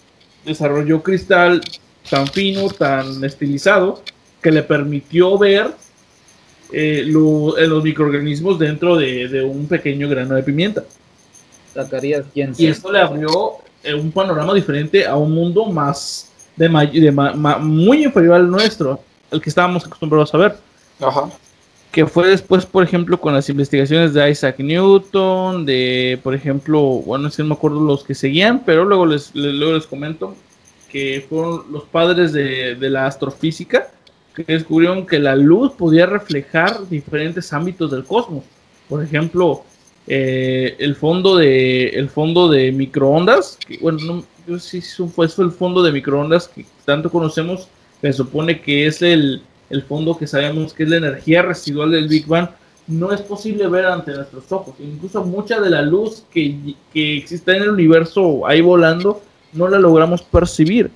desarrolló 0.46 1.04
cristal 1.04 1.62
tan 2.10 2.28
fino, 2.28 2.70
tan 2.70 3.24
estilizado, 3.24 4.02
que 4.42 4.52
le 4.52 4.64
permitió 4.64 5.38
ver 5.38 5.72
eh, 6.72 7.04
los 7.06 7.84
microorganismos 7.84 8.58
dentro 8.60 8.96
de, 8.96 9.44
un 9.44 9.68
pequeño 9.68 10.08
grano 10.08 10.36
de 10.36 10.44
pimienta. 10.44 10.84
Y 12.58 12.68
esto 12.68 12.92
le 12.92 13.00
abrió 13.00 13.54
eh, 13.84 13.94
un 13.94 14.12
panorama 14.12 14.54
diferente 14.54 15.06
a 15.06 15.16
un 15.16 15.32
mundo 15.32 15.66
más 15.66 16.32
de, 16.56 16.68
de 16.68 17.12
muy 17.60 18.04
inferior 18.04 18.36
al 18.36 18.50
nuestro, 18.50 19.00
al 19.32 19.42
que 19.42 19.50
estábamos 19.50 19.86
acostumbrados 19.86 20.34
a 20.34 20.38
ver. 20.38 20.56
Ajá. 21.00 21.30
Que 21.92 22.06
fue 22.06 22.28
después, 22.28 22.66
por 22.66 22.84
ejemplo, 22.84 23.20
con 23.20 23.34
las 23.34 23.50
investigaciones 23.50 24.14
de 24.14 24.30
Isaac 24.30 24.60
Newton, 24.60 25.66
de, 25.66 26.20
por 26.24 26.34
ejemplo, 26.34 26.82
bueno, 26.82 27.30
no 27.38 27.46
me 27.46 27.54
acuerdo 27.54 27.80
los 27.80 28.04
que 28.04 28.16
seguían, 28.16 28.64
pero 28.66 28.86
luego 28.86 29.06
les, 29.06 29.34
luego 29.34 29.74
les 29.74 29.86
comento 29.86 30.36
que 30.96 31.26
fueron 31.28 31.64
los 31.72 31.84
padres 31.84 32.32
de, 32.32 32.78
la 32.90 33.06
astrofísica, 33.06 33.90
que 34.34 34.44
descubrieron 34.44 35.06
que 35.06 35.20
la 35.20 35.36
luz 35.36 35.74
podía 35.74 36.06
reflejar 36.06 36.88
diferentes 36.90 37.52
ámbitos 37.54 37.92
del 37.92 38.06
cosmos. 38.06 38.44
Por 38.88 39.04
ejemplo, 39.04 39.64
eh, 40.08 40.76
el 40.80 40.96
fondo 40.96 41.38
de 41.38 41.90
el 41.90 42.10
fondo 42.10 42.50
de 42.50 42.72
microondas, 42.72 43.58
que, 43.68 43.78
bueno, 43.80 44.24
no, 44.48 44.60
sé 44.60 44.82
si 44.82 45.08
fue, 45.08 45.26
el 45.26 45.52
fondo 45.52 45.82
de 45.84 45.92
microondas 45.92 46.48
que 46.48 46.66
tanto 46.86 47.10
conocemos, 47.10 47.68
se 48.02 48.14
supone 48.14 48.62
que 48.62 48.88
es 48.88 49.02
el, 49.02 49.42
fondo 49.88 50.18
que 50.18 50.28
sabemos 50.28 50.74
que 50.74 50.84
es 50.84 50.90
la 50.90 50.98
energía 50.98 51.42
residual 51.42 51.92
del 51.92 52.08
Big 52.08 52.28
Bang, 52.28 52.50
no 52.88 53.12
es 53.12 53.22
posible 53.22 53.68
ver 53.68 53.86
ante 53.86 54.14
nuestros 54.14 54.52
ojos. 54.52 54.76
Incluso 54.80 55.24
mucha 55.24 55.60
de 55.60 55.72
la 55.72 55.82
luz 55.82 56.24
que, 56.32 56.76
que 56.94 57.18
existe 57.18 57.56
en 57.56 57.64
el 57.64 57.70
universo 57.72 58.46
ahí 58.46 58.62
volando 58.62 59.22
no 59.56 59.68
la 59.68 59.80
logramos 59.80 60.22
percibir. 60.22 60.92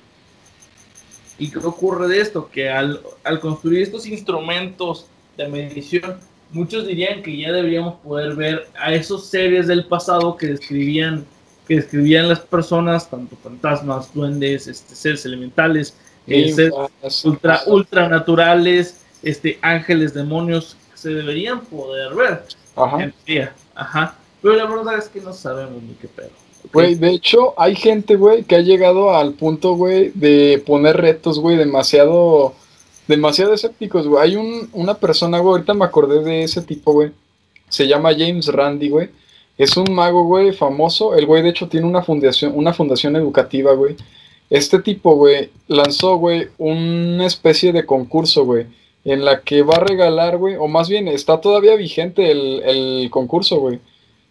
¿Y 1.38 1.50
qué 1.50 1.58
ocurre 1.58 2.06
de 2.06 2.20
esto? 2.20 2.50
Que 2.52 2.68
al, 2.68 3.00
construir 3.40 3.82
estos 3.82 4.06
instrumentos 4.06 5.06
de 5.36 5.48
medición, 5.48 6.18
muchos 6.52 6.86
dirían 6.86 7.22
que 7.22 7.36
ya 7.36 7.52
deberíamos 7.52 7.94
poder 8.00 8.34
ver 8.34 8.68
a 8.78 8.94
esos 8.94 9.26
seres 9.26 9.66
del 9.66 9.86
pasado 9.86 10.36
que 10.36 10.48
describían, 10.48 11.24
que 11.66 11.76
describían 11.76 12.28
las 12.28 12.40
personas, 12.40 13.08
tanto 13.08 13.36
fantasmas, 13.36 14.12
duendes, 14.12 14.66
este, 14.66 14.94
seres 14.94 15.24
elementales, 15.24 15.94
eh, 16.26 16.52
seres 16.52 16.74
ultra, 17.24 17.62
ultranaturales, 17.66 19.04
este, 19.22 19.58
ángeles, 19.62 20.14
demonios, 20.14 20.76
se 20.94 21.10
deberían 21.10 21.60
poder 21.60 22.14
ver. 22.14 22.42
Ajá. 22.76 23.12
Ajá. 23.74 24.16
Pero 24.42 24.54
la 24.56 24.66
verdad 24.66 24.98
es 24.98 25.08
que 25.08 25.20
no 25.20 25.32
sabemos 25.32 25.82
ni 25.82 25.94
qué 25.94 26.08
pedo. 26.08 26.30
Güey, 26.72 26.94
de 26.94 27.10
hecho, 27.10 27.54
hay 27.58 27.74
gente, 27.74 28.16
güey, 28.16 28.44
que 28.44 28.56
ha 28.56 28.60
llegado 28.60 29.14
al 29.14 29.32
punto, 29.32 29.74
güey, 29.74 30.12
de 30.14 30.62
poner 30.64 30.96
retos, 30.98 31.38
güey, 31.38 31.56
demasiado, 31.56 32.54
demasiado 33.10 33.52
escépticos, 33.52 34.08
güey. 34.08 34.22
Hay 34.22 34.36
un, 34.36 34.70
una 34.72 34.94
persona, 34.94 35.38
güey, 35.38 35.52
ahorita 35.52 35.74
me 35.74 35.84
acordé 35.84 36.24
de 36.24 36.44
ese 36.44 36.62
tipo, 36.62 36.92
güey. 36.92 37.10
Se 37.68 37.86
llama 37.86 38.14
James 38.16 38.46
Randi, 38.46 38.88
güey. 38.88 39.10
Es 39.58 39.76
un 39.76 39.92
mago, 39.92 40.24
güey, 40.24 40.52
famoso. 40.52 41.14
El 41.14 41.26
güey, 41.26 41.42
de 41.42 41.50
hecho, 41.50 41.68
tiene 41.68 41.86
una 41.86 42.02
fundación, 42.02 42.52
una 42.54 42.72
fundación 42.72 43.14
educativa, 43.16 43.74
güey. 43.74 43.96
Este 44.48 44.80
tipo, 44.80 45.14
güey, 45.14 45.50
lanzó, 45.68 46.16
güey, 46.16 46.48
una 46.56 47.26
especie 47.26 47.72
de 47.72 47.84
concurso, 47.84 48.44
güey, 48.46 48.66
en 49.04 49.24
la 49.24 49.42
que 49.42 49.62
va 49.62 49.74
a 49.74 49.84
regalar, 49.84 50.38
güey, 50.38 50.56
o 50.56 50.66
más 50.66 50.88
bien, 50.88 51.06
está 51.06 51.40
todavía 51.40 51.76
vigente 51.76 52.30
el, 52.30 52.62
el 52.64 53.10
concurso, 53.10 53.60
güey 53.60 53.78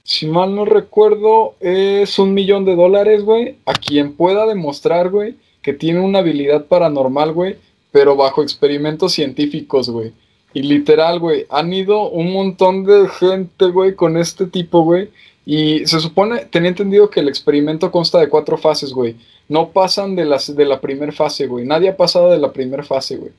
si 0.09 0.25
mal 0.25 0.55
no 0.55 0.65
recuerdo, 0.65 1.53
es 1.59 2.17
un 2.17 2.33
millón 2.33 2.65
de 2.65 2.75
dólares, 2.75 3.23
güey, 3.23 3.57
a 3.67 3.73
quien 3.73 4.13
pueda 4.13 4.47
demostrar, 4.47 5.09
güey, 5.11 5.35
que 5.61 5.71
tiene 5.71 5.99
una 5.99 6.19
habilidad 6.19 6.65
paranormal, 6.65 7.31
güey, 7.31 7.57
pero 7.91 8.15
bajo 8.15 8.43
experimentos 8.43 9.13
científicos, 9.13 9.89
güey. 9.89 10.13
Y 10.53 10.63
literal, 10.63 11.19
güey, 11.19 11.45
han 11.49 11.71
ido 11.73 12.09
un 12.09 12.33
montón 12.33 12.83
de 12.83 13.07
gente, 13.07 13.65
güey, 13.65 13.95
con 13.95 14.17
este 14.17 14.47
tipo, 14.47 14.83
güey. 14.83 15.09
Y 15.45 15.85
se 15.87 15.99
supone, 15.99 16.45
tenía 16.45 16.69
entendido 16.69 17.09
que 17.09 17.19
el 17.19 17.27
experimento 17.27 17.91
consta 17.91 18.19
de 18.19 18.29
cuatro 18.29 18.57
fases, 18.57 18.93
güey. 18.93 19.15
No 19.47 19.69
pasan 19.69 20.15
de, 20.15 20.25
las, 20.25 20.55
de 20.55 20.65
la 20.65 20.79
primera 20.79 21.11
fase, 21.11 21.47
güey. 21.47 21.65
Nadie 21.65 21.89
ha 21.89 21.97
pasado 21.97 22.29
de 22.29 22.37
la 22.37 22.51
primera 22.51 22.83
fase, 22.83 23.17
güey. 23.17 23.31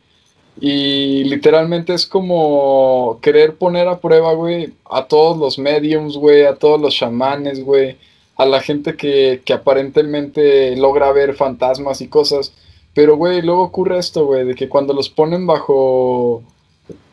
Y 0.60 1.24
literalmente 1.24 1.94
es 1.94 2.06
como 2.06 3.18
querer 3.22 3.54
poner 3.54 3.88
a 3.88 3.98
prueba, 3.98 4.32
güey, 4.34 4.74
a 4.90 5.06
todos 5.06 5.38
los 5.38 5.58
mediums, 5.58 6.16
güey, 6.16 6.44
a 6.44 6.54
todos 6.56 6.80
los 6.80 6.94
chamanes, 6.94 7.64
güey, 7.64 7.96
a 8.36 8.44
la 8.44 8.60
gente 8.60 8.96
que, 8.96 9.42
aparentemente 9.54 10.76
logra 10.76 11.12
ver 11.12 11.34
fantasmas 11.34 12.00
y 12.00 12.08
cosas. 12.08 12.52
Pero, 12.94 13.16
güey, 13.16 13.42
luego 13.42 13.62
ocurre 13.62 13.98
esto, 13.98 14.26
güey, 14.26 14.44
de 14.44 14.54
que 14.54 14.68
cuando 14.68 14.92
los 14.92 15.08
ponen 15.08 15.46
bajo, 15.46 16.42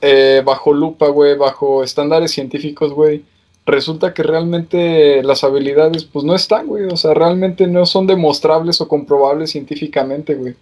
eh, 0.01 0.41
bajo 0.45 0.73
lupa, 0.73 1.07
güey, 1.09 1.37
bajo 1.37 1.83
estándares 1.83 2.31
científicos, 2.31 2.93
güey, 2.93 3.23
resulta 3.65 4.13
que 4.13 4.23
realmente 4.23 5.21
las 5.23 5.43
habilidades, 5.43 6.05
pues 6.05 6.25
no 6.25 6.35
están, 6.35 6.67
güey, 6.67 6.85
o 6.85 6.97
sea, 6.97 7.13
realmente 7.13 7.67
no 7.67 7.85
son 7.85 8.07
demostrables 8.07 8.81
o 8.81 8.87
comprobables 8.87 9.51
científicamente, 9.51 10.35
güey. 10.35 10.55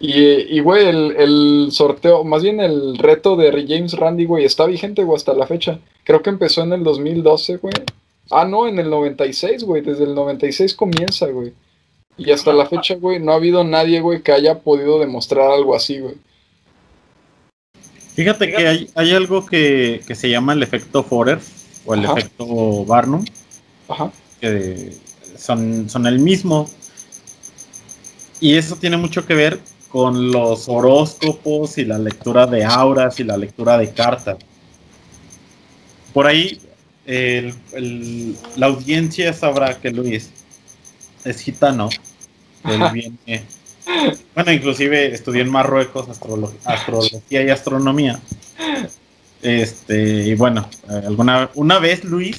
Y, 0.00 0.60
güey, 0.60 0.86
el, 0.86 1.68
sorteo, 1.70 2.24
más 2.24 2.42
bien 2.42 2.60
el 2.60 2.98
reto 2.98 3.36
de 3.36 3.50
James 3.66 3.94
Randy, 3.94 4.26
güey, 4.26 4.44
está 4.44 4.66
vigente, 4.66 5.04
güey, 5.04 5.16
hasta 5.16 5.34
la 5.34 5.46
fecha. 5.46 5.78
Creo 6.04 6.20
que 6.22 6.30
empezó 6.30 6.62
en 6.62 6.72
el 6.72 6.84
2012, 6.84 7.56
güey. 7.58 7.74
Ah, 8.30 8.44
no, 8.44 8.66
en 8.66 8.78
el 8.78 8.90
96, 8.90 9.64
güey. 9.64 9.82
Desde 9.82 10.04
el 10.04 10.14
96 10.14 10.74
comienza, 10.74 11.26
güey. 11.28 11.52
Y 12.16 12.30
hasta 12.30 12.52
la 12.52 12.66
fecha, 12.66 12.94
güey, 12.94 13.18
no 13.18 13.32
ha 13.32 13.36
habido 13.36 13.64
nadie, 13.64 14.00
güey, 14.00 14.22
que 14.22 14.32
haya 14.32 14.60
podido 14.60 14.98
demostrar 14.98 15.50
algo 15.50 15.74
así, 15.74 15.98
güey. 15.98 16.14
Fíjate 18.14 18.48
que 18.52 18.88
hay, 18.94 19.12
algo 19.12 19.44
que, 19.44 20.02
se 20.14 20.30
llama 20.30 20.52
el 20.52 20.62
efecto 20.62 21.02
Forer 21.02 21.40
o 21.84 21.94
el 21.94 22.04
efecto 22.04 22.84
Barnum. 22.84 23.24
Ajá. 23.88 24.12
Que 24.40 24.92
son, 25.36 25.90
son 25.90 26.06
el 26.06 26.20
mismo. 26.20 26.70
Y 28.40 28.56
eso 28.56 28.76
tiene 28.76 28.96
mucho 28.96 29.26
que 29.26 29.34
ver 29.34 29.58
con 29.88 30.30
los 30.30 30.68
horóscopos 30.68 31.78
y 31.78 31.84
la 31.84 31.98
lectura 31.98 32.46
de 32.46 32.64
auras 32.64 33.18
y 33.18 33.24
la 33.24 33.36
lectura 33.36 33.78
de 33.78 33.92
cartas. 33.92 34.38
Por 36.12 36.26
ahí 36.26 36.60
la 37.06 38.66
audiencia 38.66 39.32
sabrá 39.32 39.80
que 39.80 39.90
Luis 39.90 40.30
es 41.24 41.40
gitano. 41.40 41.88
bueno, 44.34 44.52
inclusive 44.52 45.14
estudió 45.14 45.42
en 45.42 45.50
Marruecos 45.50 46.08
astrología 46.64 47.42
y 47.42 47.50
astronomía. 47.50 48.20
Este, 49.42 50.28
y 50.28 50.34
bueno, 50.34 50.68
alguna 50.88 51.50
una 51.54 51.78
vez 51.78 52.02
Luis 52.04 52.36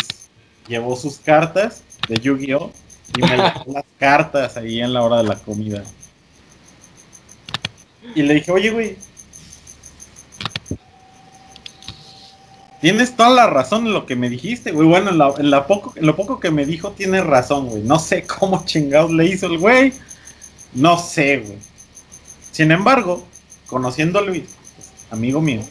llevó 0.67 0.95
sus 0.95 1.17
cartas 1.17 1.83
de 2.07 2.15
Yu-Gi-Oh! 2.19 2.71
y 3.15 3.21
me 3.21 3.37
las 3.37 3.85
cartas 3.99 4.57
ahí 4.57 4.81
en 4.81 4.93
la 4.93 5.03
hora 5.03 5.17
de 5.17 5.23
la 5.23 5.35
comida. 5.35 5.83
Y 8.15 8.23
le 8.23 8.35
dije, 8.35 8.51
oye, 8.51 8.69
güey. 8.71 8.97
Tienes 12.85 13.15
toda 13.15 13.31
la 13.31 13.47
razón 13.47 13.87
en 13.87 13.93
lo 13.93 14.05
que 14.05 14.15
me 14.15 14.29
dijiste, 14.29 14.71
güey. 14.71 14.87
Bueno, 14.87 15.09
en, 15.09 15.49
lo 15.49 16.15
poco 16.15 16.39
que 16.39 16.51
me 16.51 16.67
dijo, 16.67 16.91
tienes 16.91 17.25
razón, 17.25 17.65
güey. 17.65 17.81
No 17.81 17.97
sé 17.97 18.27
cómo 18.39 18.63
chingados 18.63 19.09
le 19.09 19.25
hizo 19.25 19.47
el 19.47 19.57
güey. 19.57 19.91
No 20.71 20.99
sé, 20.99 21.37
güey. 21.37 21.57
Sin 22.51 22.71
embargo, 22.71 23.25
conociendo 23.65 24.19
a 24.19 24.21
Luis, 24.21 24.43
amigo 25.09 25.41
mío, 25.41 25.61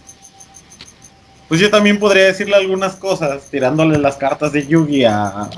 pues 1.47 1.61
yo 1.61 1.71
también 1.71 2.01
podría 2.01 2.25
decirle 2.25 2.57
algunas 2.57 2.97
cosas 2.97 3.49
tirándole 3.49 3.97
las 3.97 4.17
cartas 4.17 4.51
de 4.51 4.67
Yugi 4.67 5.05
a, 5.05 5.49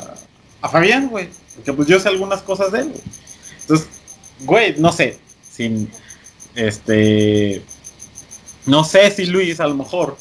a 0.60 0.68
Fabián, 0.68 1.08
güey. 1.08 1.30
Porque 1.54 1.72
pues 1.72 1.88
yo 1.88 1.98
sé 1.98 2.10
algunas 2.10 2.42
cosas 2.42 2.70
de 2.70 2.80
él, 2.80 2.88
güey. 2.88 3.02
Entonces, 3.62 3.88
güey, 4.40 4.74
no 4.76 4.92
sé, 4.92 5.18
sin, 5.50 5.90
este, 6.54 7.62
no 8.66 8.84
sé 8.84 9.10
si 9.10 9.24
Luis 9.24 9.58
a 9.58 9.66
lo 9.66 9.74
mejor 9.74 10.18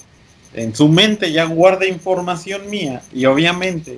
en 0.56 0.76
su 0.76 0.88
mente 0.88 1.32
ya 1.32 1.46
guarda 1.46 1.86
información 1.86 2.70
mía 2.70 3.02
y 3.14 3.26
obviamente 3.26 3.98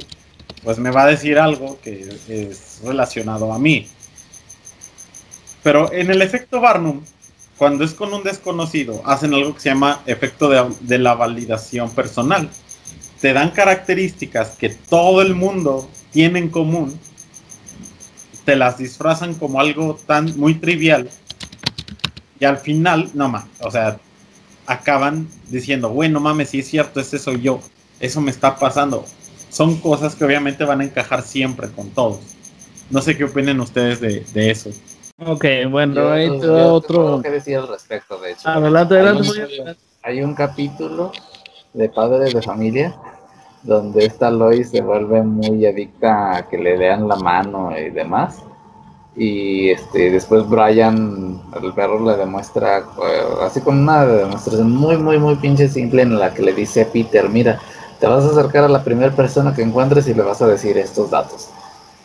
pues 0.64 0.80
me 0.80 0.92
va 0.92 1.04
a 1.04 1.08
decir 1.08 1.38
algo 1.38 1.80
que 1.82 2.18
es 2.28 2.80
relacionado 2.84 3.54
a 3.54 3.60
mí. 3.60 3.88
Pero 5.64 5.92
en 5.94 6.10
el 6.10 6.22
efecto 6.22 6.60
Barnum, 6.60 7.04
cuando 7.58 7.84
es 7.84 7.94
con 7.94 8.14
un 8.14 8.24
desconocido, 8.24 9.02
hacen 9.06 9.34
algo 9.34 9.54
que 9.54 9.62
se 9.62 9.70
llama 9.70 10.02
efecto 10.06 10.50
de, 10.50 10.64
de 10.82 10.98
la 10.98 11.14
validación 11.14 11.92
personal. 11.92 12.50
Te 13.22 13.34
dan 13.34 13.52
características 13.52 14.58
que 14.58 14.70
todo 14.70 15.22
el 15.22 15.36
mundo 15.36 15.90
tiene 16.12 16.40
en 16.40 16.50
común, 16.50 17.00
te 18.46 18.56
las 18.56 18.78
disfrazan 18.78 19.36
como 19.36 19.60
algo 19.60 20.00
tan 20.06 20.38
muy 20.38 20.56
trivial 20.56 21.10
y 22.40 22.46
al 22.46 22.58
final, 22.58 23.10
no 23.14 23.30
más, 23.30 23.46
o 23.60 23.72
sea, 23.72 24.00
acaban 24.68 25.28
diciendo, 25.50 25.90
bueno, 25.90 26.20
mames, 26.20 26.50
si 26.50 26.60
es 26.60 26.68
cierto, 26.68 27.00
ese 27.00 27.18
soy 27.18 27.42
yo, 27.42 27.60
eso 28.00 28.22
me 28.22 28.32
está 28.32 28.56
pasando. 28.58 29.06
Son 29.50 29.78
cosas 29.78 30.16
que 30.16 30.26
obviamente 30.26 30.64
van 30.66 30.82
a 30.82 30.84
encajar 30.84 31.22
siempre 31.24 31.70
con 31.70 31.90
todos. 31.90 32.20
No 32.90 33.02
sé 33.02 33.18
qué 33.18 33.24
opinen 33.24 33.60
ustedes 33.60 34.00
de, 34.00 34.26
de 34.34 34.52
eso. 34.52 34.70
Ok, 35.26 35.46
bueno, 35.72 35.96
Yo- 35.96 36.12
hay 36.12 36.30
otro. 36.30 37.22
que 37.24 37.32
decir 37.32 37.58
al 37.58 37.68
respecto, 37.68 38.20
de 38.20 38.34
hecho. 38.34 38.48
Adelante, 38.50 38.96
Hay 38.96 39.00
adelante. 39.02 39.22
un- 39.22 39.28
muy 39.36 39.40
adelante. 39.40 39.82
Hay 40.04 40.22
un 40.22 40.36
capítulo 40.36 41.12
de 41.74 41.90
Padres 41.90 42.34
de 42.34 42.42
Familia 42.42 42.96
donde 43.64 44.06
esta 44.06 44.30
Lois 44.32 44.70
se 44.70 44.82
vuelve 44.82 45.22
muy 45.24 45.66
adicta 45.66 46.38
a 46.38 46.48
que 46.48 46.58
le 46.58 46.78
lean 46.78 47.08
la 47.08 47.16
mano 47.18 47.78
y 47.78 47.90
demás. 47.90 48.38
Y 49.18 49.72
este, 49.72 50.12
después 50.12 50.48
Brian, 50.48 51.42
el 51.62 51.74
perro, 51.74 52.06
le 52.06 52.16
demuestra, 52.16 52.78
eh, 52.80 52.84
así 53.42 53.62
con 53.62 53.80
una 53.80 54.06
demostración 54.06 54.72
muy, 54.72 54.98
muy, 54.98 55.18
muy 55.18 55.36
pinche 55.36 55.68
simple 55.68 56.04
en 56.04 56.20
la 56.20 56.34
que 56.34 56.44
le 56.44 56.54
dice 56.54 56.84
a 56.84 56.86
Peter, 56.86 57.28
mira, 57.28 57.60
te 58.00 58.06
vas 58.06 58.24
a 58.24 58.30
acercar 58.30 58.66
a 58.66 58.70
la 58.70 58.84
primera 58.84 59.12
persona 59.12 59.56
que 59.56 59.64
encuentres 59.64 60.08
y 60.08 60.14
le 60.14 60.22
vas 60.22 60.42
a 60.44 60.48
decir 60.48 60.78
estos 60.78 61.10
datos. 61.10 61.50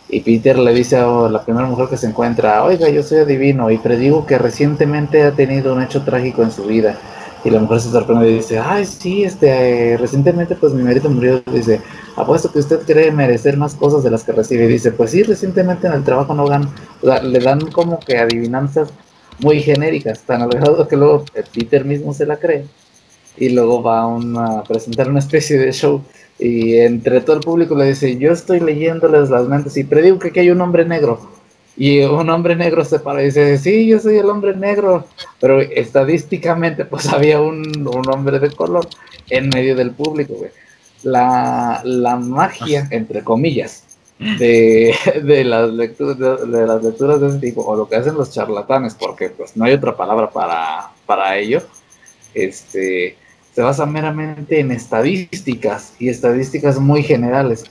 Y 0.09 0.21
Peter 0.21 0.59
le 0.59 0.73
dice 0.73 0.97
a 0.97 1.07
la 1.07 1.43
primera 1.43 1.67
mujer 1.67 1.89
que 1.89 1.99
se 1.99 2.07
encuentra, 2.07 2.65
oiga, 2.65 2.89
yo 2.89 3.03
soy 3.03 3.19
adivino 3.19 3.71
y 3.71 3.77
predigo 3.77 4.25
que 4.25 4.39
recientemente 4.39 5.23
ha 5.23 5.33
tenido 5.33 5.75
un 5.75 5.83
hecho 5.83 6.03
trágico 6.05 6.43
en 6.43 6.51
su 6.51 6.65
vida. 6.65 6.99
Y 7.45 7.51
la 7.51 7.59
mujer 7.59 7.81
se 7.81 7.91
sorprende 7.91 8.31
y 8.31 8.35
dice, 8.35 8.59
ay, 8.59 8.87
sí, 8.87 9.25
este, 9.25 9.93
eh, 9.93 9.97
recientemente 9.97 10.55
pues 10.55 10.73
mi 10.73 10.83
marido 10.83 11.11
murió. 11.11 11.43
Dice, 11.53 11.81
apuesto 12.17 12.53
que 12.53 12.61
usted 12.61 12.81
cree 12.87 13.11
merecer 13.11 13.57
más 13.57 13.75
cosas 13.75 14.05
de 14.05 14.11
las 14.11 14.23
que 14.23 14.33
recibe. 14.33 14.65
Y 14.65 14.69
dice, 14.69 14.93
pues 14.93 15.11
sí, 15.11 15.23
recientemente 15.25 15.89
en 15.89 15.95
el 15.95 16.05
trabajo 16.05 16.35
no 16.35 16.47
gano. 16.47 16.73
O 17.03 17.13
le 17.23 17.39
dan 17.41 17.61
como 17.73 17.99
que 17.99 18.17
adivinanzas 18.19 18.91
muy 19.41 19.61
genéricas, 19.61 20.21
tan 20.21 20.43
alejados 20.43 20.87
que 20.87 20.97
luego 20.97 21.25
Peter 21.53 21.85
mismo 21.85 22.15
se 22.15 22.27
la 22.27 22.37
cree. 22.39 22.65
Y 23.37 23.49
luego 23.49 23.83
va 23.83 24.07
una- 24.07 24.59
a 24.61 24.63
presentar 24.63 25.09
una 25.11 25.19
especie 25.19 25.59
de 25.59 25.73
show. 25.73 26.01
Y 26.39 26.77
entre 26.77 27.21
todo 27.23 27.37
el 27.37 27.43
público 27.43 27.75
le 27.75 27.87
dice, 27.87 28.17
yo 28.19 28.31
estoy 28.33 28.61
leyéndoles 28.61 29.31
las 29.31 29.49
mentes 29.49 29.77
y 29.77 29.85
predigo 29.85 30.19
que 30.21 30.29
aquí 30.29 30.41
hay 30.41 30.51
un 30.51 30.61
hombre 30.61 30.85
negro. 30.85 31.19
Y 31.77 32.01
un 32.01 32.29
hombre 32.29 32.55
negro 32.55 32.85
se 32.85 32.99
para 32.99 33.23
y 33.23 33.27
dice, 33.27 33.57
sí, 33.59 33.87
yo 33.87 33.99
soy 33.99 34.19
el 34.19 34.29
hombre 34.29 34.55
negro. 34.55 35.07
Pero 35.41 35.61
estadísticamente, 35.61 36.85
pues 36.85 37.07
había 37.13 37.41
un, 37.41 37.87
un 37.87 38.09
hombre 38.11 38.39
de 38.39 38.51
color 38.51 38.87
en 39.31 39.49
medio 39.49 39.75
del 39.75 39.93
público, 39.93 40.35
güey. 40.35 40.51
La, 41.03 41.81
la 41.85 42.17
magia, 42.17 42.87
entre 42.91 43.25
comillas, 43.25 43.85
de, 44.19 44.95
de 45.25 45.45
las 45.45 45.71
lecturas 45.73 46.19
de, 46.19 46.47
de 46.47 46.67
las 46.67 46.85
lecturas 46.85 47.21
de 47.21 47.29
ese 47.29 47.39
tipo, 47.39 47.63
o 47.63 47.77
lo 47.77 47.89
que 47.89 47.97
hacen 47.97 48.15
los 48.15 48.31
charlatanes, 48.33 48.95
porque 48.95 49.31
pues 49.31 49.57
no 49.57 49.65
hay 49.65 49.73
otra 49.73 49.97
palabra 49.97 50.31
para, 50.31 50.91
para 51.07 51.37
ello, 51.37 51.63
este, 52.35 53.17
se 53.55 53.63
basa 53.63 53.85
meramente 53.85 54.61
en 54.61 54.71
estadísticas 54.71 55.95
y 55.99 56.09
estadísticas 56.09 56.79
muy 56.79 57.03
generales. 57.03 57.65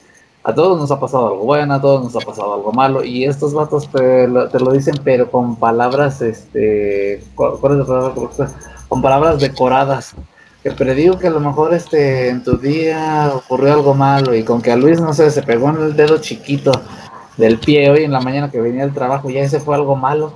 A 0.44 0.56
todos 0.56 0.80
nos 0.80 0.90
ha 0.90 1.00
pasado 1.00 1.28
algo 1.28 1.44
bueno, 1.46 1.76
a 1.76 1.82
todos 1.82 2.04
nos 2.04 2.16
ha 2.16 2.26
pasado 2.26 2.56
algo 2.56 2.74
malo, 2.74 3.04
y 3.04 3.26
estos 3.26 3.54
vatos 3.54 3.88
te 3.90 4.28
lo, 4.28 4.50
te 4.50 4.60
lo 4.60 4.72
dicen, 4.72 4.96
pero 5.04 5.30
con 5.30 5.56
palabras, 5.56 6.20
este, 6.22 7.24
¿cuál 7.36 7.74
es 7.74 7.78
la 7.78 7.86
palabra? 7.86 8.14
Con 8.90 9.02
palabras 9.04 9.40
decoradas. 9.40 10.16
Que 10.64 10.72
predigo 10.72 11.18
que 11.20 11.28
a 11.28 11.32
lo 11.32 11.40
mejor 11.40 11.74
este, 11.74 12.30
en 12.30 12.44
tu 12.44 12.58
día 12.58 13.32
ocurrió 13.36 13.74
algo 13.74 13.94
malo, 13.94 14.34
y 14.34 14.44
con 14.44 14.64
que 14.64 14.72
a 14.72 14.76
Luis, 14.76 15.00
no 15.00 15.14
sé, 15.14 15.30
se 15.30 15.44
pegó 15.44 15.70
en 15.70 15.78
el 15.78 15.96
dedo 15.96 16.18
chiquito 16.18 16.72
del 17.38 17.60
pie 17.60 17.92
hoy 17.92 18.04
en 18.04 18.12
la 18.12 18.22
mañana 18.22 18.50
que 18.50 18.60
venía 18.60 18.84
del 18.84 18.96
trabajo, 18.96 19.30
ya 19.30 19.42
ese 19.42 19.60
fue 19.60 19.76
algo 19.76 19.96
malo. 19.96 20.34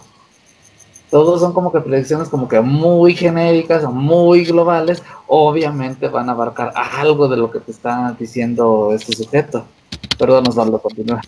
Todos 1.10 1.40
son 1.40 1.54
como 1.54 1.72
que 1.72 1.82
predicciones 1.82 2.30
como 2.30 2.48
que 2.48 2.62
muy 2.62 3.16
genéricas 3.16 3.84
muy 3.86 4.46
globales, 4.46 5.02
obviamente 5.28 6.10
van 6.10 6.30
a 6.30 6.34
abarcar 6.34 6.74
algo 6.76 7.28
de 7.28 7.38
lo 7.38 7.50
que 7.50 7.60
te 7.60 7.72
está 7.72 8.16
diciendo 8.20 8.92
este 8.94 9.16
sujeto. 9.16 9.66
Perdón, 10.18 10.48
Osvaldo, 10.48 10.82
continúa. 10.82 11.22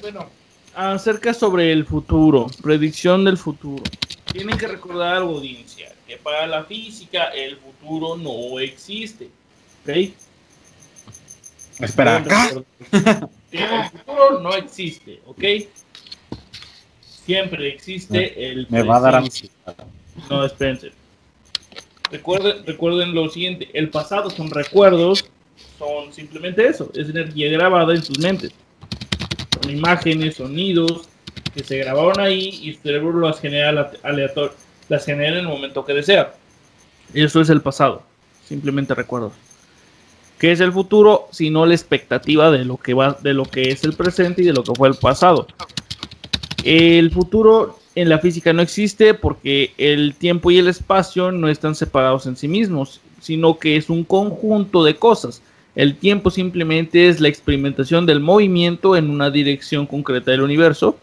Bueno, 0.00 0.26
acerca 0.74 1.34
sobre 1.34 1.72
el 1.72 1.84
futuro, 1.84 2.46
predicción 2.62 3.24
del 3.24 3.38
futuro. 3.38 3.82
Tienen 4.32 4.56
que 4.58 4.66
recordar 4.66 5.16
algo, 5.16 5.36
audiencia, 5.36 5.92
que 6.06 6.16
para 6.16 6.46
la 6.46 6.64
física 6.64 7.24
el 7.28 7.56
futuro 7.56 8.16
no 8.16 8.58
existe. 8.58 9.30
¿Ok? 9.82 10.12
Espera, 11.80 12.16
acá. 12.16 12.50
El 13.50 13.90
futuro 13.90 14.40
no 14.40 14.54
existe, 14.54 15.20
¿ok? 15.26 15.44
Siempre 17.24 17.68
existe 17.68 18.50
el 18.50 18.66
Me 18.68 18.82
va 18.82 18.96
a 18.96 19.00
dar 19.00 19.14
ansiedad. 19.16 19.76
No, 20.28 20.44
espérense. 20.44 20.92
Recuerden, 22.10 22.64
recuerden 22.66 23.14
lo 23.14 23.28
siguiente, 23.28 23.70
el 23.72 23.90
pasado 23.90 24.30
son 24.30 24.50
recuerdos, 24.50 25.24
son 25.84 26.12
simplemente 26.12 26.66
eso, 26.66 26.90
es 26.94 27.08
energía 27.08 27.50
grabada 27.50 27.94
en 27.94 28.02
sus 28.02 28.18
mentes. 28.18 28.52
Son 29.60 29.70
imágenes, 29.70 30.36
sonidos 30.36 31.08
que 31.54 31.62
se 31.62 31.78
grabaron 31.78 32.20
ahí 32.20 32.60
y 32.62 32.74
su 32.74 32.82
cerebro 32.82 33.20
las 33.20 33.40
genera 33.40 33.92
aleator 34.02 34.54
las 34.88 35.04
genera 35.04 35.38
en 35.38 35.44
el 35.44 35.48
momento 35.48 35.84
que 35.84 35.94
desea. 35.94 36.34
Eso 37.12 37.40
es 37.40 37.48
el 37.48 37.62
pasado, 37.62 38.02
simplemente 38.46 38.94
recuerdos. 38.94 39.32
¿Qué 40.38 40.52
es 40.52 40.60
el 40.60 40.72
futuro? 40.72 41.28
Sino 41.30 41.64
la 41.64 41.74
expectativa 41.74 42.50
de 42.50 42.64
lo 42.64 42.76
que 42.76 42.92
va, 42.92 43.16
de 43.22 43.34
lo 43.34 43.44
que 43.44 43.70
es 43.70 43.84
el 43.84 43.94
presente 43.94 44.42
y 44.42 44.46
de 44.46 44.52
lo 44.52 44.64
que 44.64 44.74
fue 44.74 44.88
el 44.88 44.94
pasado. 44.94 45.46
El 46.64 47.10
futuro 47.10 47.78
en 47.94 48.08
la 48.08 48.18
física 48.18 48.52
no 48.52 48.62
existe 48.62 49.14
porque 49.14 49.72
el 49.78 50.14
tiempo 50.16 50.50
y 50.50 50.58
el 50.58 50.68
espacio 50.68 51.30
no 51.30 51.48
están 51.48 51.74
separados 51.74 52.26
en 52.26 52.36
sí 52.36 52.48
mismos, 52.48 53.00
sino 53.20 53.58
que 53.58 53.76
es 53.76 53.88
un 53.88 54.04
conjunto 54.04 54.84
de 54.84 54.96
cosas. 54.96 55.40
El 55.74 55.96
tiempo 55.96 56.30
simplemente 56.30 57.08
es 57.08 57.20
la 57.20 57.28
experimentación 57.28 58.06
del 58.06 58.20
movimiento 58.20 58.96
en 58.96 59.10
una 59.10 59.30
dirección 59.30 59.86
concreta 59.86 60.30
del 60.30 60.42
universo. 60.42 60.98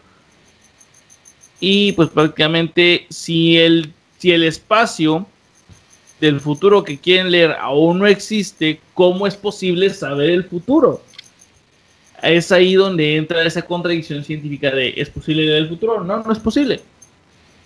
Y 1.60 1.92
pues 1.92 2.08
prácticamente 2.08 3.06
si 3.10 3.58
el, 3.58 3.92
si 4.18 4.32
el 4.32 4.44
espacio 4.44 5.26
del 6.20 6.40
futuro 6.40 6.84
que 6.84 6.98
quieren 6.98 7.30
leer 7.30 7.52
aún 7.60 7.98
no 7.98 8.06
existe, 8.06 8.80
¿cómo 8.94 9.26
es 9.26 9.36
posible 9.36 9.90
saber 9.90 10.30
el 10.30 10.44
futuro? 10.44 11.02
Es 12.22 12.50
ahí 12.52 12.74
donde 12.74 13.16
entra 13.16 13.44
esa 13.44 13.62
contradicción 13.62 14.24
científica 14.24 14.70
de 14.70 14.94
¿es 14.96 15.10
posible 15.10 15.44
leer 15.44 15.58
el 15.58 15.68
futuro? 15.68 16.02
No, 16.02 16.22
no 16.22 16.32
es 16.32 16.38
posible. 16.38 16.80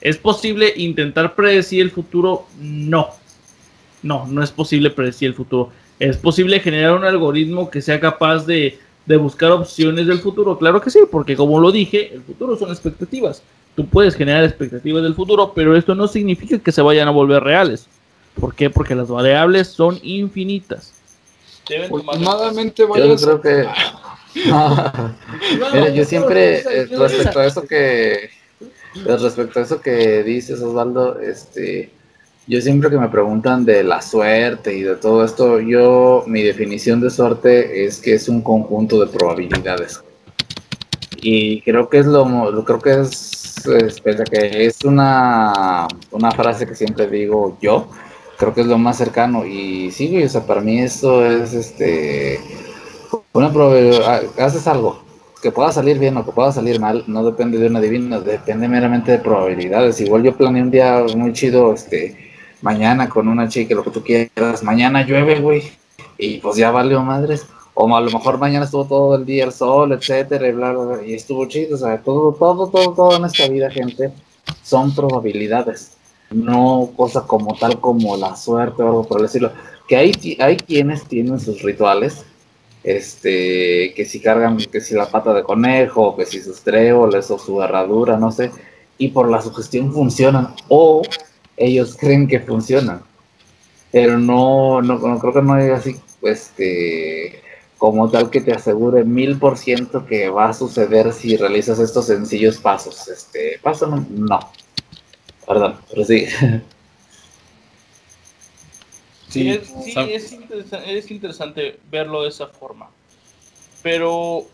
¿Es 0.00 0.16
posible 0.16 0.72
intentar 0.76 1.34
predecir 1.34 1.82
el 1.82 1.90
futuro? 1.90 2.46
No. 2.58 3.10
No, 4.02 4.26
no 4.26 4.42
es 4.42 4.50
posible 4.50 4.90
predecir 4.90 5.28
el 5.28 5.34
futuro. 5.34 5.70
¿Es 5.98 6.16
posible 6.16 6.60
generar 6.60 6.94
un 6.94 7.04
algoritmo 7.04 7.70
que 7.70 7.80
sea 7.80 7.98
capaz 8.00 8.44
de, 8.46 8.78
de 9.06 9.16
buscar 9.16 9.50
opciones 9.52 10.06
del 10.06 10.18
futuro? 10.18 10.58
Claro 10.58 10.80
que 10.80 10.90
sí, 10.90 11.00
porque 11.10 11.36
como 11.36 11.58
lo 11.58 11.72
dije, 11.72 12.14
el 12.14 12.22
futuro 12.22 12.56
son 12.56 12.70
expectativas. 12.70 13.42
Tú 13.74 13.86
puedes 13.86 14.14
generar 14.14 14.44
expectativas 14.44 15.02
del 15.02 15.14
futuro, 15.14 15.52
pero 15.54 15.76
esto 15.76 15.94
no 15.94 16.08
significa 16.08 16.58
que 16.58 16.72
se 16.72 16.82
vayan 16.82 17.08
a 17.08 17.12
volver 17.12 17.42
reales. 17.42 17.86
¿Por 18.38 18.54
qué? 18.54 18.68
Porque 18.70 18.94
las 18.94 19.08
variables 19.08 19.68
son 19.68 19.98
infinitas. 20.02 20.94
Deben 21.68 21.90
tomar- 21.90 22.16
Últimamente 22.16 22.82
Yo 22.82 22.88
vayas 22.88 23.22
creo 23.24 23.40
que... 23.40 23.66
Mira, 25.72 25.88
yo 25.90 26.04
siempre, 26.04 26.58
eh, 26.60 26.86
respecto 26.90 27.38
a 27.40 27.46
eso 27.46 27.62
que, 27.66 28.12
eh, 28.24 28.28
respecto 29.18 29.60
a 29.60 29.62
eso 29.62 29.80
que 29.80 30.22
dices, 30.22 30.60
Osvaldo, 30.60 31.18
este, 31.20 31.90
yo 32.46 32.60
siempre 32.60 32.90
que 32.90 32.98
me 32.98 33.08
preguntan 33.08 33.64
de 33.64 33.82
la 33.82 34.00
suerte 34.00 34.74
y 34.74 34.82
de 34.82 34.96
todo 34.96 35.24
esto, 35.24 35.60
yo, 35.60 36.24
mi 36.26 36.42
definición 36.42 37.00
de 37.00 37.10
suerte 37.10 37.84
es 37.84 38.00
que 38.00 38.14
es 38.14 38.28
un 38.28 38.42
conjunto 38.42 39.00
de 39.00 39.06
probabilidades. 39.06 40.02
Y 41.16 41.60
creo 41.62 41.88
que 41.88 41.98
es 41.98 42.06
lo, 42.06 42.64
creo 42.64 42.78
que 42.78 43.00
es 43.00 43.36
es, 43.74 44.00
que 44.00 44.66
es 44.66 44.84
una, 44.84 45.88
una 46.10 46.30
frase 46.32 46.66
que 46.66 46.74
siempre 46.74 47.08
digo 47.08 47.56
yo, 47.60 47.88
creo 48.38 48.54
que 48.54 48.60
es 48.60 48.66
lo 48.66 48.78
más 48.78 48.98
cercano. 48.98 49.46
Y 49.46 49.90
sí, 49.90 50.22
o 50.22 50.28
sea, 50.28 50.46
para 50.46 50.60
mí 50.60 50.80
esto 50.80 51.24
es 51.24 51.52
este 51.52 52.40
una 53.32 53.52
probabilidad. 53.52 54.22
Haces 54.38 54.66
algo 54.66 55.02
que 55.42 55.50
pueda 55.50 55.70
salir 55.70 55.98
bien 55.98 56.16
o 56.16 56.24
que 56.24 56.32
pueda 56.32 56.50
salir 56.50 56.80
mal, 56.80 57.04
no 57.06 57.24
depende 57.24 57.58
de 57.58 57.68
una 57.68 57.80
divina, 57.80 58.20
depende 58.20 58.68
meramente 58.68 59.12
de 59.12 59.18
probabilidades. 59.18 60.00
Igual 60.00 60.22
yo 60.22 60.36
planeé 60.36 60.62
un 60.62 60.70
día 60.70 61.04
muy 61.14 61.32
chido, 61.32 61.72
este, 61.72 62.25
mañana 62.62 63.08
con 63.08 63.28
una 63.28 63.48
chica, 63.48 63.74
lo 63.74 63.84
que 63.84 63.90
tú 63.90 64.02
quieras. 64.02 64.62
Mañana 64.62 65.04
llueve, 65.04 65.40
güey, 65.40 65.62
y 66.18 66.38
pues 66.38 66.56
ya 66.56 66.70
valió 66.70 67.02
madres. 67.02 67.46
O 67.74 67.94
a 67.94 68.00
lo 68.00 68.10
mejor 68.10 68.38
mañana 68.38 68.64
estuvo 68.64 68.86
todo 68.86 69.16
el 69.16 69.26
día 69.26 69.44
el 69.44 69.52
sol, 69.52 69.92
etcétera, 69.92 70.48
y 70.48 70.52
bla, 70.52 70.72
bla, 70.72 70.84
bla, 70.84 71.06
y 71.06 71.14
estuvo 71.14 71.46
chido. 71.46 71.74
O 71.74 71.78
sea, 71.78 72.02
todo, 72.02 72.32
todo, 72.32 72.68
todo, 72.68 72.94
todo 72.94 73.16
en 73.16 73.26
esta 73.26 73.48
vida, 73.48 73.70
gente, 73.70 74.12
son 74.62 74.94
probabilidades 74.94 75.96
no 76.30 76.90
cosa 76.96 77.22
como 77.22 77.54
tal 77.54 77.80
como 77.80 78.16
la 78.16 78.36
suerte 78.36 78.82
o 78.82 78.86
algo 78.86 79.04
por 79.04 79.22
decirlo. 79.22 79.52
Que 79.88 79.96
hay, 79.96 80.12
hay 80.40 80.56
quienes 80.56 81.04
tienen 81.04 81.38
sus 81.38 81.62
rituales, 81.62 82.24
este, 82.82 83.94
que 83.94 84.04
si 84.04 84.20
cargan, 84.20 84.56
que 84.56 84.80
si 84.80 84.94
la 84.94 85.10
pata 85.10 85.32
de 85.32 85.42
conejo, 85.42 86.16
que 86.16 86.26
si 86.26 86.40
sus 86.40 86.60
tréboles 86.62 87.30
o 87.30 87.38
su 87.38 87.62
herradura, 87.62 88.16
no 88.16 88.32
sé, 88.32 88.50
y 88.98 89.08
por 89.08 89.30
la 89.30 89.42
sugestión 89.42 89.92
funcionan, 89.92 90.54
o 90.68 91.02
ellos 91.56 91.96
creen 91.96 92.28
que 92.28 92.40
funcionan. 92.40 93.02
Pero 93.92 94.18
no, 94.18 94.82
no, 94.82 95.18
creo 95.18 95.32
que 95.32 95.42
no 95.42 95.54
hay 95.54 95.70
así, 95.70 95.96
pues, 96.20 96.52
como 97.78 98.10
tal 98.10 98.30
que 98.30 98.40
te 98.40 98.52
asegure 98.52 99.04
mil 99.04 99.38
por 99.38 99.56
ciento 99.56 100.06
que 100.06 100.28
va 100.28 100.48
a 100.48 100.54
suceder 100.54 101.12
si 101.12 101.36
realizas 101.36 101.78
estos 101.78 102.06
sencillos 102.06 102.58
pasos. 102.58 103.08
Este, 103.08 103.58
paso 103.62 103.86
no 103.86 104.50
Perdón, 105.46 105.76
pero 105.88 106.04
sí. 106.04 106.26
Sí, 109.28 109.50
es, 109.50 109.70
es, 110.86 111.10
interesante, 111.10 111.78
verlo 111.90 112.22
de 112.22 112.28
esa 112.28 112.46
forma. 112.46 112.88
Pero 113.82 114.46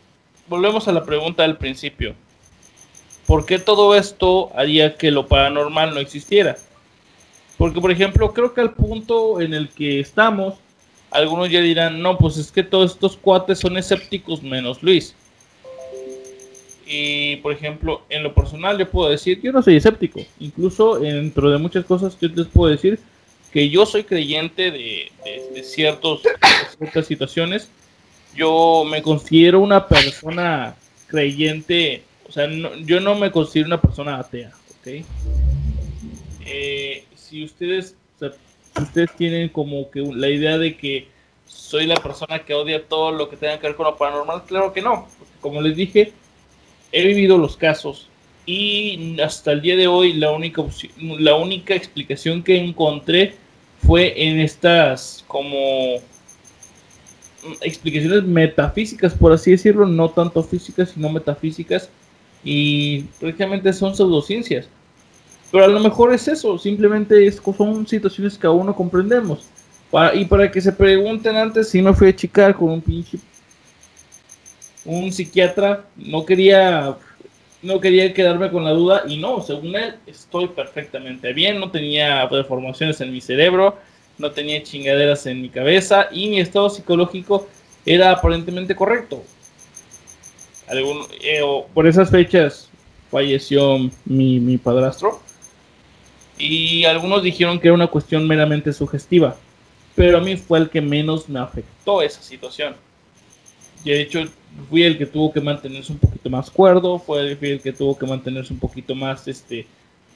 volvemos 0.48 0.88
a 0.88 0.92
la 0.92 1.04
pregunta 1.04 1.42
del 1.42 1.56
principio. 1.56 2.16
¿Por 3.26 3.46
qué 3.46 3.58
todo 3.58 3.94
esto 3.94 4.50
haría 4.56 4.96
que 4.96 5.10
lo 5.10 5.28
paranormal 5.28 5.94
no 5.94 6.00
existiera? 6.00 6.56
Porque, 7.62 7.80
por 7.80 7.92
ejemplo, 7.92 8.32
creo 8.32 8.52
que 8.52 8.60
al 8.60 8.72
punto 8.72 9.40
en 9.40 9.54
el 9.54 9.68
que 9.68 10.00
estamos, 10.00 10.54
algunos 11.12 11.48
ya 11.48 11.60
dirán, 11.60 12.02
no, 12.02 12.18
pues 12.18 12.36
es 12.36 12.50
que 12.50 12.64
todos 12.64 12.90
estos 12.90 13.16
cuates 13.16 13.60
son 13.60 13.76
escépticos 13.76 14.42
menos 14.42 14.82
Luis. 14.82 15.14
Y 16.84 17.36
por 17.36 17.52
ejemplo, 17.52 18.02
en 18.08 18.24
lo 18.24 18.34
personal 18.34 18.78
yo 18.78 18.90
puedo 18.90 19.10
decir, 19.10 19.40
yo 19.40 19.52
no 19.52 19.62
soy 19.62 19.76
escéptico. 19.76 20.20
Incluso 20.40 20.98
dentro 20.98 21.52
de 21.52 21.58
muchas 21.58 21.84
cosas 21.84 22.18
yo 22.20 22.26
les 22.34 22.48
puedo 22.48 22.68
decir 22.68 22.98
que 23.52 23.68
yo 23.68 23.86
soy 23.86 24.02
creyente 24.02 24.72
de, 24.72 25.12
ciertos, 25.62 26.22
ciertas 26.76 27.06
situaciones. 27.06 27.68
Yo 28.34 28.82
me 28.84 29.02
considero 29.02 29.60
una 29.60 29.86
persona 29.86 30.74
creyente, 31.06 32.02
o 32.28 32.32
sea, 32.32 32.50
yo 32.84 32.98
no 32.98 33.14
me 33.14 33.30
considero 33.30 33.68
una 33.68 33.80
persona 33.80 34.18
atea, 34.18 34.50
¿ok? 34.80 35.04
Eh, 36.44 37.04
si 37.32 37.44
ustedes, 37.44 37.96
ustedes 38.78 39.10
tienen 39.16 39.48
como 39.48 39.90
que 39.90 40.02
la 40.02 40.28
idea 40.28 40.58
de 40.58 40.76
que 40.76 41.08
soy 41.46 41.86
la 41.86 41.94
persona 41.94 42.40
que 42.40 42.52
odia 42.52 42.86
todo 42.86 43.10
lo 43.10 43.30
que 43.30 43.38
tenga 43.38 43.58
que 43.58 43.68
ver 43.68 43.76
con 43.76 43.86
lo 43.86 43.96
paranormal, 43.96 44.44
claro 44.44 44.74
que 44.74 44.82
no. 44.82 45.08
como 45.40 45.62
les 45.62 45.74
dije, 45.74 46.12
he 46.92 47.06
vivido 47.06 47.38
los 47.38 47.56
casos 47.56 48.10
y 48.44 49.18
hasta 49.22 49.52
el 49.52 49.62
día 49.62 49.76
de 49.76 49.86
hoy 49.86 50.12
la 50.12 50.30
única, 50.30 50.62
la 50.98 51.36
única 51.36 51.74
explicación 51.74 52.42
que 52.42 52.58
encontré 52.58 53.34
fue 53.78 54.28
en 54.28 54.38
estas 54.38 55.24
como 55.26 56.02
explicaciones 57.62 58.24
metafísicas, 58.24 59.14
por 59.14 59.32
así 59.32 59.52
decirlo, 59.52 59.86
no 59.86 60.10
tanto 60.10 60.42
físicas, 60.42 60.90
sino 60.90 61.08
metafísicas, 61.08 61.88
y 62.44 63.04
prácticamente 63.18 63.72
son 63.72 63.96
pseudociencias. 63.96 64.68
Pero 65.52 65.66
a 65.66 65.68
lo 65.68 65.80
mejor 65.80 66.14
es 66.14 66.26
eso, 66.28 66.58
simplemente 66.58 67.26
es, 67.26 67.40
son 67.56 67.86
situaciones 67.86 68.38
que 68.38 68.46
aún 68.46 68.66
no 68.66 68.74
comprendemos. 68.74 69.50
y 70.14 70.24
para 70.24 70.50
que 70.50 70.62
se 70.62 70.72
pregunten 70.72 71.36
antes, 71.36 71.68
si 71.68 71.82
me 71.82 71.92
fui 71.92 72.08
a 72.08 72.16
chicar 72.16 72.56
con 72.56 72.70
un 72.70 72.80
pinche 72.80 73.18
un 74.84 75.12
psiquiatra, 75.12 75.84
no 75.96 76.24
quería, 76.24 76.96
no 77.62 77.80
quería 77.80 78.12
quedarme 78.12 78.50
con 78.50 78.64
la 78.64 78.70
duda 78.70 79.02
y 79.06 79.18
no, 79.18 79.40
según 79.42 79.76
él 79.76 79.94
estoy 80.06 80.48
perfectamente 80.48 81.32
bien, 81.32 81.60
no 81.60 81.70
tenía 81.70 82.26
deformaciones 82.26 83.00
en 83.00 83.12
mi 83.12 83.20
cerebro, 83.20 83.78
no 84.18 84.32
tenía 84.32 84.62
chingaderas 84.62 85.26
en 85.26 85.40
mi 85.40 85.50
cabeza 85.50 86.08
y 86.10 86.30
mi 86.30 86.40
estado 86.40 86.68
psicológico 86.70 87.46
era 87.86 88.10
aparentemente 88.10 88.74
correcto. 88.74 89.22
Eh, 90.70 91.42
por 91.74 91.86
esas 91.86 92.10
fechas 92.10 92.70
falleció 93.10 93.78
mi, 94.06 94.40
mi 94.40 94.56
padrastro 94.56 95.20
y 96.42 96.84
algunos 96.84 97.22
dijeron 97.22 97.60
que 97.60 97.68
era 97.68 97.74
una 97.74 97.86
cuestión 97.86 98.26
meramente 98.26 98.72
sugestiva, 98.72 99.36
pero 99.94 100.18
a 100.18 100.20
mí 100.20 100.36
fue 100.36 100.58
el 100.58 100.70
que 100.70 100.80
menos 100.80 101.28
me 101.28 101.38
afectó 101.38 102.02
esa 102.02 102.20
situación. 102.20 102.74
Y 103.84 103.90
de 103.90 104.00
hecho 104.00 104.24
fui 104.68 104.82
el 104.82 104.98
que 104.98 105.06
tuvo 105.06 105.32
que 105.32 105.40
mantenerse 105.40 105.92
un 105.92 105.98
poquito 105.98 106.30
más 106.30 106.50
cuerdo, 106.50 106.98
fue 106.98 107.38
el 107.38 107.60
que 107.60 107.72
tuvo 107.72 107.96
que 107.96 108.06
mantenerse 108.06 108.52
un 108.52 108.58
poquito 108.58 108.94
más 108.94 109.28
este, 109.28 109.66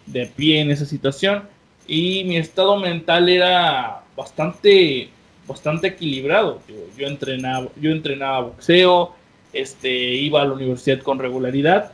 de 0.07 0.27
pie 0.27 0.61
en 0.61 0.73
esa 0.73 0.85
situación. 0.85 1.45
Y 1.87 2.25
mi 2.25 2.37
estado 2.37 2.77
mental 2.77 3.29
era 3.29 4.03
bastante, 4.17 5.09
bastante 5.47 5.89
equilibrado. 5.89 6.61
Yo, 6.97 7.07
entrenaba, 7.07 7.69
yo 7.81 7.93
entrenaba 7.93 8.41
boxeo, 8.41 9.15
este, 9.53 9.91
iba 9.91 10.43
a 10.43 10.45
la 10.45 10.55
universidad 10.55 11.01
con 11.01 11.21
regularidad. 11.21 11.93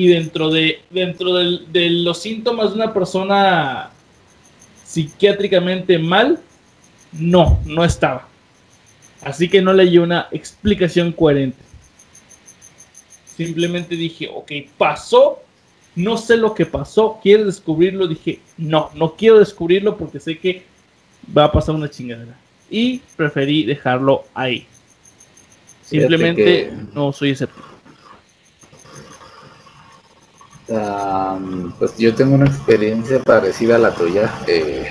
Y 0.00 0.08
dentro 0.08 0.48
de, 0.48 0.80
dentro 0.88 1.34
de 1.34 1.90
los 1.90 2.22
síntomas 2.22 2.70
de 2.70 2.76
una 2.76 2.94
persona 2.94 3.90
psiquiátricamente 4.82 5.98
mal, 5.98 6.40
no, 7.12 7.60
no 7.66 7.84
estaba. 7.84 8.26
Así 9.20 9.50
que 9.50 9.60
no 9.60 9.74
leí 9.74 9.98
una 9.98 10.28
explicación 10.30 11.12
coherente. 11.12 11.62
Simplemente 13.36 13.94
dije, 13.94 14.30
ok, 14.32 14.50
pasó, 14.78 15.42
no 15.94 16.16
sé 16.16 16.38
lo 16.38 16.54
que 16.54 16.64
pasó, 16.64 17.20
¿quieres 17.22 17.44
descubrirlo? 17.44 18.06
Dije, 18.06 18.40
no, 18.56 18.90
no 18.94 19.16
quiero 19.16 19.38
descubrirlo 19.38 19.98
porque 19.98 20.18
sé 20.18 20.38
que 20.38 20.62
va 21.36 21.44
a 21.44 21.52
pasar 21.52 21.74
una 21.74 21.90
chingadera. 21.90 22.38
Y 22.70 23.02
preferí 23.16 23.64
dejarlo 23.64 24.24
ahí. 24.32 24.66
Simplemente 25.82 26.72
no 26.94 27.12
soy 27.12 27.32
escéptico. 27.32 27.69
Pues 31.78 31.96
yo 31.98 32.14
tengo 32.14 32.34
una 32.34 32.46
experiencia 32.46 33.20
parecida 33.20 33.76
a 33.76 33.78
la 33.78 33.94
tuya. 33.94 34.30
Eh, 34.46 34.90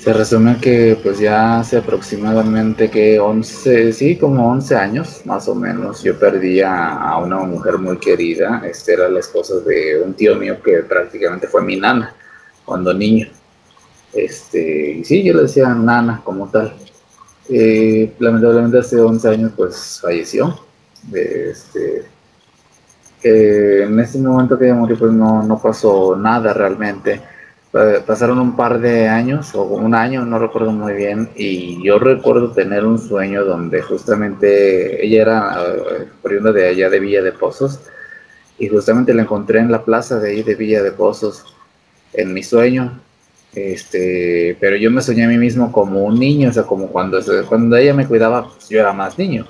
se 0.00 0.12
resume 0.12 0.58
que 0.60 0.98
pues 1.02 1.18
ya 1.18 1.60
hace 1.60 1.78
aproximadamente 1.78 2.90
que 2.90 3.18
11, 3.18 3.92
sí, 3.92 4.16
como 4.16 4.48
11 4.50 4.76
años 4.76 5.22
más 5.24 5.48
o 5.48 5.54
menos, 5.54 6.02
yo 6.02 6.18
perdí 6.18 6.60
a, 6.60 7.16
una 7.18 7.38
mujer 7.38 7.78
muy 7.78 7.98
querida, 7.98 8.62
este 8.64 8.92
era 8.92 9.08
la 9.08 9.18
esposa 9.20 9.56
de 9.60 10.00
un 10.04 10.14
tío 10.14 10.36
mío 10.36 10.62
que 10.62 10.84
prácticamente 10.84 11.48
fue 11.48 11.62
mi 11.62 11.76
nana 11.76 12.14
cuando 12.64 12.94
niño. 12.94 13.28
Este, 14.12 14.92
y 14.92 15.04
sí, 15.04 15.22
yo 15.22 15.34
le 15.34 15.42
decía 15.42 15.74
nana 15.74 16.20
como 16.24 16.48
tal. 16.48 16.72
Eh, 17.48 18.12
lamentablemente 18.18 18.78
hace 18.78 19.00
11 19.00 19.28
años 19.28 19.52
pues 19.56 19.98
falleció. 20.00 20.58
Este, 21.12 22.04
en 23.22 23.98
ese 23.98 24.18
momento 24.18 24.58
que 24.58 24.66
ella 24.66 24.74
murió 24.74 24.98
pues 24.98 25.12
no, 25.12 25.42
no 25.42 25.60
pasó 25.60 26.16
nada 26.16 26.52
realmente 26.52 27.20
eh, 27.78 28.00
pasaron 28.06 28.38
un 28.38 28.56
par 28.56 28.80
de 28.80 29.06
años 29.06 29.54
o 29.54 29.64
un 29.64 29.94
año, 29.94 30.24
no 30.24 30.38
recuerdo 30.38 30.72
muy 30.72 30.94
bien, 30.94 31.28
y 31.36 31.84
yo 31.84 31.98
recuerdo 31.98 32.52
tener 32.52 32.86
un 32.86 32.98
sueño 32.98 33.44
donde 33.44 33.82
justamente 33.82 35.04
ella 35.04 35.22
era 35.22 35.58
uh, 36.22 36.52
de 36.52 36.68
allá 36.68 36.88
de 36.88 37.00
Villa 37.00 37.22
de 37.22 37.32
Pozos 37.32 37.80
y 38.58 38.68
justamente 38.68 39.12
la 39.12 39.22
encontré 39.22 39.58
en 39.58 39.70
la 39.70 39.84
plaza 39.84 40.18
de 40.18 40.30
ahí 40.30 40.42
de 40.42 40.54
Villa 40.54 40.82
de 40.82 40.92
Pozos 40.92 41.44
en 42.14 42.32
mi 42.32 42.42
sueño. 42.42 42.98
Este, 43.52 44.56
pero 44.58 44.76
yo 44.76 44.90
me 44.90 45.02
soñé 45.02 45.24
a 45.24 45.28
mí 45.28 45.36
mismo 45.36 45.70
como 45.70 46.04
un 46.04 46.18
niño, 46.18 46.50
o 46.50 46.52
sea, 46.52 46.62
como 46.62 46.88
cuando, 46.88 47.20
cuando 47.46 47.76
ella 47.76 47.92
me 47.92 48.06
cuidaba, 48.06 48.48
pues 48.48 48.70
yo 48.70 48.80
era 48.80 48.92
más 48.94 49.18
niño 49.18 49.46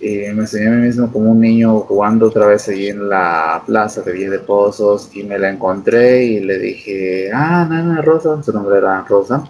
y 0.00 0.16
me 0.32 0.42
enseñé 0.42 0.68
a 0.68 0.70
mí 0.70 0.86
mismo 0.86 1.12
como 1.12 1.32
un 1.32 1.40
niño 1.40 1.80
jugando 1.80 2.28
otra 2.28 2.46
vez 2.46 2.66
ahí 2.68 2.88
en 2.88 3.08
la 3.08 3.62
plaza 3.66 4.00
de 4.00 4.12
Villa 4.12 4.30
de 4.30 4.38
Pozos 4.38 5.10
y 5.12 5.24
me 5.24 5.38
la 5.38 5.50
encontré 5.50 6.24
y 6.24 6.40
le 6.40 6.58
dije, 6.58 7.30
ah, 7.32 7.66
Nana 7.68 8.00
Rosa, 8.00 8.42
su 8.42 8.52
nombre 8.52 8.78
era 8.78 9.04
Rosa. 9.06 9.44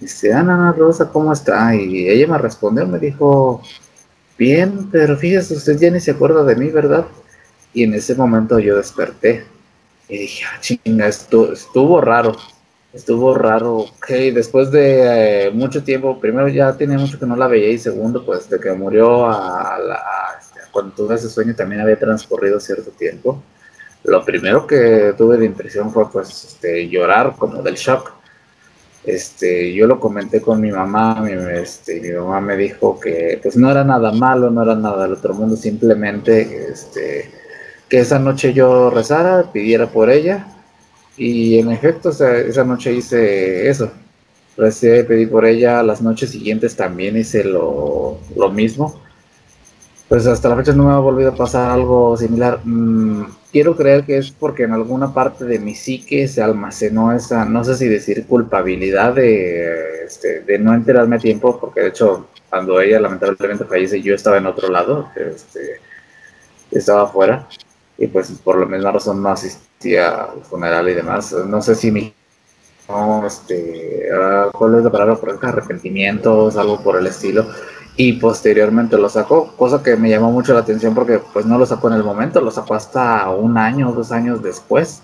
Dice, 0.00 0.32
ah, 0.32 0.42
Nana 0.42 0.72
Rosa, 0.72 1.10
¿cómo 1.10 1.32
está? 1.32 1.74
Y 1.74 2.08
ella 2.08 2.26
me 2.26 2.38
respondió, 2.38 2.86
me 2.86 2.98
dijo, 2.98 3.60
bien, 4.38 4.88
pero 4.90 5.16
fíjese, 5.18 5.54
usted 5.54 5.78
ya 5.78 5.90
ni 5.90 6.00
se 6.00 6.12
acuerda 6.12 6.44
de 6.44 6.56
mí, 6.56 6.70
¿verdad? 6.70 7.04
Y 7.74 7.82
en 7.82 7.92
ese 7.94 8.14
momento 8.14 8.58
yo 8.58 8.78
desperté 8.78 9.44
y 10.08 10.18
dije, 10.18 10.44
ah, 10.46 10.60
chinga, 10.60 11.08
estuvo 11.08 12.00
raro. 12.00 12.34
Estuvo 12.94 13.34
raro. 13.34 13.78
Ok, 13.78 14.08
después 14.32 14.70
de 14.70 15.46
eh, 15.46 15.50
mucho 15.50 15.82
tiempo, 15.82 16.20
primero 16.20 16.46
ya 16.46 16.76
tenía 16.76 16.96
mucho 16.96 17.18
que 17.18 17.26
no 17.26 17.34
la 17.34 17.48
veía 17.48 17.70
y 17.70 17.78
segundo, 17.78 18.24
pues 18.24 18.48
de 18.48 18.60
que 18.60 18.72
murió 18.72 19.26
a 19.26 19.76
la, 19.80 20.00
este, 20.38 20.60
cuando 20.70 20.94
tuve 20.94 21.16
ese 21.16 21.28
sueño 21.28 21.56
también 21.56 21.80
había 21.80 21.98
transcurrido 21.98 22.60
cierto 22.60 22.92
tiempo. 22.92 23.42
Lo 24.04 24.24
primero 24.24 24.64
que 24.64 25.12
tuve 25.18 25.38
de 25.38 25.46
impresión 25.46 25.90
fue 25.90 26.08
pues 26.08 26.44
este, 26.44 26.88
llorar 26.88 27.34
como 27.36 27.62
del 27.62 27.74
shock. 27.74 28.12
Este, 29.04 29.74
yo 29.74 29.88
lo 29.88 29.98
comenté 29.98 30.40
con 30.40 30.60
mi 30.60 30.70
mamá, 30.70 31.20
mi, 31.20 31.32
este, 31.32 32.00
mi 32.00 32.12
mamá 32.12 32.40
me 32.40 32.56
dijo 32.56 33.00
que 33.00 33.40
pues 33.42 33.56
no 33.56 33.70
era 33.72 33.82
nada 33.82 34.12
malo, 34.12 34.50
no 34.50 34.62
era 34.62 34.76
nada 34.76 35.02
del 35.02 35.14
otro 35.14 35.34
mundo, 35.34 35.56
simplemente 35.56 36.68
este, 36.70 37.30
que 37.88 37.98
esa 37.98 38.20
noche 38.20 38.52
yo 38.52 38.88
rezara, 38.90 39.50
pidiera 39.52 39.88
por 39.88 40.10
ella. 40.10 40.53
Y 41.16 41.58
en 41.58 41.70
efecto, 41.70 42.10
esa 42.10 42.64
noche 42.64 42.92
hice 42.92 43.68
eso. 43.68 43.90
Recé, 44.56 45.04
pedí 45.04 45.26
por 45.26 45.44
ella. 45.44 45.82
Las 45.82 46.02
noches 46.02 46.30
siguientes 46.30 46.76
también 46.76 47.16
hice 47.16 47.44
lo, 47.44 48.18
mismo. 48.52 49.00
Pues 50.08 50.26
hasta 50.26 50.48
la 50.48 50.56
fecha 50.56 50.72
no 50.72 50.84
me 50.84 50.92
ha 50.92 50.98
volvido 50.98 51.30
a 51.30 51.36
pasar 51.36 51.70
algo 51.70 52.16
similar. 52.16 52.60
Mm, 52.64 53.24
quiero 53.50 53.76
creer 53.76 54.04
que 54.04 54.18
es 54.18 54.30
porque 54.30 54.64
en 54.64 54.72
alguna 54.72 55.14
parte 55.14 55.44
de 55.44 55.58
mi 55.58 55.74
psique 55.74 56.28
se 56.28 56.42
almacenó 56.42 57.12
esa, 57.12 57.44
no 57.44 57.64
sé 57.64 57.76
si 57.76 57.88
decir 57.88 58.26
culpabilidad 58.26 59.14
de, 59.14 60.04
este, 60.04 60.40
de 60.42 60.58
no 60.58 60.74
enterarme 60.74 61.16
a 61.16 61.20
tiempo, 61.20 61.58
porque 61.58 61.80
de 61.80 61.88
hecho 61.88 62.28
cuando 62.50 62.80
ella 62.80 63.00
lamentablemente 63.00 63.64
fallece 63.64 64.02
yo 64.02 64.14
estaba 64.14 64.38
en 64.38 64.46
otro 64.46 64.68
lado, 64.68 65.08
este, 65.16 65.80
estaba 66.70 67.04
afuera 67.04 67.48
y 67.98 68.06
pues 68.08 68.30
por 68.42 68.58
la 68.58 68.66
misma 68.66 68.92
razón 68.92 69.22
no 69.22 69.30
asistía 69.30 70.24
al 70.24 70.42
funeral 70.42 70.88
y 70.88 70.94
demás. 70.94 71.32
No 71.46 71.62
sé 71.62 71.74
si 71.74 71.90
mi 71.90 72.14
no, 72.88 73.26
este, 73.26 74.08
¿cuál 74.52 74.76
es 74.76 74.84
la 74.84 74.90
palabra 74.90 75.16
correcta? 75.16 75.48
Arrepentimientos, 75.48 76.56
algo 76.56 76.82
por 76.82 76.96
el 76.98 77.06
estilo. 77.06 77.46
Y 77.96 78.14
posteriormente 78.14 78.98
lo 78.98 79.08
sacó, 79.08 79.56
cosa 79.56 79.82
que 79.82 79.96
me 79.96 80.10
llamó 80.10 80.32
mucho 80.32 80.52
la 80.52 80.60
atención 80.60 80.94
porque 80.94 81.20
pues 81.32 81.46
no 81.46 81.58
lo 81.58 81.64
sacó 81.64 81.88
en 81.88 81.94
el 81.94 82.04
momento, 82.04 82.40
lo 82.40 82.50
sacó 82.50 82.74
hasta 82.74 83.30
un 83.30 83.56
año, 83.56 83.92
dos 83.92 84.12
años 84.12 84.42
después. 84.42 85.02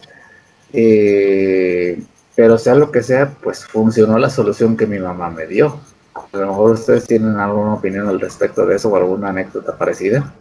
Eh, 0.73 2.03
pero 2.35 2.59
sea 2.59 2.75
lo 2.75 2.91
que 2.91 3.03
sea, 3.03 3.31
pues 3.43 3.65
funcionó 3.65 4.19
la 4.19 4.31
solución 4.31 4.77
que 4.77 4.87
mi 4.87 4.99
mamá 4.99 5.31
me 5.31 5.47
dio. 5.47 5.79
A 6.15 6.37
lo 6.37 6.47
mejor 6.49 6.73
ustedes 6.73 7.07
tienen 7.07 7.37
alguna 7.37 7.75
opinión 7.75 8.09
al 8.09 8.21
respecto 8.21 8.67
de 8.67 8.77
eso 8.77 8.89
o 8.89 8.97
alguna 8.97 9.31
anécdota 9.31 9.77
parecida. 9.77 10.35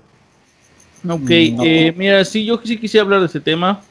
Ok, 1.08 1.30
eh, 1.30 1.93
mira, 1.95 2.26
sí, 2.26 2.45
yo 2.45 2.60
sí 2.64 2.78
quisiera 2.78 3.04
hablar 3.04 3.22
de 3.22 3.28
este 3.28 3.39
tema, 3.39 3.82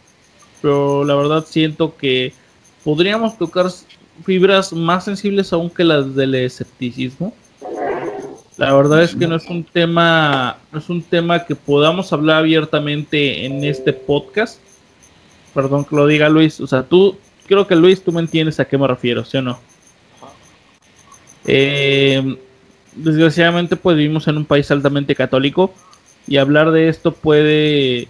pero 0.60 1.04
la 1.04 1.14
verdad 1.14 1.44
siento 1.46 1.96
que 1.96 2.34
podríamos 2.84 3.38
tocar 3.38 3.66
fibras 4.24 4.72
más 4.72 5.04
sensibles 5.04 5.52
aún 5.52 5.70
que 5.70 5.84
las 5.84 6.14
del 6.14 6.34
escepticismo. 6.34 7.32
La 8.58 8.74
verdad 8.74 9.04
es 9.04 9.14
que 9.14 9.26
no 9.26 9.36
es 9.36 9.46
un 9.46 9.62
tema, 9.62 10.58
no 10.72 10.80
es 10.80 10.88
un 10.90 11.00
tema 11.00 11.44
que 11.44 11.54
podamos 11.54 12.12
hablar 12.12 12.38
abiertamente 12.38 13.46
en 13.46 13.64
este 13.64 13.92
podcast. 13.92 14.58
Perdón 15.54 15.84
que 15.84 15.96
lo 15.96 16.06
diga 16.06 16.28
Luis, 16.28 16.60
o 16.60 16.66
sea, 16.66 16.82
tú, 16.82 17.16
creo 17.46 17.66
que 17.66 17.76
Luis, 17.76 18.02
tú 18.02 18.12
me 18.12 18.20
entiendes 18.20 18.58
a 18.60 18.66
qué 18.66 18.76
me 18.76 18.86
refiero, 18.86 19.24
¿sí 19.24 19.38
o 19.38 19.42
no? 19.42 19.60
Eh, 21.46 22.36
desgraciadamente, 22.94 23.76
pues 23.76 23.96
vivimos 23.96 24.26
en 24.28 24.36
un 24.36 24.44
país 24.44 24.70
altamente 24.70 25.14
católico 25.14 25.72
y 26.28 26.36
hablar 26.36 26.70
de 26.70 26.88
esto 26.88 27.12
puede, 27.12 28.08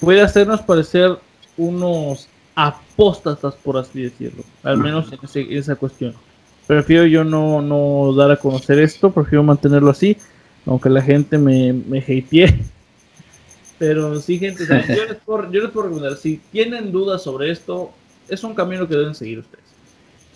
puede 0.00 0.22
hacernos 0.22 0.62
parecer 0.62 1.18
unos 1.56 2.28
apóstatas, 2.54 3.54
por 3.54 3.76
así 3.76 4.02
decirlo, 4.02 4.42
al 4.62 4.78
menos 4.78 5.12
en, 5.12 5.52
esa 5.52 5.76
cuestión. 5.76 6.14
Prefiero 6.66 7.06
yo 7.06 7.22
no, 7.22 7.60
no 7.60 8.14
dar 8.14 8.30
a 8.30 8.36
conocer 8.36 8.78
esto, 8.78 9.10
prefiero 9.10 9.42
mantenerlo 9.42 9.90
así, 9.90 10.16
aunque 10.64 10.88
la 10.88 11.02
gente 11.02 11.36
me, 11.36 11.72
me 11.72 11.98
hatee. 11.98 12.58
Pero 13.78 14.18
sí, 14.20 14.38
gente, 14.38 14.64
yo, 14.66 15.04
les 15.06 15.16
puedo, 15.16 15.50
yo 15.50 15.62
les 15.62 15.70
puedo 15.70 15.88
recomendar, 15.88 16.16
si 16.16 16.40
tienen 16.50 16.92
dudas 16.92 17.22
sobre 17.22 17.50
esto, 17.50 17.90
es 18.28 18.42
un 18.44 18.54
camino 18.54 18.86
que 18.88 18.94
deben 18.94 19.14
seguir 19.14 19.40
ustedes. 19.40 19.64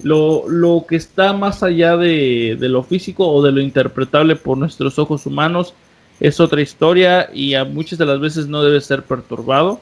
Lo, 0.03 0.47
lo 0.49 0.85
que 0.87 0.97
está 0.97 1.33
más 1.33 1.63
allá 1.63 1.97
de, 1.97 2.57
de, 2.59 2.69
lo 2.69 2.83
físico 2.83 3.27
o 3.29 3.43
de 3.43 3.53
lo 3.53 3.61
interpretable 3.61 4.37
por 4.37 4.59
nuestros 4.59 4.99
ojos 4.99 5.25
humanos 5.25 5.75
es 6.21 6.41
otra 6.41 6.61
historia 6.61 7.31
y 7.33 7.55
a 7.55 7.65
muchas 7.65 7.99
de 7.99 8.07
las 8.07 8.21
veces 8.21 8.47
no 8.47 8.63
debe 8.63 8.81
ser 8.81 9.03
perturbado. 9.03 9.81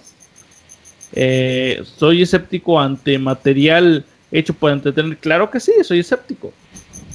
Eh, 1.12 1.82
soy 1.96 2.22
escéptico 2.22 2.80
ante 2.80 3.18
material 3.18 4.04
hecho 4.32 4.52
para 4.52 4.74
entretener. 4.74 5.16
Claro 5.18 5.50
que 5.50 5.60
sí, 5.60 5.72
soy 5.82 6.00
escéptico. 6.00 6.52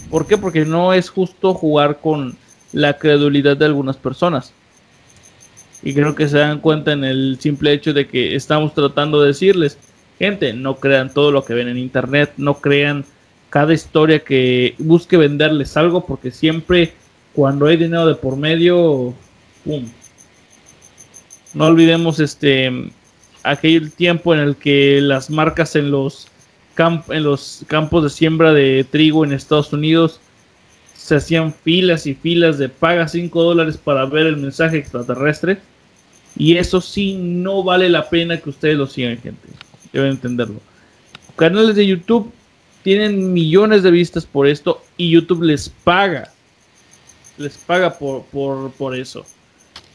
¿Por 0.09 0.26
qué? 0.26 0.38
Porque 0.38 0.65
no 0.65 0.93
es 0.93 1.09
justo 1.09 1.53
jugar 1.53 1.99
con 1.99 2.38
la 2.72 2.97
credulidad 2.97 3.57
de 3.57 3.65
algunas 3.65 3.97
personas. 3.97 4.53
Y 5.84 5.93
creo 5.93 6.15
que 6.15 6.28
se 6.28 6.38
dan 6.38 6.59
cuenta 6.59 6.93
en 6.93 7.03
el 7.03 7.38
simple 7.39 7.74
hecho 7.74 7.93
de 7.93 8.07
que 8.07 8.36
estamos 8.36 8.74
tratando 8.74 9.22
de 9.22 9.28
decirles, 9.28 9.78
gente, 10.17 10.53
no 10.53 10.76
crean 10.76 11.13
todo 11.13 11.32
lo 11.32 11.43
que 11.43 11.53
ven 11.53 11.67
en 11.67 11.78
internet, 11.78 12.34
no 12.38 12.55
crean 12.55 13.05
cada 13.49 13.74
historia 13.74 14.20
que 14.20 14.76
busque 14.78 15.17
venderles 15.17 15.78
algo, 15.78 16.05
porque 16.05 16.32
siempre 16.32 16.93
cuando 17.40 17.68
hay 17.68 17.78
dinero 17.78 18.06
de 18.06 18.16
por 18.16 18.36
medio, 18.36 19.14
¡pum! 19.64 19.86
No 21.54 21.68
olvidemos 21.68 22.20
este 22.20 22.92
aquel 23.44 23.94
tiempo 23.94 24.34
en 24.34 24.42
el 24.42 24.58
que 24.58 25.00
las 25.00 25.30
marcas 25.30 25.78
en 25.78 25.90
los, 25.90 26.28
en 26.78 27.24
los 27.24 27.64
campos 27.68 28.04
de 28.04 28.10
siembra 28.10 28.52
de 28.52 28.84
trigo 28.84 29.24
en 29.24 29.32
Estados 29.32 29.72
Unidos 29.72 30.20
se 30.94 31.16
hacían 31.16 31.54
filas 31.54 32.06
y 32.08 32.14
filas 32.14 32.58
de 32.58 32.68
paga 32.68 33.08
5 33.08 33.42
dólares 33.42 33.78
para 33.78 34.04
ver 34.04 34.28
el 34.28 34.36
mensaje 34.36 34.76
extraterrestre. 34.76 35.60
Y 36.36 36.58
eso 36.58 36.82
sí 36.82 37.14
no 37.14 37.64
vale 37.64 37.88
la 37.88 38.10
pena 38.10 38.36
que 38.36 38.50
ustedes 38.50 38.78
lo 38.78 38.86
sigan, 38.86 39.18
gente. 39.18 39.48
Deben 39.94 40.12
entenderlo. 40.12 40.60
Canales 41.38 41.78
de 41.78 41.88
YouTube 41.88 42.34
tienen 42.84 43.32
millones 43.32 43.82
de 43.82 43.92
vistas 43.92 44.26
por 44.26 44.46
esto 44.46 44.84
y 44.98 45.12
YouTube 45.12 45.44
les 45.44 45.70
paga 45.70 46.34
les 47.40 47.58
paga 47.58 47.98
por, 47.98 48.24
por, 48.72 48.96
eso. 48.96 49.26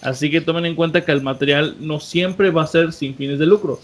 Así 0.01 0.31
que 0.31 0.41
tomen 0.41 0.67
en 0.67 0.75
cuenta 0.75 1.05
que 1.05 1.13
el 1.13 1.23
material 1.23 1.77
no 1.81 2.01
siempre 2.01 2.51
va 2.51 2.63
a 2.65 2.67
ser 2.67 2.93
sin 2.93 3.15
fines 3.15 3.39
de 3.39 3.47
lucro. 3.47 3.81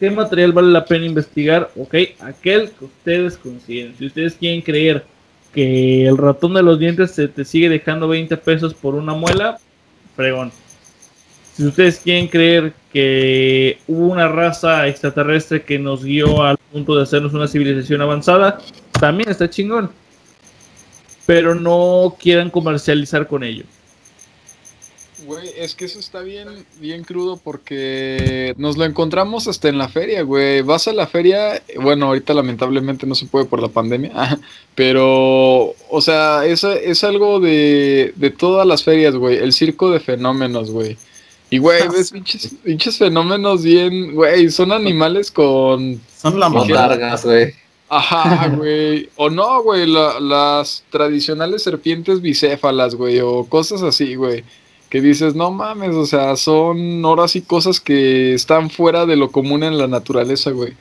¿Qué 0.00 0.10
material 0.10 0.52
vale 0.52 0.72
la 0.72 0.84
pena 0.84 1.06
investigar? 1.06 1.70
Ok, 1.76 1.94
aquel 2.20 2.70
que 2.70 2.84
ustedes 2.86 3.36
consideren. 3.36 3.94
Si 3.98 4.06
ustedes 4.06 4.34
quieren 4.34 4.62
creer 4.62 5.04
que 5.52 6.06
el 6.06 6.16
ratón 6.16 6.54
de 6.54 6.62
los 6.62 6.78
dientes 6.78 7.12
se 7.12 7.28
te 7.28 7.44
sigue 7.44 7.68
dejando 7.68 8.08
20 8.08 8.36
pesos 8.38 8.74
por 8.74 8.94
una 8.94 9.14
muela, 9.14 9.58
fregón. 10.16 10.50
Si 11.54 11.66
ustedes 11.66 11.98
quieren 11.98 12.28
creer 12.28 12.72
que 12.92 13.78
hubo 13.86 14.06
una 14.06 14.26
raza 14.26 14.88
extraterrestre 14.88 15.62
que 15.62 15.78
nos 15.78 16.02
guió 16.02 16.42
al 16.42 16.56
punto 16.56 16.96
de 16.96 17.02
hacernos 17.02 17.34
una 17.34 17.46
civilización 17.46 18.00
avanzada, 18.00 18.58
también 18.98 19.28
está 19.28 19.50
chingón 19.50 19.90
pero 21.26 21.54
no 21.54 22.16
quieran 22.18 22.50
comercializar 22.50 23.26
con 23.26 23.44
ellos. 23.44 23.66
Güey, 25.24 25.50
es 25.56 25.74
que 25.74 25.84
eso 25.84 26.00
está 26.00 26.20
bien, 26.20 26.48
bien 26.80 27.04
crudo 27.04 27.36
porque 27.36 28.54
nos 28.56 28.76
lo 28.76 28.84
encontramos 28.84 29.46
hasta 29.46 29.68
en 29.68 29.78
la 29.78 29.88
feria, 29.88 30.22
güey. 30.22 30.62
Vas 30.62 30.88
a 30.88 30.92
la 30.92 31.06
feria, 31.06 31.62
bueno, 31.80 32.06
ahorita 32.06 32.34
lamentablemente 32.34 33.06
no 33.06 33.14
se 33.14 33.26
puede 33.26 33.44
por 33.44 33.62
la 33.62 33.68
pandemia, 33.68 34.40
pero, 34.74 35.74
o 35.90 36.00
sea, 36.00 36.44
es, 36.44 36.64
es 36.64 37.04
algo 37.04 37.38
de, 37.38 38.12
de 38.16 38.30
todas 38.30 38.66
las 38.66 38.82
ferias, 38.82 39.14
güey. 39.14 39.36
El 39.36 39.52
circo 39.52 39.90
de 39.90 40.00
fenómenos, 40.00 40.70
güey. 40.70 40.96
Y, 41.50 41.58
güey, 41.58 41.86
ves 41.94 42.10
pinches, 42.10 42.54
pinches 42.64 42.98
fenómenos 42.98 43.62
bien, 43.62 44.14
güey, 44.14 44.50
son 44.50 44.72
animales 44.72 45.30
con... 45.30 46.00
Son 46.16 46.40
la 46.40 46.48
largas, 46.48 47.24
güey. 47.24 47.54
Ajá, 47.94 48.48
güey. 48.56 49.10
O 49.16 49.28
no, 49.28 49.62
güey, 49.62 49.86
las 49.86 50.82
tradicionales 50.88 51.62
serpientes 51.62 52.22
bicéfalas, 52.22 52.94
güey, 52.94 53.20
o 53.20 53.44
cosas 53.44 53.82
así, 53.82 54.14
güey. 54.14 54.44
Que 54.88 55.02
dices, 55.02 55.34
no 55.34 55.50
mames, 55.50 55.94
o 55.94 56.06
sea, 56.06 56.36
son 56.36 57.04
horas 57.04 57.36
y 57.36 57.42
cosas 57.42 57.80
que 57.80 58.32
están 58.32 58.70
fuera 58.70 59.04
de 59.04 59.16
lo 59.16 59.30
común 59.30 59.62
en 59.62 59.76
la 59.76 59.88
naturaleza, 59.88 60.52
güey. 60.52 60.72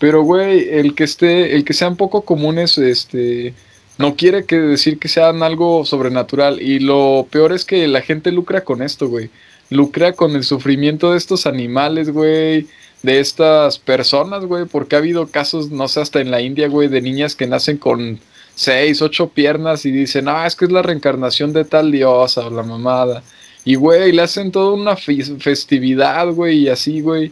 Pero, 0.00 0.22
güey, 0.22 0.68
el 0.70 0.96
que 0.96 1.04
esté, 1.04 1.54
el 1.54 1.64
que 1.64 1.72
sean 1.72 1.96
poco 1.96 2.22
comunes, 2.22 2.78
este, 2.78 3.54
no 3.98 4.16
quiere 4.16 4.44
que 4.44 4.56
decir 4.56 4.98
que 4.98 5.08
sean 5.08 5.44
algo 5.44 5.84
sobrenatural. 5.84 6.60
Y 6.60 6.80
lo 6.80 7.28
peor 7.30 7.52
es 7.52 7.64
que 7.64 7.86
la 7.86 8.02
gente 8.02 8.32
lucra 8.32 8.62
con 8.64 8.82
esto, 8.82 9.08
güey. 9.08 9.30
Lucra 9.70 10.14
con 10.14 10.34
el 10.34 10.42
sufrimiento 10.42 11.12
de 11.12 11.18
estos 11.18 11.46
animales, 11.46 12.10
güey 12.10 12.66
de 13.06 13.20
estas 13.20 13.78
personas, 13.78 14.44
güey, 14.44 14.64
porque 14.64 14.96
ha 14.96 14.98
habido 14.98 15.28
casos, 15.28 15.70
no 15.70 15.86
sé, 15.86 16.00
hasta 16.00 16.20
en 16.20 16.32
la 16.32 16.40
India, 16.40 16.66
güey, 16.66 16.88
de 16.88 17.00
niñas 17.00 17.36
que 17.36 17.46
nacen 17.46 17.76
con 17.76 18.18
seis, 18.56 19.00
ocho 19.00 19.28
piernas 19.28 19.86
y 19.86 19.92
dicen, 19.92 20.26
ah, 20.28 20.44
es 20.44 20.56
que 20.56 20.64
es 20.64 20.72
la 20.72 20.82
reencarnación 20.82 21.52
de 21.52 21.64
tal 21.64 21.92
diosa 21.92 22.48
o 22.48 22.50
la 22.50 22.64
mamada. 22.64 23.22
Y, 23.64 23.76
güey, 23.76 24.10
le 24.10 24.22
hacen 24.22 24.50
toda 24.50 24.72
una 24.72 24.96
festividad, 24.96 26.26
güey, 26.32 26.64
y 26.64 26.68
así, 26.68 27.00
güey. 27.00 27.30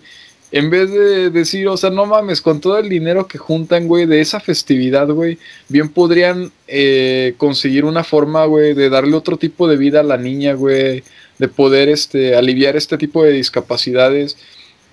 En 0.52 0.70
vez 0.70 0.92
de 0.92 1.30
decir, 1.30 1.66
o 1.66 1.76
sea, 1.76 1.90
no 1.90 2.06
mames, 2.06 2.40
con 2.40 2.60
todo 2.60 2.78
el 2.78 2.88
dinero 2.88 3.26
que 3.26 3.38
juntan, 3.38 3.88
güey, 3.88 4.06
de 4.06 4.20
esa 4.20 4.38
festividad, 4.38 5.08
güey, 5.08 5.38
bien 5.68 5.88
podrían 5.88 6.52
eh, 6.68 7.34
conseguir 7.36 7.84
una 7.84 8.04
forma, 8.04 8.44
güey, 8.44 8.74
de 8.74 8.90
darle 8.90 9.16
otro 9.16 9.38
tipo 9.38 9.66
de 9.66 9.76
vida 9.76 10.00
a 10.00 10.04
la 10.04 10.18
niña, 10.18 10.54
güey, 10.54 11.02
de 11.40 11.48
poder, 11.48 11.88
este, 11.88 12.36
aliviar 12.36 12.76
este 12.76 12.96
tipo 12.96 13.24
de 13.24 13.32
discapacidades. 13.32 14.36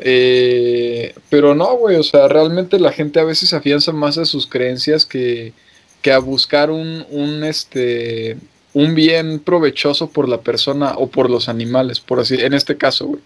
Eh, 0.03 1.13
pero 1.29 1.53
no, 1.53 1.77
güey, 1.77 1.95
o 1.95 2.03
sea, 2.03 2.27
realmente 2.27 2.79
la 2.79 2.91
gente 2.91 3.19
a 3.19 3.23
veces 3.23 3.53
afianza 3.53 3.91
más 3.91 4.17
a 4.17 4.25
sus 4.25 4.47
creencias 4.47 5.05
que, 5.05 5.53
que 6.01 6.11
a 6.11 6.17
buscar 6.17 6.71
un, 6.71 7.05
un, 7.11 7.43
este, 7.43 8.37
un 8.73 8.95
bien 8.95 9.39
provechoso 9.39 10.09
por 10.09 10.27
la 10.27 10.41
persona 10.41 10.95
o 10.97 11.07
por 11.07 11.29
los 11.29 11.49
animales, 11.49 11.99
por 11.99 12.19
así, 12.19 12.35
en 12.35 12.53
este 12.53 12.77
caso, 12.77 13.05
güey. 13.05 13.21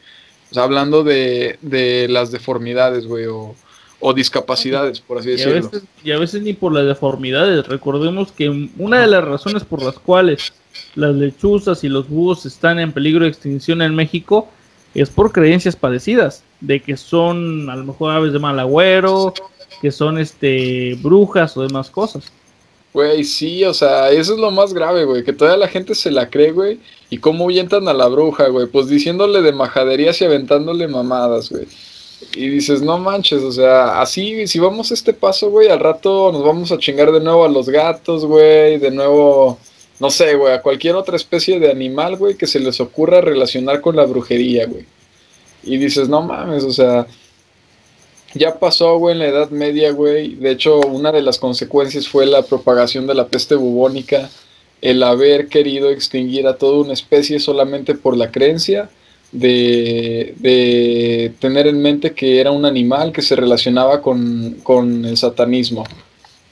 O 0.51 0.53
sea, 0.53 0.63
hablando 0.63 1.03
de, 1.03 1.57
de 1.61 2.07
las 2.09 2.31
deformidades, 2.31 3.07
güey, 3.07 3.25
o, 3.25 3.55
o, 4.01 4.13
discapacidades, 4.13 4.99
por 4.99 5.17
así 5.17 5.29
decirlo. 5.29 5.53
Y 5.53 5.57
a, 5.57 5.61
veces, 5.61 5.83
y 6.03 6.11
a 6.11 6.19
veces 6.19 6.41
ni 6.43 6.53
por 6.53 6.73
las 6.73 6.85
deformidades. 6.85 7.65
Recordemos 7.67 8.33
que 8.33 8.69
una 8.77 8.99
de 8.99 9.07
las 9.07 9.23
razones 9.23 9.63
por 9.63 9.81
las 9.81 9.97
cuales 9.97 10.53
las 10.95 11.15
lechuzas 11.15 11.83
y 11.85 11.89
los 11.89 12.09
búhos 12.09 12.45
están 12.45 12.79
en 12.79 12.91
peligro 12.91 13.23
de 13.23 13.29
extinción 13.29 13.81
en 13.81 13.95
México 13.95 14.49
es 15.01 15.09
por 15.09 15.31
creencias 15.31 15.75
padecidas, 15.75 16.43
de 16.61 16.81
que 16.81 16.97
son 16.97 17.69
a 17.69 17.75
lo 17.75 17.83
mejor 17.83 18.11
aves 18.11 18.33
de 18.33 18.39
mal 18.39 18.59
agüero, 18.59 19.33
que 19.81 19.91
son 19.91 20.17
este 20.17 20.97
brujas 21.01 21.55
o 21.57 21.61
demás 21.61 21.89
cosas. 21.89 22.31
Güey, 22.93 23.25
sí, 23.25 23.65
o 23.65 23.73
sea, 23.73 24.09
eso 24.09 24.35
es 24.35 24.39
lo 24.39 24.51
más 24.51 24.73
grave, 24.73 25.03
güey, 25.03 25.21
que 25.25 25.33
toda 25.33 25.57
la 25.57 25.67
gente 25.67 25.93
se 25.95 26.11
la 26.11 26.29
cree, 26.29 26.53
güey, 26.53 26.79
y 27.09 27.17
cómo 27.17 27.43
ahuyentan 27.43 27.85
a 27.89 27.93
la 27.93 28.07
bruja, 28.07 28.47
güey, 28.47 28.67
pues 28.67 28.87
diciéndole 28.87 29.41
de 29.41 29.51
majaderías 29.51 30.21
y 30.21 30.23
aventándole 30.23 30.87
mamadas, 30.87 31.49
güey. 31.49 31.67
Y 32.33 32.47
dices, 32.47 32.81
no 32.81 32.97
manches, 32.97 33.43
o 33.43 33.51
sea, 33.51 33.99
así, 33.99 34.47
si 34.47 34.59
vamos 34.59 34.91
a 34.91 34.93
este 34.93 35.11
paso, 35.11 35.49
güey, 35.49 35.67
al 35.67 35.81
rato 35.81 36.31
nos 36.31 36.45
vamos 36.45 36.71
a 36.71 36.77
chingar 36.77 37.11
de 37.11 37.19
nuevo 37.19 37.43
a 37.43 37.49
los 37.49 37.67
gatos, 37.67 38.25
güey, 38.25 38.77
de 38.77 38.91
nuevo, 38.91 39.59
no 39.99 40.09
sé, 40.09 40.35
güey, 40.35 40.53
a 40.53 40.61
cualquier 40.61 40.95
otra 40.95 41.15
especie 41.15 41.59
de 41.59 41.71
animal, 41.71 42.17
güey, 42.17 42.35
que 42.35 42.47
se 42.47 42.59
les 42.59 42.79
ocurra 42.81 43.21
relacionar 43.21 43.81
con 43.81 43.95
la 43.95 44.05
brujería, 44.05 44.65
güey. 44.65 44.85
Y 45.63 45.77
dices, 45.77 46.09
no 46.09 46.21
mames, 46.21 46.63
o 46.63 46.71
sea, 46.71 47.07
ya 48.33 48.59
pasó, 48.59 48.97
güey, 48.97 49.13
en 49.13 49.19
la 49.19 49.27
Edad 49.27 49.49
Media, 49.49 49.91
güey. 49.91 50.35
De 50.35 50.51
hecho, 50.51 50.81
una 50.81 51.11
de 51.11 51.21
las 51.21 51.39
consecuencias 51.39 52.07
fue 52.07 52.25
la 52.25 52.41
propagación 52.43 53.07
de 53.07 53.15
la 53.15 53.27
peste 53.27 53.55
bubónica, 53.55 54.29
el 54.81 55.01
haber 55.03 55.47
querido 55.47 55.89
extinguir 55.89 56.45
a 56.47 56.57
toda 56.57 56.83
una 56.83 56.93
especie 56.93 57.39
solamente 57.39 57.95
por 57.95 58.17
la 58.17 58.31
creencia 58.31 58.89
de, 59.31 60.35
de 60.37 61.33
tener 61.39 61.67
en 61.67 61.81
mente 61.81 62.13
que 62.13 62.39
era 62.39 62.51
un 62.51 62.65
animal 62.65 63.11
que 63.11 63.21
se 63.21 63.35
relacionaba 63.35 64.01
con, 64.01 64.57
con 64.63 65.05
el 65.05 65.17
satanismo. 65.17 65.85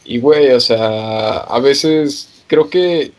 Y, 0.05 0.19
güey, 0.19 0.51
o 0.51 0.59
sea, 0.59 1.37
a 1.39 1.59
veces 1.59 2.29
creo 2.47 2.69
que 2.69 3.11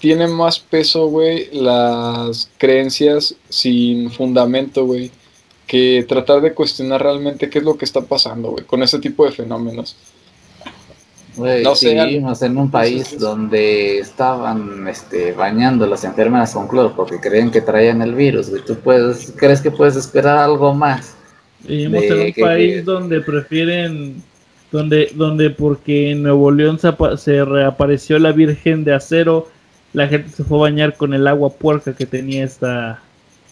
tiene 0.00 0.26
más 0.28 0.58
peso, 0.58 1.08
güey, 1.08 1.48
las 1.52 2.50
creencias 2.58 3.34
sin 3.48 4.10
fundamento, 4.10 4.84
güey 4.84 5.10
que 5.68 6.04
tratar 6.08 6.40
de 6.40 6.54
cuestionar 6.54 7.00
realmente 7.00 7.48
qué 7.48 7.58
es 7.58 7.64
lo 7.64 7.76
que 7.76 7.84
está 7.84 8.00
pasando, 8.00 8.50
güey, 8.50 8.64
con 8.64 8.82
ese 8.82 8.98
tipo 8.98 9.24
de 9.24 9.32
fenómenos. 9.32 9.96
Güey, 11.36 11.62
no 11.62 11.76
sí, 11.76 11.94
vivimos 11.94 12.42
en 12.42 12.58
un 12.58 12.68
país 12.68 13.16
donde 13.20 13.98
estaban 13.98 14.88
este, 14.88 15.32
bañando 15.32 15.86
las 15.86 16.02
enfermeras 16.02 16.52
con 16.52 16.66
cloro 16.66 16.96
porque 16.96 17.20
creían 17.20 17.52
que 17.52 17.60
traían 17.60 18.02
el 18.02 18.14
virus, 18.14 18.50
güey. 18.50 18.64
¿Tú 18.64 18.76
puedes, 18.76 19.32
crees 19.36 19.60
que 19.60 19.70
puedes 19.70 19.94
esperar 19.94 20.38
algo 20.38 20.74
más? 20.74 21.14
Vivimos 21.62 22.02
en 22.02 22.20
un 22.26 22.32
país 22.32 22.84
donde 22.84 23.20
prefieren, 23.20 24.22
donde, 24.72 25.12
donde 25.14 25.50
porque 25.50 26.12
en 26.12 26.22
Nuevo 26.22 26.50
León 26.50 26.80
se, 26.80 26.92
se 27.18 27.44
reapareció 27.44 28.18
la 28.18 28.32
Virgen 28.32 28.84
de 28.84 28.94
Acero, 28.94 29.48
la 29.92 30.08
gente 30.08 30.30
se 30.30 30.44
fue 30.44 30.58
a 30.58 30.62
bañar 30.62 30.96
con 30.96 31.14
el 31.14 31.26
agua 31.26 31.50
puerca 31.50 31.94
que 31.94 32.06
tenía 32.06 32.44
esta, 32.44 33.02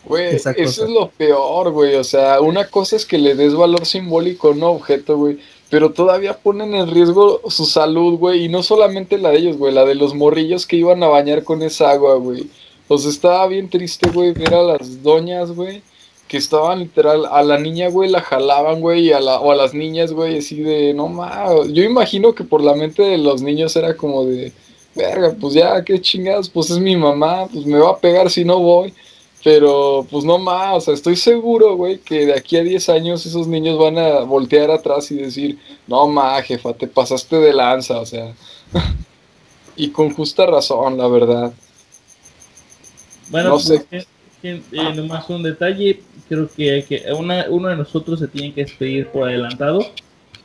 Güey, 0.07 0.37
eso 0.37 0.51
es 0.53 0.79
lo 0.89 1.11
peor, 1.11 1.73
güey. 1.73 1.97
O 1.97 2.05
sea, 2.05 2.41
una 2.41 2.69
cosa 2.69 2.95
es 2.97 3.05
que 3.05 3.19
le 3.19 3.35
des 3.35 3.55
valor 3.55 3.87
simbólico 3.87 4.49
a 4.49 4.51
un 4.53 4.63
objeto, 4.63 5.17
güey. 5.17 5.39
Pero 5.69 5.91
todavía 5.91 6.39
ponen 6.39 6.75
en 6.75 6.89
riesgo 6.89 7.41
su 7.49 7.67
salud, 7.67 8.17
güey. 8.17 8.45
Y 8.45 8.49
no 8.49 8.63
solamente 8.63 9.19
la 9.19 9.31
de 9.31 9.39
ellos, 9.39 9.57
güey. 9.57 9.75
La 9.75 9.85
de 9.85 9.97
los 9.97 10.15
morrillos 10.15 10.67
que 10.67 10.77
iban 10.77 11.03
a 11.03 11.09
bañar 11.09 11.43
con 11.43 11.63
esa 11.63 11.91
agua, 11.91 12.15
güey. 12.17 12.47
O 12.87 12.99
sea, 12.99 13.11
estaba 13.11 13.47
bien 13.49 13.69
triste, 13.69 14.09
güey, 14.11 14.33
ver 14.33 14.55
a 14.55 14.63
las 14.63 15.03
doñas, 15.03 15.51
güey. 15.51 15.83
Que 16.29 16.37
estaban 16.37 16.81
literal, 16.81 17.27
a 17.27 17.43
la 17.43 17.59
niña, 17.59 17.89
güey, 17.89 18.09
la 18.09 18.21
jalaban, 18.21 18.81
güey, 18.81 19.07
y 19.07 19.13
a 19.13 19.21
la, 19.21 19.41
o 19.41 19.51
a 19.51 19.57
las 19.57 19.75
niñas, 19.75 20.13
güey, 20.13 20.39
así 20.39 20.61
de, 20.61 20.93
no 20.93 21.09
mames. 21.09 21.73
Yo 21.73 21.85
imagino 21.85 22.35
que 22.35 22.43
por 22.43 22.63
la 22.63 22.75
mente 22.75 23.03
de 23.03 23.19
los 23.19 23.43
niños 23.43 23.77
era 23.77 23.97
como 23.97 24.25
de, 24.25 24.53
verga, 24.97 25.35
pues 25.39 25.55
ya, 25.55 25.85
qué 25.85 26.01
chingados, 26.01 26.49
pues 26.49 26.71
es 26.71 26.79
mi 26.79 26.97
mamá, 26.97 27.47
pues 27.53 27.67
me 27.67 27.79
va 27.79 27.91
a 27.91 27.99
pegar 27.99 28.31
si 28.31 28.45
no 28.45 28.59
voy. 28.59 28.93
Pero, 29.45 30.05
pues 30.11 30.25
no 30.25 30.39
más, 30.39 30.75
o 30.75 30.81
sea, 30.81 30.95
estoy 30.95 31.15
seguro, 31.15 31.77
güey, 31.77 31.99
que 31.99 32.27
de 32.27 32.35
aquí 32.35 32.57
a 32.57 32.65
10 32.65 32.89
años 32.89 33.25
esos 33.27 33.47
niños 33.47 33.79
van 33.79 33.97
a 33.97 34.21
voltear 34.21 34.73
atrás 34.73 35.09
y 35.13 35.19
decir, 35.19 35.59
no 35.87 36.09
más, 36.09 36.43
jefa, 36.43 36.73
te 36.73 36.89
pasaste 36.89 37.37
de 37.37 37.53
lanza, 37.53 38.01
o 38.01 38.07
sea. 38.07 38.35
y 39.77 39.91
con 39.91 40.13
justa 40.13 40.47
razón, 40.47 40.99
la 40.99 41.07
verdad. 41.07 41.53
Bueno, 43.31 43.51
no 43.51 43.59
sé. 43.61 43.87
Pues, 43.89 44.09
eh, 44.43 44.63
nomás 44.95 45.29
un 45.31 45.45
detalle, 45.45 46.03
creo 46.29 46.49
que, 46.49 46.85
que 46.89 47.13
una, 47.13 47.47
uno 47.49 47.69
de 47.69 47.77
nosotros 47.77 48.19
se 48.19 48.29
tiene 48.29 48.53
que 48.53 48.63
despedir 48.63 49.07
por 49.09 49.29
adelantado. 49.29 49.87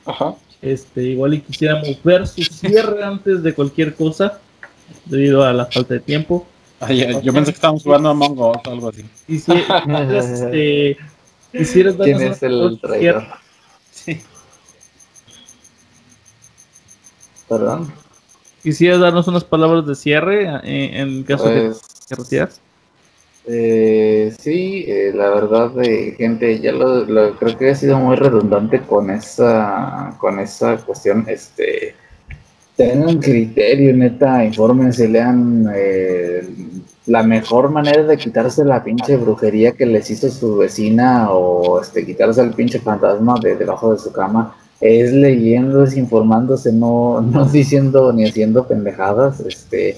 Ajá. 0.06 0.36
Este, 0.62 1.04
igual 1.04 1.34
y 1.34 1.42
quisiéramos 1.42 2.02
ver 2.04 2.28
su 2.28 2.44
cierre 2.44 3.04
antes 3.04 3.42
de 3.42 3.54
cualquier 3.54 3.96
cosa, 3.96 4.40
debido 5.06 5.44
a 5.44 5.54
la 5.54 5.66
falta 5.66 5.96
de 5.96 6.00
tiempo 6.02 6.46
yo 6.90 7.34
pensé 7.34 7.52
que 7.52 7.56
estábamos 7.56 7.84
jugando 7.84 8.10
a 8.10 8.14
Mongo 8.14 8.52
o 8.52 8.70
algo 8.70 8.90
así. 8.90 9.06
Y 9.28 9.40
si, 9.40 9.52
este, 9.52 10.98
quisieras 11.52 11.98
darnos 11.98 12.18
¿Quién 12.18 12.32
es 12.32 12.44
el 12.44 12.80
traidor? 12.82 13.24
Sí. 13.92 14.22
Perdón. 17.48 17.94
¿Quisieras 18.64 19.00
darnos 19.00 19.28
unas 19.28 19.44
palabras 19.44 19.86
de 19.86 19.96
cierre 19.96 20.46
en, 20.64 21.10
en 21.10 21.24
caso 21.24 21.50
de 21.50 21.74
que 22.08 22.16
retiras? 22.16 22.62
Eh, 23.46 24.34
sí, 24.40 24.86
eh, 24.88 25.12
la 25.16 25.30
verdad, 25.30 25.72
eh, 25.84 26.14
gente, 26.18 26.60
ya 26.60 26.72
lo, 26.72 27.06
lo, 27.06 27.36
creo 27.38 27.58
que 27.58 27.72
ha 27.72 27.76
sido 27.76 27.98
muy 28.00 28.16
redundante 28.16 28.82
con 28.82 29.10
esa, 29.10 30.16
con 30.20 30.40
esa 30.40 30.78
cuestión, 30.78 31.26
este, 31.28 31.96
tengan 32.76 33.18
criterio, 33.18 33.96
neta, 33.96 34.46
infórmense, 34.46 35.08
lean 35.08 35.68
eh, 35.76 36.48
la 37.08 37.24
mejor 37.24 37.72
manera 37.72 38.04
de 38.04 38.18
quitarse 38.18 38.64
la 38.64 38.84
pinche 38.84 39.18
brujería 39.18 39.72
que 39.74 39.86
les 39.88 40.10
hizo 40.12 40.30
su 40.30 40.58
vecina 40.58 41.32
o 41.32 41.82
este, 41.82 42.06
quitarse 42.06 42.42
el 42.42 42.54
pinche 42.54 42.80
fantasma 42.80 43.40
de 43.42 43.56
debajo 43.56 43.94
de 43.94 44.00
su 44.00 44.12
cama 44.12 44.56
es 44.82 45.14
leyendo, 45.14 45.84
es 45.84 45.96
informándose, 45.96 46.74
no, 46.74 47.22
no 47.34 47.46
diciendo 47.46 48.12
ni 48.12 48.28
haciendo 48.28 48.68
pendejadas, 48.68 49.40
este, 49.42 49.98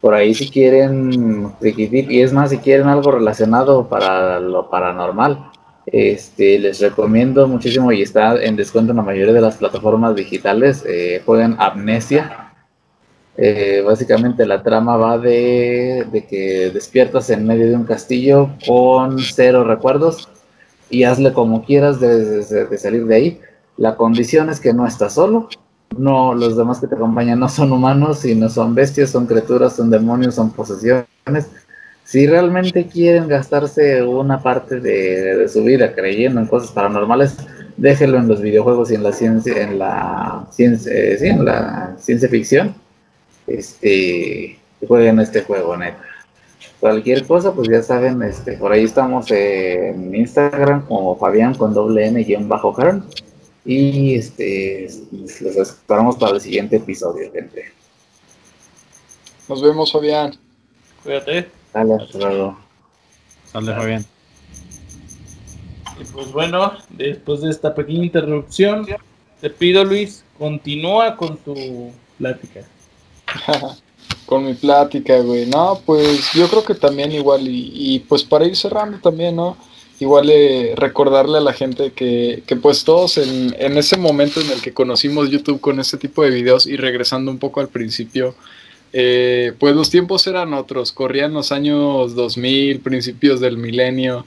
por 0.00 0.14
ahí 0.14 0.34
si 0.34 0.48
quieren, 0.48 1.52
y 1.60 2.20
es 2.20 2.32
más, 2.32 2.50
si 2.50 2.58
quieren 2.58 2.86
algo 2.86 3.10
relacionado 3.10 3.88
para 3.88 4.40
lo 4.40 4.70
paranormal, 4.70 5.50
este, 5.86 6.58
les 6.58 6.80
recomiendo 6.80 7.48
muchísimo 7.48 7.90
y 7.92 8.02
está 8.02 8.40
en 8.42 8.56
descuento 8.56 8.92
en 8.92 8.98
la 8.98 9.02
mayoría 9.02 9.32
de 9.32 9.40
las 9.40 9.56
plataformas 9.56 10.14
digitales. 10.14 10.84
Eh, 10.86 11.22
juegan 11.24 11.56
Amnesia. 11.58 12.52
Eh, 13.36 13.82
básicamente 13.84 14.44
la 14.44 14.62
trama 14.62 14.96
va 14.96 15.18
de, 15.18 16.26
que 16.28 16.70
despiertas 16.72 17.30
en 17.30 17.46
medio 17.46 17.68
de 17.68 17.74
un 17.74 17.84
castillo 17.84 18.50
con 18.66 19.18
cero 19.18 19.64
recuerdos 19.64 20.28
y 20.90 21.04
hazle 21.04 21.32
como 21.32 21.64
quieras 21.64 22.00
de, 22.00 22.42
salir 22.78 23.06
de 23.06 23.14
ahí. 23.14 23.40
La 23.76 23.96
condición 23.96 24.50
es 24.50 24.60
que 24.60 24.72
no 24.72 24.86
estás 24.86 25.14
solo. 25.14 25.48
No, 25.96 26.34
los 26.34 26.56
demás 26.56 26.80
que 26.80 26.86
te 26.86 26.94
acompañan 26.94 27.38
no 27.38 27.48
son 27.48 27.72
humanos, 27.72 28.20
sino 28.20 28.48
son 28.48 28.74
bestias, 28.74 29.10
son 29.10 29.26
criaturas, 29.26 29.74
son 29.76 29.90
demonios, 29.90 30.34
son 30.34 30.50
posesiones 30.50 31.06
si 32.10 32.26
realmente 32.26 32.88
quieren 32.88 33.28
gastarse 33.28 34.02
una 34.02 34.42
parte 34.42 34.80
de, 34.80 35.48
su 35.48 35.62
vida 35.62 35.94
creyendo 35.94 36.40
en 36.40 36.48
cosas 36.48 36.72
paranormales, 36.72 37.36
déjenlo 37.76 38.18
en 38.18 38.26
los 38.26 38.40
videojuegos 38.40 38.90
y 38.90 38.96
en 38.96 39.04
la 39.04 39.12
ciencia, 39.12 39.62
en 39.62 39.78
la 39.78 40.44
ciencia, 40.50 40.92
eh, 40.92 41.18
en 41.20 41.44
la 41.44 41.94
ciencia 42.00 42.28
ficción. 42.28 42.74
Este, 43.46 44.58
jueguen 44.88 45.20
este 45.20 45.42
juego, 45.42 45.76
neta. 45.76 46.02
Cualquier 46.80 47.24
cosa, 47.28 47.52
pues 47.52 47.68
ya 47.68 47.80
saben, 47.80 48.20
este, 48.22 48.54
por 48.54 48.72
ahí 48.72 48.82
estamos 48.82 49.30
en 49.30 50.12
Instagram 50.12 50.86
como 50.86 51.14
Fabián 51.14 51.54
con 51.54 51.72
doble 51.72 52.08
N 52.08 52.24
guion 52.24 52.48
bajo 52.48 52.72
Karen. 52.72 53.04
Y 53.64 54.14
este, 54.14 54.88
los 55.12 55.56
esperamos 55.56 56.16
para 56.16 56.36
el 56.36 56.40
siguiente 56.40 56.76
episodio, 56.76 57.30
gente. 57.32 57.72
Nos 59.48 59.60
vemos, 59.60 59.92
Fabián. 59.92 60.38
Cuídate. 61.02 61.48
Dale, 61.72 61.94
hasta 61.94 62.18
luego. 62.18 62.58
Sale, 63.52 63.74
Fabián. 63.74 64.06
Y 66.00 66.04
pues 66.04 66.32
bueno, 66.32 66.72
después 66.88 67.42
de 67.42 67.50
esta 67.50 67.74
pequeña 67.74 68.04
interrupción, 68.04 68.86
te 69.40 69.50
pido, 69.50 69.84
Luis, 69.84 70.24
continúa 70.38 71.16
con 71.16 71.36
tu 71.36 71.92
plática. 72.16 72.64
con 74.26 74.46
mi 74.46 74.54
plática, 74.54 75.18
güey. 75.18 75.46
No, 75.46 75.80
pues 75.84 76.32
yo 76.32 76.48
creo 76.48 76.64
que 76.64 76.74
también 76.74 77.12
igual, 77.12 77.46
y, 77.46 77.72
y 77.74 77.98
pues 78.00 78.24
para 78.24 78.46
ir 78.46 78.56
cerrando 78.56 78.98
también, 79.00 79.36
¿no? 79.36 79.56
Igual 80.00 80.30
eh, 80.30 80.72
recordarle 80.76 81.38
a 81.38 81.42
la 81.42 81.52
gente 81.52 81.92
que, 81.92 82.42
que 82.46 82.56
pues 82.56 82.84
todos 82.84 83.18
en, 83.18 83.54
en, 83.58 83.76
ese 83.76 83.98
momento 83.98 84.40
en 84.40 84.50
el 84.50 84.62
que 84.62 84.72
conocimos 84.72 85.28
YouTube 85.28 85.60
con 85.60 85.78
este 85.78 85.98
tipo 85.98 86.22
de 86.24 86.30
videos 86.30 86.66
y 86.66 86.78
regresando 86.78 87.30
un 87.30 87.38
poco 87.38 87.60
al 87.60 87.68
principio, 87.68 88.34
eh, 88.94 89.52
pues 89.58 89.76
los 89.76 89.90
tiempos 89.90 90.26
eran 90.26 90.54
otros, 90.54 90.90
corrían 90.90 91.34
los 91.34 91.52
años 91.52 92.14
2000, 92.14 92.80
principios 92.80 93.40
del 93.40 93.58
milenio, 93.58 94.24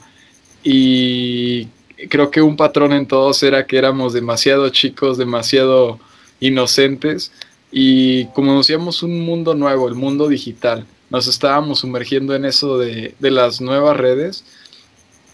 y 0.62 1.66
creo 2.08 2.30
que 2.30 2.40
un 2.40 2.56
patrón 2.56 2.92
en 2.92 3.06
todos 3.06 3.42
era 3.42 3.66
que 3.66 3.76
éramos 3.76 4.12
demasiado 4.12 4.68
chicos, 4.70 5.18
demasiado 5.18 5.98
inocentes, 6.40 7.32
y 7.70 8.26
conocíamos 8.26 9.02
un 9.02 9.20
mundo 9.20 9.54
nuevo, 9.54 9.88
el 9.88 9.96
mundo 9.96 10.28
digital. 10.28 10.86
Nos 11.10 11.26
estábamos 11.26 11.80
sumergiendo 11.80 12.34
en 12.34 12.44
eso 12.44 12.78
de, 12.78 13.14
de 13.18 13.30
las 13.32 13.60
nuevas 13.60 13.96
redes 13.96 14.44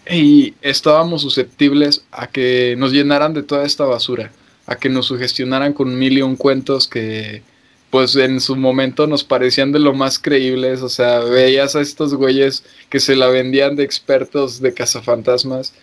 y 0.09 0.53
estábamos 0.61 1.21
susceptibles 1.21 2.03
a 2.11 2.27
que 2.27 2.75
nos 2.77 2.91
llenaran 2.91 3.33
de 3.33 3.43
toda 3.43 3.65
esta 3.65 3.85
basura, 3.85 4.31
a 4.65 4.75
que 4.75 4.89
nos 4.89 5.07
sugestionaran 5.07 5.73
con 5.73 5.97
mil 5.97 6.17
y 6.17 6.21
un 6.21 6.35
cuentos 6.35 6.87
que 6.87 7.43
pues 7.89 8.15
en 8.15 8.39
su 8.39 8.55
momento 8.55 9.05
nos 9.05 9.25
parecían 9.25 9.73
de 9.73 9.79
lo 9.79 9.93
más 9.93 10.17
creíbles, 10.17 10.81
o 10.81 10.87
sea, 10.87 11.19
veías 11.19 11.75
a 11.75 11.81
estos 11.81 12.13
güeyes 12.15 12.63
que 12.89 13.01
se 13.01 13.17
la 13.17 13.27
vendían 13.27 13.75
de 13.75 13.83
expertos 13.83 14.61
de 14.61 14.73
cazafantasmas 14.73 15.73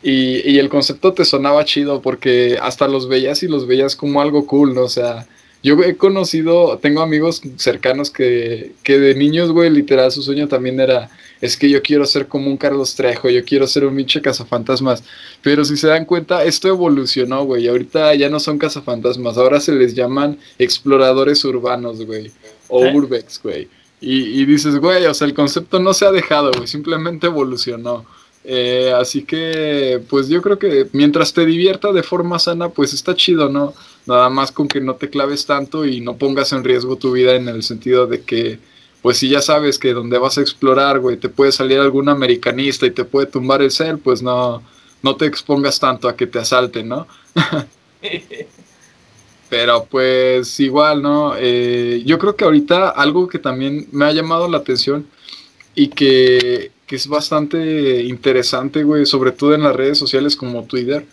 y, 0.00 0.48
y 0.48 0.60
el 0.60 0.68
concepto 0.68 1.12
te 1.12 1.24
sonaba 1.24 1.64
chido 1.64 2.00
porque 2.02 2.56
hasta 2.62 2.86
los 2.86 3.08
veías 3.08 3.42
y 3.42 3.48
los 3.48 3.66
veías 3.66 3.96
como 3.96 4.20
algo 4.20 4.46
cool, 4.46 4.74
¿no? 4.74 4.82
O 4.82 4.88
sea, 4.88 5.26
yo 5.66 5.82
he 5.82 5.96
conocido, 5.96 6.78
tengo 6.78 7.00
amigos 7.00 7.42
cercanos 7.56 8.12
que, 8.12 8.72
que 8.84 9.00
de 9.00 9.16
niños, 9.16 9.50
güey, 9.50 9.68
literal, 9.68 10.12
su 10.12 10.22
sueño 10.22 10.46
también 10.46 10.78
era, 10.78 11.10
es 11.40 11.56
que 11.56 11.68
yo 11.68 11.82
quiero 11.82 12.06
ser 12.06 12.28
como 12.28 12.48
un 12.48 12.56
Carlos 12.56 12.94
Trejo, 12.94 13.28
yo 13.28 13.44
quiero 13.44 13.66
ser 13.66 13.84
un 13.84 13.96
pinche 13.96 14.20
cazafantasmas. 14.20 15.02
Pero 15.42 15.64
si 15.64 15.76
se 15.76 15.88
dan 15.88 16.04
cuenta, 16.04 16.44
esto 16.44 16.68
evolucionó, 16.68 17.44
güey. 17.44 17.68
Ahorita 17.68 18.14
ya 18.14 18.28
no 18.28 18.40
son 18.40 18.58
cazafantasmas, 18.58 19.36
ahora 19.36 19.60
se 19.60 19.72
les 19.72 19.94
llaman 19.94 20.38
exploradores 20.58 21.44
urbanos, 21.44 22.04
güey. 22.04 22.30
O 22.68 22.80
urbex, 22.88 23.40
güey. 23.42 23.68
Y, 24.00 24.40
y, 24.40 24.44
dices, 24.44 24.76
güey, 24.78 25.06
o 25.06 25.14
sea, 25.14 25.26
el 25.26 25.34
concepto 25.34 25.78
no 25.80 25.94
se 25.94 26.04
ha 26.04 26.12
dejado, 26.12 26.52
güey, 26.52 26.66
simplemente 26.66 27.26
evolucionó. 27.26 28.04
Eh, 28.48 28.92
así 28.94 29.24
que, 29.24 30.00
pues 30.08 30.28
yo 30.28 30.40
creo 30.40 30.56
que 30.56 30.86
mientras 30.92 31.32
te 31.32 31.44
divierta 31.44 31.92
de 31.92 32.04
forma 32.04 32.38
sana, 32.38 32.68
pues 32.68 32.94
está 32.94 33.16
chido, 33.16 33.48
¿no? 33.48 33.74
Nada 34.06 34.30
más 34.30 34.52
con 34.52 34.68
que 34.68 34.80
no 34.80 34.94
te 34.94 35.10
claves 35.10 35.46
tanto 35.46 35.84
y 35.84 36.00
no 36.00 36.16
pongas 36.16 36.52
en 36.52 36.62
riesgo 36.62 36.94
tu 36.94 37.10
vida 37.10 37.34
en 37.34 37.48
el 37.48 37.64
sentido 37.64 38.06
de 38.06 38.22
que, 38.22 38.60
pues 39.06 39.18
si 39.18 39.28
ya 39.28 39.40
sabes 39.40 39.78
que 39.78 39.92
donde 39.92 40.18
vas 40.18 40.36
a 40.36 40.40
explorar, 40.40 40.98
güey, 40.98 41.16
te 41.16 41.28
puede 41.28 41.52
salir 41.52 41.78
algún 41.78 42.08
americanista 42.08 42.86
y 42.86 42.90
te 42.90 43.04
puede 43.04 43.28
tumbar 43.28 43.62
el 43.62 43.70
cel, 43.70 43.98
pues 43.98 44.20
no, 44.20 44.64
no 45.00 45.14
te 45.14 45.26
expongas 45.26 45.78
tanto 45.78 46.08
a 46.08 46.16
que 46.16 46.26
te 46.26 46.40
asalten, 46.40 46.88
¿no? 46.88 47.06
Pero 49.48 49.84
pues 49.88 50.58
igual, 50.58 51.02
¿no? 51.02 51.34
Eh, 51.38 52.02
yo 52.04 52.18
creo 52.18 52.34
que 52.34 52.46
ahorita 52.46 52.88
algo 52.88 53.28
que 53.28 53.38
también 53.38 53.86
me 53.92 54.06
ha 54.06 54.12
llamado 54.12 54.48
la 54.48 54.58
atención 54.58 55.06
y 55.76 55.86
que, 55.86 56.72
que 56.84 56.96
es 56.96 57.06
bastante 57.06 58.02
interesante, 58.02 58.82
güey, 58.82 59.06
sobre 59.06 59.30
todo 59.30 59.54
en 59.54 59.62
las 59.62 59.76
redes 59.76 59.98
sociales 59.98 60.34
como 60.34 60.64
Twitter, 60.64 61.06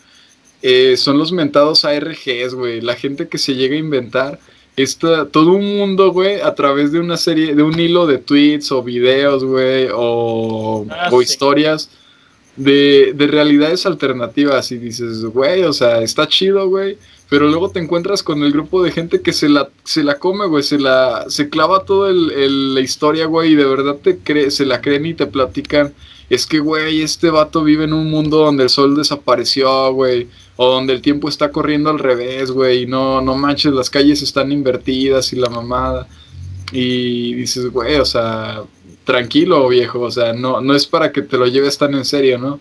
eh, 0.64 0.98
son 0.98 1.20
los 1.20 1.32
mentados 1.32 1.86
ARGs, 1.86 2.56
güey. 2.56 2.82
La 2.82 2.96
gente 2.96 3.28
que 3.28 3.38
se 3.38 3.54
llega 3.54 3.76
a 3.76 3.78
inventar 3.78 4.40
está 4.76 5.26
todo 5.28 5.52
un 5.54 5.78
mundo, 5.78 6.12
güey, 6.12 6.42
a 6.42 6.56
través 6.56 6.92
de 6.92 7.00
una 7.00 7.18
serie, 7.18 7.56
de 7.56 7.64
un 7.64 7.80
hilo 7.80 8.06
de 8.08 8.18
tweets 8.18 8.72
o 8.72 8.82
videos, 8.84 9.44
güey, 9.44 9.88
o, 9.94 10.86
Ah, 10.90 11.10
o 11.12 11.20
sí. 11.20 11.26
historias 11.26 11.90
de, 12.56 13.14
de 13.16 13.28
realidades 13.28 13.86
alternativas. 13.86 14.72
Y 14.72 14.78
dices, 14.78 15.24
güey, 15.26 15.64
o 15.64 15.74
sea, 15.74 16.02
está 16.02 16.28
chido, 16.28 16.68
güey. 16.70 16.98
Pero 17.30 17.48
luego 17.48 17.70
te 17.70 17.80
encuentras 17.80 18.22
con 18.22 18.44
el 18.44 18.52
grupo 18.52 18.84
de 18.84 18.92
gente 18.92 19.22
que 19.22 19.34
se 19.34 19.50
la, 19.50 19.70
se 19.84 20.04
la 20.04 20.20
come, 20.20 20.46
güey, 20.46 20.62
se 20.62 20.78
la, 20.78 21.26
se 21.30 21.50
clava 21.50 21.84
toda 21.84 22.12
el, 22.12 22.32
el- 22.32 22.76
la 22.76 22.82
historia, 22.82 23.26
güey, 23.26 23.54
y 23.54 23.56
de 23.56 23.66
verdad 23.66 23.96
te 24.04 24.18
cree, 24.20 24.52
se 24.52 24.66
la 24.66 24.82
creen 24.82 25.06
y 25.08 25.14
te 25.16 25.26
platican. 25.26 25.94
Es 26.30 26.46
que, 26.46 26.60
güey, 26.60 27.02
este 27.02 27.30
vato 27.32 27.64
vive 27.64 27.86
en 27.86 27.94
un 27.94 28.10
mundo 28.10 28.38
donde 28.38 28.64
el 28.64 28.70
sol 28.70 28.96
desapareció, 28.96 29.92
güey. 29.94 30.28
O 30.56 30.70
donde 30.70 30.94
el 30.94 31.02
tiempo 31.02 31.30
está 31.30 31.52
corriendo 31.52 31.90
al 31.90 32.00
revés, 32.00 32.52
güey. 32.52 32.84
Y 32.84 32.86
no, 32.86 33.22
no 33.22 33.36
manches, 33.36 33.74
las 33.74 33.90
calles 33.90 34.22
están 34.22 34.52
invertidas 34.52 35.34
y 35.34 35.38
la 35.38 35.50
mamada. 35.50 36.08
Y 36.72 37.34
dices, 37.34 37.72
güey, 37.72 37.96
o 37.96 38.06
sea, 38.06 38.64
tranquilo, 39.04 39.68
viejo. 39.68 40.02
O 40.02 40.12
sea, 40.12 40.34
no, 40.34 40.62
no 40.62 40.76
es 40.76 40.86
para 40.86 41.12
que 41.12 41.22
te 41.22 41.38
lo 41.38 41.48
lleves 41.48 41.78
tan 41.78 41.94
en 41.96 42.06
serio, 42.06 42.38
¿no? 42.38 42.60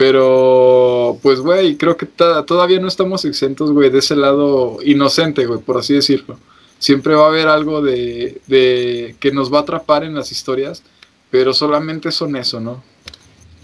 Pero, 0.00 1.18
pues, 1.22 1.40
güey, 1.40 1.76
creo 1.76 1.98
que 1.98 2.06
todavía 2.06 2.80
no 2.80 2.88
estamos 2.88 3.26
exentos, 3.26 3.70
güey, 3.70 3.90
de 3.90 3.98
ese 3.98 4.16
lado 4.16 4.78
inocente, 4.82 5.44
güey, 5.44 5.60
por 5.60 5.76
así 5.76 5.92
decirlo. 5.92 6.38
Siempre 6.78 7.14
va 7.14 7.24
a 7.26 7.28
haber 7.28 7.48
algo 7.48 7.82
de, 7.82 8.40
de 8.46 9.14
que 9.20 9.30
nos 9.30 9.52
va 9.52 9.58
a 9.58 9.60
atrapar 9.60 10.02
en 10.02 10.14
las 10.14 10.32
historias, 10.32 10.82
pero 11.30 11.52
solamente 11.52 12.12
son 12.12 12.34
eso, 12.36 12.60
¿no? 12.60 12.82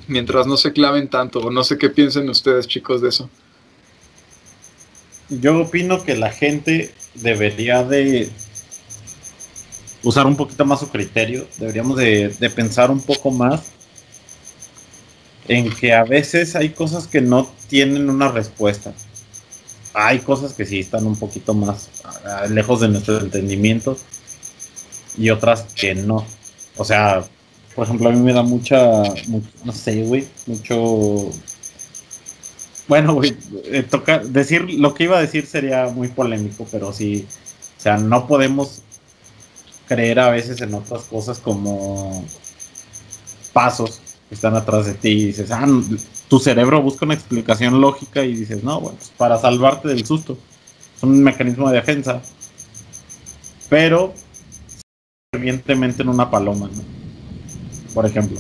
Mientras 0.09 0.47
no 0.47 0.59
se 0.59 0.75
claven 0.75 1.09
tanto, 1.09 1.41
o 1.41 1.51
no 1.51 1.65
sé 1.65 1.79
qué 1.79 1.89
piensen 1.89 2.29
ustedes, 2.29 2.69
chicos, 2.69 3.01
de 3.01 3.09
eso. 3.09 3.31
Yo 5.29 5.61
opino 5.61 6.03
que 6.05 6.17
la 6.17 6.31
gente 6.31 6.95
debería 7.15 7.83
de 7.83 8.31
usar 10.03 10.27
un 10.27 10.37
poquito 10.37 10.65
más 10.65 10.81
su 10.81 10.89
criterio, 10.89 11.47
deberíamos 11.59 11.97
de, 11.97 12.29
de 12.29 12.51
pensar 12.51 12.91
un 12.91 13.01
poco 13.01 13.31
más 13.31 13.73
en 15.49 15.71
que 15.71 15.93
a 15.93 16.05
veces 16.05 16.57
hay 16.57 16.71
cosas 16.71 17.07
que 17.07 17.21
no 17.21 17.49
tienen 17.69 18.11
una 18.11 18.29
respuesta. 18.31 18.93
Hay 19.95 20.19
cosas 20.21 20.53
que 20.53 20.67
sí 20.67 20.81
están 20.81 21.07
un 21.07 21.17
poquito 21.17 21.55
más 21.55 21.89
lejos 22.51 22.81
de 22.81 22.89
nuestro 22.89 23.19
entendimiento 23.21 23.97
y 25.17 25.31
otras 25.31 25.63
que 25.75 25.95
no. 25.95 26.27
O 26.77 26.85
sea, 26.85 27.25
por 27.75 27.85
ejemplo, 27.85 28.09
a 28.09 28.13
mí 28.13 28.21
me 28.21 28.33
da 28.33 28.43
mucha, 28.43 29.03
mu- 29.29 29.41
no 29.65 29.73
sé, 29.73 30.03
güey, 30.03 30.27
mucho 30.47 31.31
bueno, 32.89 33.15
güey, 33.15 33.37
eh, 33.65 33.83
toca, 33.83 34.19
decir 34.19 34.69
lo 34.71 34.95
que 34.95 35.05
iba 35.05 35.19
a 35.19 35.21
decir 35.21 35.47
sería 35.47 35.87
muy 35.89 36.09
polémico, 36.09 36.67
pero 36.71 36.93
sí, 36.93 37.27
o 37.77 37.81
sea, 37.81 37.97
no 37.97 38.27
podemos 38.27 38.83
creer 39.87 40.19
a 40.21 40.31
veces 40.31 40.61
en 40.61 40.75
otras 40.75 41.03
cosas 41.03 41.39
como 41.39 42.25
pasos 43.53 44.01
que 44.29 44.35
están 44.35 44.57
atrás 44.57 44.87
de 44.87 44.95
ti 44.95 45.09
y 45.11 45.25
dices, 45.27 45.51
ah, 45.51 45.67
no, 45.67 45.85
tu 46.29 46.39
cerebro 46.39 46.83
busca 46.83 47.05
una 47.05 47.15
explicación 47.15 47.81
lógica 47.81 48.25
y 48.25 48.35
dices, 48.35 48.63
no, 48.65 48.81
bueno, 48.81 48.99
pues 48.99 49.13
para 49.17 49.39
salvarte 49.39 49.89
del 49.89 50.05
susto, 50.05 50.37
es 50.97 51.03
un 51.03 51.23
mecanismo 51.23 51.69
de 51.71 51.77
defensa, 51.77 52.23
pero 53.69 54.15
fervientemente 55.33 56.03
en 56.03 56.09
una 56.09 56.31
paloma, 56.31 56.71
¿no? 56.75 56.83
Por 57.95 58.07
ejemplo. 58.07 58.39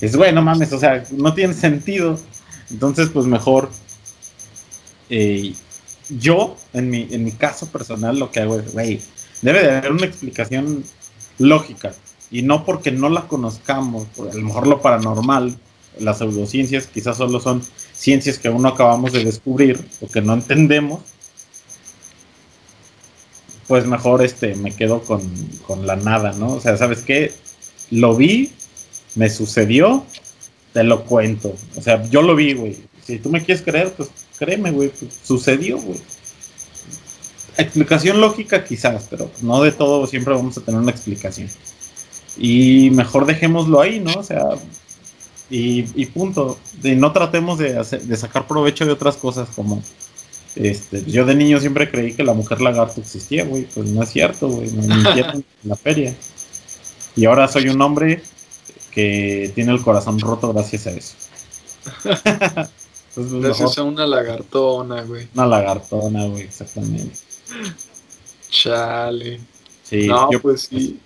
Es 0.00 0.16
bueno, 0.16 0.42
mames, 0.42 0.72
o 0.72 0.78
sea, 0.78 1.04
no 1.12 1.32
tiene 1.34 1.54
sentido. 1.54 2.18
Entonces, 2.70 3.08
pues 3.08 3.26
mejor. 3.26 3.70
Eh, 5.10 5.54
yo, 6.08 6.56
en 6.72 6.90
mi, 6.90 7.08
en 7.10 7.24
mi 7.24 7.32
caso 7.32 7.66
personal, 7.70 8.18
lo 8.18 8.30
que 8.30 8.40
hago 8.40 8.58
es, 8.58 8.72
güey, 8.72 9.00
debe 9.42 9.62
de 9.62 9.76
haber 9.76 9.92
una 9.92 10.06
explicación 10.06 10.84
lógica. 11.38 11.94
Y 12.30 12.42
no 12.42 12.64
porque 12.64 12.90
no 12.90 13.08
la 13.08 13.28
conozcamos, 13.28 14.06
a 14.18 14.34
lo 14.34 14.42
mejor 14.42 14.66
lo 14.66 14.80
paranormal, 14.80 15.56
las 15.98 16.18
pseudociencias 16.18 16.86
quizás 16.86 17.16
solo 17.16 17.40
son 17.40 17.62
ciencias 17.92 18.38
que 18.38 18.48
aún 18.48 18.62
no 18.62 18.68
acabamos 18.68 19.12
de 19.12 19.24
descubrir 19.24 19.82
o 20.00 20.08
que 20.08 20.20
no 20.20 20.34
entendemos. 20.34 21.00
Pues 23.66 23.86
mejor 23.86 24.22
este 24.22 24.54
me 24.56 24.72
quedo 24.72 25.02
con, 25.02 25.22
con 25.66 25.86
la 25.86 25.96
nada, 25.96 26.32
¿no? 26.32 26.54
O 26.54 26.60
sea, 26.60 26.76
¿sabes 26.76 27.00
qué? 27.02 27.32
Lo 27.90 28.14
vi, 28.14 28.52
me 29.14 29.30
sucedió, 29.30 30.04
te 30.72 30.84
lo 30.84 31.04
cuento. 31.04 31.54
O 31.76 31.82
sea, 31.82 32.04
yo 32.04 32.22
lo 32.22 32.36
vi, 32.36 32.52
güey. 32.52 32.76
Si 33.04 33.18
tú 33.18 33.30
me 33.30 33.42
quieres 33.42 33.64
creer, 33.64 33.92
pues 33.94 34.10
créeme, 34.38 34.70
güey. 34.70 34.88
pues, 34.90 35.12
sucedió, 35.24 35.78
güey. 35.78 36.00
Explicación 37.58 38.20
lógica 38.20 38.64
quizás, 38.64 39.06
pero 39.08 39.30
no 39.40 39.62
de 39.62 39.72
todo 39.72 40.06
siempre 40.06 40.34
vamos 40.34 40.58
a 40.58 40.60
tener 40.60 40.78
una 40.80 40.90
explicación. 40.90 41.48
Y 42.36 42.90
mejor 42.90 43.24
dejémoslo 43.24 43.80
ahí, 43.80 43.98
¿no? 43.98 44.12
O 44.12 44.22
sea, 44.22 44.44
y, 45.48 45.86
y 46.00 46.06
punto. 46.06 46.58
Y 46.82 46.94
no 46.96 47.12
tratemos 47.12 47.58
de, 47.58 47.78
hacer- 47.78 48.02
de 48.02 48.16
sacar 48.16 48.46
provecho 48.46 48.84
de 48.84 48.92
otras 48.92 49.16
cosas 49.16 49.48
como... 49.56 49.82
Este, 50.54 51.04
yo 51.04 51.24
de 51.26 51.34
niño 51.34 51.60
siempre 51.60 51.90
creí 51.90 52.12
que 52.14 52.24
la 52.24 52.32
mujer 52.34 52.60
lagarto 52.60 53.00
existía, 53.00 53.44
güey. 53.44 53.64
Pues 53.74 53.88
no 53.88 54.02
es 54.02 54.10
cierto, 54.10 54.48
güey. 54.48 54.70
Me 54.72 54.86
mintieron 54.94 55.36
en 55.62 55.68
la 55.68 55.76
feria. 55.76 56.14
Y 57.14 57.24
ahora 57.24 57.48
soy 57.48 57.68
un 57.70 57.80
hombre 57.80 58.22
que 58.90 59.50
tiene 59.54 59.72
el 59.72 59.80
corazón 59.82 60.18
roto 60.20 60.52
gracias 60.52 60.86
a 60.86 60.90
eso. 60.90 61.14
Gracias 63.16 63.78
a 63.78 63.82
una 63.82 64.06
lagartona, 64.06 65.02
güey. 65.02 65.28
Una 65.34 65.46
lagartona, 65.46 66.26
güey, 66.26 66.42
exactamente. 66.42 67.16
Chale. 68.50 69.40
Sí, 69.82 70.06
no, 70.06 70.30
yo, 70.30 70.40
pues 70.40 70.62
sí. 70.62 71.00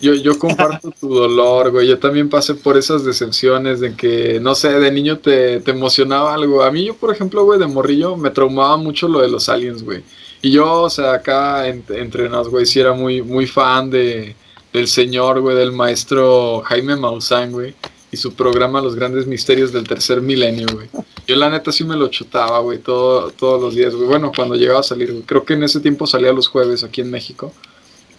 Yo, 0.00 0.14
yo 0.14 0.38
comparto 0.38 0.90
tu 1.00 1.08
dolor, 1.08 1.70
güey. 1.70 1.88
Yo 1.88 1.98
también 1.98 2.28
pasé 2.28 2.54
por 2.54 2.76
esas 2.76 3.04
decepciones 3.04 3.80
de 3.80 3.94
que, 3.94 4.40
no 4.40 4.54
sé, 4.54 4.68
de 4.68 4.90
niño 4.90 5.18
te, 5.18 5.60
te 5.60 5.70
emocionaba 5.70 6.34
algo. 6.34 6.62
A 6.62 6.70
mí, 6.70 6.84
yo, 6.84 6.96
por 6.96 7.14
ejemplo, 7.14 7.44
güey, 7.44 7.58
de 7.58 7.68
morrillo, 7.68 8.16
me 8.16 8.30
traumaba 8.30 8.76
mucho 8.76 9.08
lo 9.08 9.20
de 9.20 9.28
los 9.28 9.48
aliens, 9.48 9.82
güey. 9.82 10.02
Y 10.42 10.50
yo, 10.50 10.82
o 10.82 10.90
sea, 10.90 11.14
acá 11.14 11.68
entre 11.68 12.28
nos, 12.28 12.48
güey, 12.48 12.66
sí 12.66 12.80
era 12.80 12.92
muy, 12.92 13.22
muy 13.22 13.46
fan 13.46 13.90
de, 13.90 14.34
del 14.72 14.88
señor, 14.88 15.40
güey, 15.40 15.56
del 15.56 15.70
maestro 15.70 16.62
Jaime 16.64 16.96
Maussan, 16.96 17.52
güey. 17.52 17.74
Y 18.12 18.16
su 18.18 18.34
programa 18.34 18.80
Los 18.80 18.94
Grandes 18.94 19.26
Misterios 19.26 19.72
del 19.72 19.88
Tercer 19.88 20.20
Milenio, 20.20 20.66
güey. 20.72 20.88
Yo 21.26 21.34
la 21.34 21.50
neta 21.50 21.72
sí 21.72 21.82
me 21.82 21.96
lo 21.96 22.08
chutaba, 22.08 22.60
güey, 22.60 22.78
todo, 22.78 23.30
todos 23.30 23.60
los 23.60 23.74
días, 23.74 23.94
güey. 23.94 24.06
Bueno, 24.06 24.30
cuando 24.36 24.54
llegaba 24.54 24.80
a 24.80 24.84
salir, 24.84 25.10
güey. 25.10 25.24
Creo 25.24 25.44
que 25.44 25.54
en 25.54 25.64
ese 25.64 25.80
tiempo 25.80 26.06
salía 26.06 26.32
los 26.32 26.46
jueves 26.46 26.84
aquí 26.84 27.00
en 27.00 27.10
México. 27.10 27.52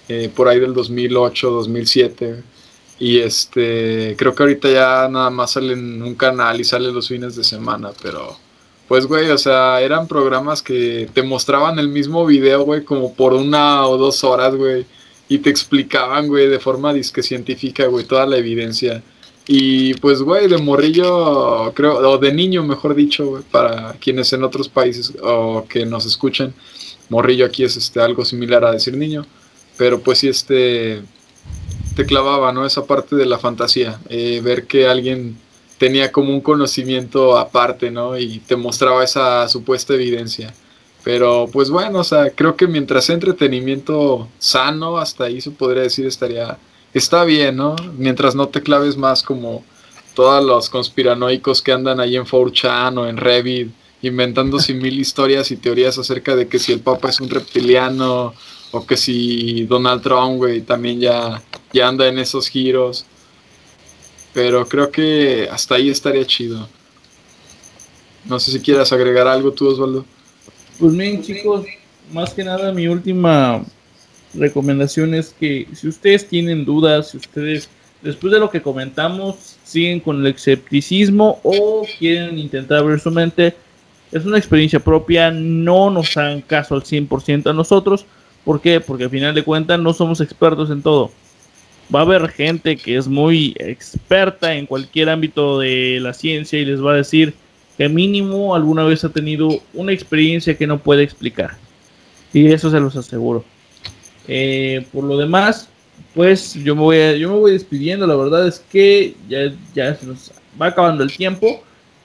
Eh, 0.10 0.30
por 0.36 0.50
ahí 0.50 0.60
del 0.60 0.74
2008, 0.74 1.50
2007. 1.50 2.44
Y 3.00 3.20
este, 3.20 4.16
creo 4.18 4.34
que 4.34 4.44
ahorita 4.44 4.70
ya 4.70 5.08
nada 5.10 5.30
más 5.30 5.52
sale 5.52 5.74
en 5.74 6.02
un 6.02 6.16
canal 6.16 6.60
y 6.60 6.64
sale 6.64 6.92
los 6.92 7.08
fines 7.08 7.36
de 7.36 7.44
semana, 7.44 7.92
pero 8.02 8.38
pues, 8.88 9.08
güey, 9.08 9.30
o 9.32 9.38
sea, 9.38 9.82
eran 9.82 10.08
programas 10.08 10.62
que 10.62 11.10
te 11.14 11.24
mostraban 11.24 11.80
el 11.80 11.88
mismo 11.88 12.26
video, 12.26 12.64
güey, 12.64 12.84
como 12.84 13.14
por 13.14 13.34
una 13.34 13.88
o 13.88 13.98
dos 13.98 14.24
horas, 14.24 14.56
güey, 14.56 14.86
y 15.28 15.40
te 15.40 15.50
explicaban, 15.50 16.28
güey, 16.28 16.48
de 16.48 16.60
forma 16.60 16.94
disque 16.94 17.24
científica, 17.24 17.88
güey, 17.88 18.06
toda 18.06 18.26
la 18.26 18.38
evidencia. 18.38 19.02
Y 19.48 19.94
pues, 19.96 20.22
güey, 20.22 20.48
de 20.48 20.58
morrillo, 20.58 21.74
creo, 21.74 21.98
o 21.98 22.18
de 22.18 22.34
niño, 22.34 22.64
mejor 22.64 22.96
dicho, 22.96 23.44
para 23.52 23.94
quienes 23.94 24.32
en 24.34 24.44
otros 24.44 24.70
países 24.70 25.14
o 25.22 25.66
que 25.68 25.86
nos 25.86 26.06
escuchen, 26.06 26.54
morrillo 27.10 27.46
aquí 27.46 27.64
es 27.64 27.76
este 27.76 28.00
algo 28.00 28.24
similar 28.24 28.64
a 28.64 28.72
decir 28.72 28.96
niño 28.96 29.26
pero 29.78 30.02
pues 30.02 30.20
sí 30.20 30.28
este 30.28 31.02
te 31.96 32.06
clavaba, 32.06 32.52
¿no? 32.52 32.66
Esa 32.66 32.86
parte 32.86 33.16
de 33.16 33.26
la 33.26 33.38
fantasía, 33.38 34.00
eh, 34.10 34.42
ver 34.44 34.66
que 34.66 34.88
alguien 34.88 35.38
tenía 35.78 36.12
como 36.12 36.32
un 36.32 36.42
conocimiento 36.42 37.38
aparte, 37.38 37.92
¿no? 37.92 38.18
Y 38.18 38.40
te 38.40 38.56
mostraba 38.56 39.04
esa 39.04 39.48
supuesta 39.48 39.94
evidencia. 39.94 40.54
Pero 41.04 41.48
pues 41.52 41.70
bueno, 41.70 42.00
o 42.00 42.04
sea, 42.04 42.32
creo 42.32 42.56
que 42.56 42.68
mientras 42.68 43.10
entretenimiento 43.10 44.28
sano, 44.40 44.98
hasta 44.98 45.26
ahí 45.26 45.42
se 45.42 45.52
podría 45.52 45.84
decir 45.84 46.08
estaría, 46.08 46.58
está 46.94 47.24
bien, 47.24 47.58
¿no? 47.58 47.76
Mientras 47.98 48.36
no 48.36 48.48
te 48.48 48.62
claves 48.62 48.98
más 48.98 49.24
como 49.24 49.64
todos 50.14 50.44
los 50.44 50.70
conspiranoicos 50.70 51.62
que 51.62 51.72
andan 51.72 52.00
ahí 52.00 52.16
en 52.16 52.26
4chan 52.26 52.98
o 53.00 53.08
en 53.08 53.18
Revit, 53.18 53.72
inventando 54.02 54.58
mil 54.70 55.00
historias 55.00 55.52
y 55.52 55.58
teorías 55.58 55.98
acerca 55.98 56.36
de 56.36 56.48
que 56.48 56.60
si 56.60 56.72
el 56.72 56.80
Papa 56.80 57.10
es 57.10 57.20
un 57.20 57.30
reptiliano 57.30 58.34
o 58.72 58.86
que 58.86 58.98
si 58.98 59.66
Donald 59.66 60.02
Trump, 60.02 60.38
güey, 60.38 60.62
también 60.62 61.00
ya, 61.00 61.42
ya 61.72 61.88
anda 61.88 62.08
en 62.08 62.20
esos 62.20 62.48
giros. 62.48 63.06
Pero 64.34 64.68
creo 64.68 64.90
que 64.92 65.48
hasta 65.52 65.76
ahí 65.76 65.90
estaría 65.90 66.26
chido. 66.26 66.68
No 68.26 68.40
sé 68.40 68.52
si 68.52 68.60
quieras 68.60 68.92
agregar 68.92 69.28
algo 69.28 69.52
tú, 69.52 69.68
Osvaldo. 69.68 70.06
Pues 70.80 70.98
bien, 70.98 71.22
chicos, 71.22 71.66
más 72.12 72.34
que 72.34 72.44
nada 72.44 72.72
mi 72.72 72.88
última 72.88 73.64
recomendación 74.34 75.14
es 75.14 75.36
que 75.38 75.68
si 75.74 75.88
ustedes 75.88 76.28
tienen 76.28 76.66
dudas, 76.66 77.12
si 77.12 77.18
ustedes, 77.18 77.70
después 78.02 78.34
de 78.34 78.40
lo 78.40 78.50
que 78.50 78.62
comentamos, 78.62 79.58
siguen 79.64 80.00
con 80.00 80.20
el 80.20 80.28
escepticismo 80.28 81.40
o 81.44 81.86
quieren 82.00 82.38
intentar 82.38 82.80
abrir 82.80 83.00
su 83.00 83.12
mente, 83.12 83.56
es 84.12 84.26
una 84.26 84.38
experiencia 84.38 84.80
propia, 84.80 85.32
no 85.32 85.90
nos 85.90 86.16
hagan 86.18 86.42
caso 86.42 86.76
al 86.76 86.84
100% 86.84 87.50
a 87.50 87.54
nosotros 87.54 88.06
¿Por 88.44 88.60
qué? 88.60 88.80
Porque 88.80 89.06
al 89.06 89.10
final 89.10 89.34
de 89.34 89.44
cuentas 89.44 89.80
no 89.80 89.94
somos 89.94 90.20
expertos 90.22 90.70
en 90.70 90.82
todo. 90.82 91.12
Va 91.94 92.00
a 92.00 92.04
haber 92.04 92.30
gente 92.30 92.78
que 92.78 92.98
es 92.98 93.08
muy 93.08 93.56
experta 93.58 94.56
en 94.56 94.66
cualquier 94.66 95.10
ámbito 95.10 95.60
de 95.60 96.00
la 96.02 96.14
ciencia 96.14 96.60
y 96.60 96.66
les 96.66 96.84
va 96.84 96.94
a 96.94 96.98
decir 96.98 97.34
que 97.78 97.90
mínimo 97.90 98.56
alguna 98.56 98.84
vez 98.84 99.04
ha 99.04 99.10
tenido 99.10 99.62
una 99.74 99.92
experiencia 99.92 100.58
que 100.58 100.68
no 100.68 100.80
puede 100.80 101.04
explicar. 101.04 101.52
Y 102.34 102.52
eso 102.52 102.70
se 102.70 102.80
los 102.80 102.96
aseguro. 102.96 103.46
Eh, 104.28 104.86
por 104.92 105.04
lo 105.04 105.18
demás, 105.18 105.70
pues 106.14 106.54
yo 106.54 106.76
me, 106.76 106.82
voy 106.82 107.20
yo 107.20 107.30
me 107.32 107.40
voy 107.40 107.52
despidiendo. 107.52 108.08
La 108.08 108.16
verdad 108.16 108.48
es 108.48 108.60
que 108.60 109.16
ya, 109.28 109.54
ya 109.74 109.96
se 109.96 110.06
nos 110.06 110.32
va 110.62 110.68
acabando 110.68 111.04
el 111.04 111.16
tiempo. 111.16 111.64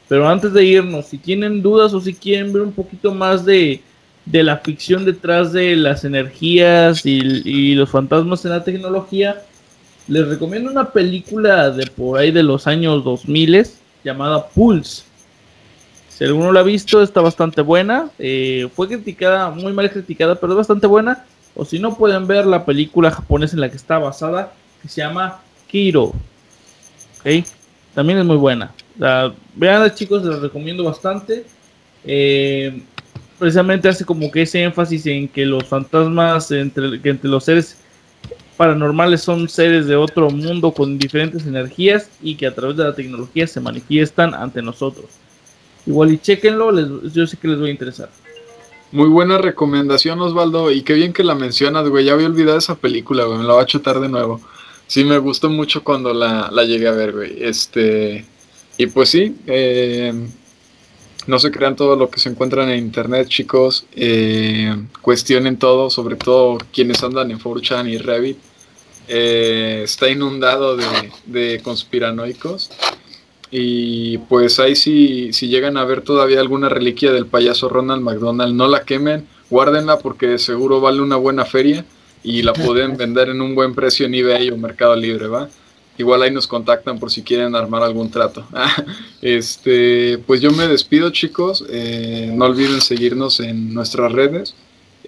Pero 0.09 0.27
antes 0.27 0.53
de 0.55 0.65
irnos, 0.65 1.07
si 1.07 1.19
tienen 1.19 1.61
dudas 1.61 1.93
o 1.93 2.01
si 2.01 2.15
quieren 2.15 2.53
ver 2.53 2.63
un 2.63 2.73
poquito 2.73 3.13
más 3.13 3.45
de, 3.45 3.83
de 4.25 4.43
la 4.43 4.59
ficción 4.59 5.05
detrás 5.05 5.53
de 5.53 5.77
las 5.77 6.05
energías 6.05 7.05
y, 7.05 7.75
los 7.75 7.91
fantasmas 7.91 8.45
en 8.45 8.53
la 8.53 8.65
tecnología, 8.65 9.43
les 10.07 10.27
recomiendo 10.27 10.71
una 10.71 10.91
película 10.91 11.71
de 11.71 11.87
por 11.87 12.19
ahí 12.19 12.31
de 12.31 12.43
los 12.43 12.67
años 12.67 13.05
2000 13.05 13.67
llamada 14.03 14.49
Pulse. 14.49 15.03
Si 16.09 16.25
alguno 16.25 16.53
la 16.53 16.61
ha 16.61 16.65
visto, 16.65 17.03
está 17.03 17.21
bastante 17.21 17.61
buena. 17.61 18.11
Eh, 18.19 18.69
fue 18.75 18.89
criticada, 18.89 19.51
muy 19.51 19.73
mal 19.73 19.91
criticada, 19.91 20.35
pero 20.35 20.53
es 20.55 20.57
bastante 20.57 20.87
buena. 20.87 21.25
O 21.55 21.65
si 21.65 21.79
no, 21.79 21.97
pueden 21.97 22.27
ver 22.27 22.47
la 22.47 22.65
película 22.65 23.11
japonesa 23.11 23.57
en 23.57 23.61
la 23.61 23.71
que 23.71 23.77
está 23.77 23.99
basada, 23.99 24.53
que 24.81 24.89
se 24.89 25.01
llama 25.01 25.41
Kiro. 25.67 26.13
También 27.95 28.19
es 28.19 28.25
muy 28.25 28.37
buena. 28.37 28.73
vean, 29.55 29.95
chicos, 29.95 30.25
les 30.25 30.41
recomiendo 30.41 30.85
bastante. 30.85 31.45
Eh, 32.05 32.83
precisamente 33.39 33.89
hace 33.89 34.05
como 34.05 34.31
que 34.31 34.43
ese 34.43 34.63
énfasis 34.63 35.07
en 35.07 35.29
que 35.29 35.45
los 35.45 35.65
fantasmas, 35.65 36.51
entre, 36.51 37.01
entre 37.03 37.29
los 37.29 37.45
seres 37.45 37.79
paranormales 38.57 39.23
son 39.23 39.49
seres 39.49 39.87
de 39.87 39.97
otro 39.97 40.31
mundo 40.31 40.73
con 40.73 40.99
diferentes 40.99 41.47
energías 41.47 42.11
y 42.21 42.35
que 42.35 42.47
a 42.47 42.55
través 42.55 42.77
de 42.77 42.85
la 42.85 42.95
tecnología 42.95 43.47
se 43.47 43.61
manifiestan 43.61 44.35
ante 44.35 44.61
nosotros. 44.63 45.07
Igual 45.87 46.13
y 46.13 46.19
chequenlo, 46.19 47.09
yo 47.09 47.27
sé 47.27 47.37
que 47.37 47.49
les 47.49 47.63
va 47.63 47.67
a 47.67 47.71
interesar. 47.71 48.11
Muy 48.91 49.09
buena 49.09 49.39
recomendación, 49.39 50.21
Osvaldo, 50.21 50.71
y 50.71 50.83
qué 50.83 50.95
bien 50.95 51.13
que 51.13 51.23
la 51.23 51.35
mencionas, 51.35 51.89
güey. 51.89 52.07
Ya 52.07 52.15
había 52.15 52.27
olvidado 52.27 52.59
esa 52.59 52.77
película, 52.77 53.25
güey. 53.25 53.39
Me 53.39 53.45
la 53.45 53.55
voy 53.55 53.63
a 53.63 53.67
chutar 53.67 54.01
de 54.01 54.09
nuevo. 54.09 54.41
Sí, 54.87 55.05
me 55.05 55.19
gustó 55.19 55.51
mucho 55.51 55.85
cuando 55.85 56.15
la, 56.15 56.49
la 56.51 56.65
llegué 56.65 56.89
a 56.89 56.93
ver, 56.93 57.13
güey. 57.13 57.37
Este. 57.43 58.25
Y 58.79 58.87
pues 58.87 59.11
sí, 59.11 59.37
eh, 59.47 60.13
no 61.27 61.39
se 61.39 61.51
crean 61.51 61.77
todo 61.77 61.95
lo 61.97 62.09
que 62.09 62.21
se 62.21 62.31
encuentran 62.31 62.71
en 62.71 62.79
internet, 62.79 63.29
chicos. 63.29 63.85
Eh, 63.95 64.75
cuestionen 65.03 65.59
todo, 65.59 65.91
sobre 65.91 66.17
todo 66.17 66.57
quienes 66.73 67.03
andan 67.03 67.31
en 67.31 67.39
4chan 67.39 67.91
y 67.91 67.99
Revit. 67.99 68.39
Eh, 69.09 69.83
está 69.85 70.09
inundado 70.09 70.77
de, 71.27 71.61
conspiranoicos. 71.63 72.71
Y 73.51 74.19
pues 74.19 74.59
ahí 74.61 74.77
si, 74.77 75.33
si 75.33 75.49
llegan 75.49 75.77
a 75.77 75.85
ver 75.85 76.03
todavía 76.03 76.41
alguna 76.41 76.69
reliquia 76.69 77.13
del 77.13 77.27
payaso 77.27 77.69
Ronald 77.69 78.03
McDonald, 78.03 78.55
no 78.55 78.69
la 78.69 78.83
quemen, 78.83 79.27
guárdenla 79.49 79.99
porque 79.99 80.39
seguro 80.39 80.81
vale 80.81 81.01
una 81.01 81.17
buena 81.17 81.45
feria 81.45 81.85
y 82.23 82.43
la 82.43 82.53
pueden 82.55 82.97
vender 82.97 83.31
en 83.31 83.41
un 83.41 83.55
buen 83.55 83.75
precio 83.75 84.07
en 84.07 84.15
eBay 84.15 84.51
o 84.51 84.57
Mercado 84.57 84.97
Libre, 84.97 85.29
¿va? 85.29 85.49
Igual 85.99 86.23
ahí 86.23 86.31
nos 86.31 86.47
contactan 86.47 87.01
por 87.01 87.11
si 87.11 87.23
quieren 87.23 87.57
armar 87.57 87.83
algún 87.83 88.09
trato. 88.11 88.47
este, 89.23 90.19
pues 90.19 90.41
yo 90.41 90.53
me 90.53 90.69
despido, 90.69 91.11
chicos. 91.11 91.65
Eh, 91.69 92.31
no 92.33 92.45
olviden 92.45 92.81
seguirnos 92.81 93.41
en 93.41 93.75
nuestras 93.75 94.13
redes. 94.13 94.55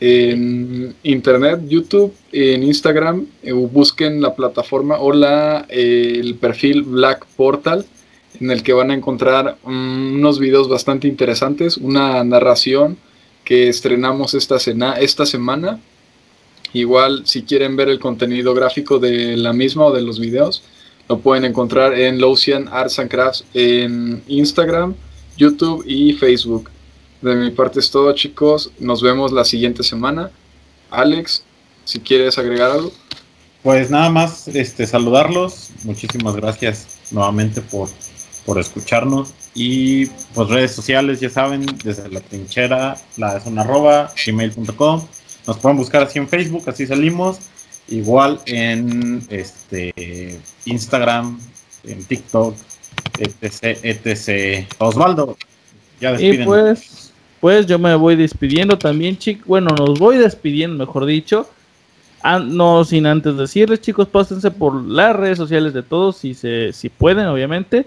En 0.00 0.96
internet, 1.04 1.60
YouTube, 1.68 2.12
en 2.32 2.64
Instagram, 2.64 3.26
eh, 3.42 3.52
busquen 3.52 4.20
la 4.20 4.34
plataforma 4.34 4.98
o 4.98 5.12
la, 5.12 5.66
el 5.68 6.34
perfil 6.36 6.82
Black 6.82 7.24
Portal, 7.36 7.84
en 8.40 8.50
el 8.50 8.62
que 8.62 8.72
van 8.72 8.90
a 8.90 8.94
encontrar 8.94 9.58
unos 9.64 10.38
videos 10.38 10.68
bastante 10.68 11.06
interesantes, 11.06 11.76
una 11.76 12.24
narración 12.24 12.96
que 13.44 13.68
estrenamos 13.68 14.34
esta, 14.34 14.58
cena, 14.58 14.94
esta 14.94 15.26
semana. 15.26 15.80
Igual, 16.72 17.22
si 17.26 17.42
quieren 17.42 17.76
ver 17.76 17.88
el 17.88 17.98
contenido 17.98 18.54
gráfico 18.54 18.98
de 18.98 19.36
la 19.36 19.52
misma 19.52 19.86
o 19.86 19.92
de 19.92 20.02
los 20.02 20.20
videos, 20.20 20.62
lo 21.08 21.18
pueden 21.18 21.44
encontrar 21.44 21.98
en 21.98 22.20
Locian 22.20 22.68
Arts 22.68 22.98
and 23.00 23.10
Crafts 23.10 23.44
en 23.52 24.22
Instagram, 24.28 24.94
YouTube 25.36 25.84
y 25.86 26.12
Facebook. 26.12 26.70
De 27.20 27.34
mi 27.34 27.50
parte 27.50 27.80
es 27.80 27.90
todo, 27.90 28.12
chicos. 28.14 28.70
Nos 28.78 29.02
vemos 29.02 29.32
la 29.32 29.44
siguiente 29.44 29.82
semana. 29.82 30.30
Alex, 30.90 31.42
si 31.84 31.98
quieres 31.98 32.38
agregar 32.38 32.70
algo. 32.70 32.92
Pues 33.62 33.90
nada 33.90 34.08
más 34.08 34.48
este, 34.48 34.86
saludarlos. 34.86 35.70
Muchísimas 35.84 36.36
gracias 36.36 36.98
nuevamente 37.10 37.60
por, 37.60 37.88
por 38.44 38.58
escucharnos. 38.58 39.34
Y 39.54 40.06
pues 40.34 40.48
redes 40.48 40.72
sociales, 40.72 41.20
ya 41.20 41.30
saben, 41.30 41.66
desde 41.84 42.08
la 42.08 42.20
trinchera, 42.20 42.96
la 43.16 43.40
son 43.40 43.58
arroba, 43.58 44.12
gmail.com. 44.24 45.06
Nos 45.46 45.58
pueden 45.58 45.76
buscar 45.76 46.02
así 46.02 46.18
en 46.18 46.28
Facebook, 46.28 46.68
así 46.68 46.86
salimos. 46.86 47.38
igual 47.88 48.40
en 48.46 49.22
este 49.30 50.40
Instagram, 50.64 51.40
en 51.84 52.04
TikTok, 52.04 52.54
etc, 53.18 53.78
etc. 53.82 54.66
Osvaldo, 54.78 55.36
ya 56.00 56.12
despiden. 56.12 56.42
Y 56.42 56.44
pues, 56.44 57.12
pues 57.40 57.66
yo 57.66 57.78
me 57.78 57.94
voy 57.96 58.16
despidiendo 58.16 58.78
también, 58.78 59.18
chicos. 59.18 59.46
Bueno, 59.46 59.74
nos 59.76 59.98
voy 59.98 60.18
despidiendo, 60.18 60.76
mejor 60.86 61.06
dicho. 61.06 61.48
no 62.44 62.84
sin 62.84 63.06
antes 63.06 63.36
decirles, 63.36 63.80
chicos, 63.80 64.08
pásense 64.08 64.50
por 64.50 64.80
las 64.84 65.16
redes 65.16 65.38
sociales 65.38 65.72
de 65.72 65.82
todos, 65.82 66.18
si, 66.18 66.34
se, 66.34 66.72
si 66.72 66.88
pueden, 66.88 67.26
obviamente. 67.26 67.86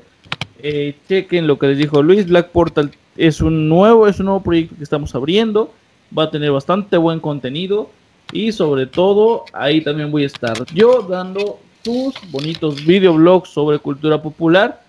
Eh, 0.66 0.96
chequen 1.10 1.46
lo 1.46 1.60
que 1.60 1.68
les 1.68 1.78
dijo 1.78 2.02
Luis. 2.02 2.26
Black 2.26 2.52
Portal 2.52 2.90
es 3.18 3.42
un 3.42 3.68
nuevo, 3.68 4.08
es 4.08 4.22
un 4.22 4.28
nuevo 4.28 4.42
proyecto 4.42 4.78
que 4.78 4.84
estamos 4.84 5.14
abriendo. 5.14 5.74
Va 6.18 6.24
a 6.24 6.32
tener 6.32 6.52
bastante 6.52 6.96
buen 6.96 7.20
contenido. 7.20 7.90
Y 8.32 8.54
sobre 8.54 8.88
todo, 8.88 9.44
ahí 9.52 9.82
también 9.82 10.10
voy 10.10 10.24
a 10.24 10.28
estar 10.28 10.66
yo 10.74 11.02
dando 11.02 11.60
tus 11.84 12.16
bonitos 12.32 12.84
videoblogs 12.86 13.50
sobre 13.50 13.78
cultura 13.78 14.22
popular. 14.22 14.82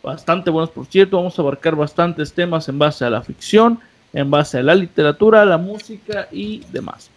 Bastante 0.00 0.48
buenos, 0.48 0.70
por 0.70 0.86
cierto. 0.86 1.16
Vamos 1.16 1.36
a 1.36 1.42
abarcar 1.42 1.74
bastantes 1.74 2.32
temas 2.32 2.68
en 2.68 2.78
base 2.78 3.04
a 3.04 3.10
la 3.10 3.20
ficción, 3.20 3.80
en 4.12 4.30
base 4.30 4.58
a 4.58 4.62
la 4.62 4.76
literatura, 4.76 5.44
la 5.44 5.58
música 5.58 6.28
y 6.30 6.62
demás. 6.70 7.10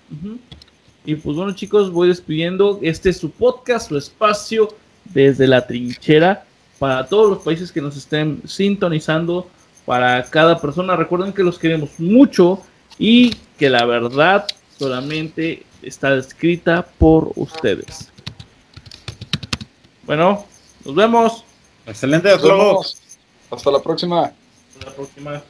Y 1.06 1.14
pues 1.14 1.38
bueno, 1.38 1.53
chicos, 1.53 1.91
voy 1.91 2.07
despidiendo. 2.07 2.80
Este 2.81 3.11
es 3.11 3.18
su 3.18 3.30
podcast, 3.30 3.90
su 3.90 3.98
espacio 3.98 4.69
desde 5.14 5.45
la 5.48 5.68
trinchera 5.68 6.48
para 6.80 7.06
todos 7.06 7.30
los 7.30 7.39
países 7.39 7.72
que 7.72 7.81
nos 7.81 7.95
estén 7.97 8.41
sintonizando, 8.47 9.47
para 9.85 10.23
cada 10.23 10.60
persona. 10.60 10.95
Recuerden 10.95 11.34
que 11.34 11.43
los 11.43 11.60
queremos 11.60 11.99
mucho 11.99 12.61
y 12.97 13.35
que 13.57 13.69
la 13.69 13.85
verdad 13.85 14.47
solamente 14.77 15.65
está 15.81 16.15
escrita 16.15 16.88
por 16.97 17.31
ustedes. 17.35 18.10
Bueno, 20.03 20.45
nos 20.85 20.95
vemos. 20.95 21.43
Excelente, 21.85 22.31
hasta 22.31 22.47
Hasta 23.51 23.72
la 23.72 23.80
próxima. 23.80 24.26
Hasta 24.26 24.89
la 24.89 24.95
próxima. 24.95 25.43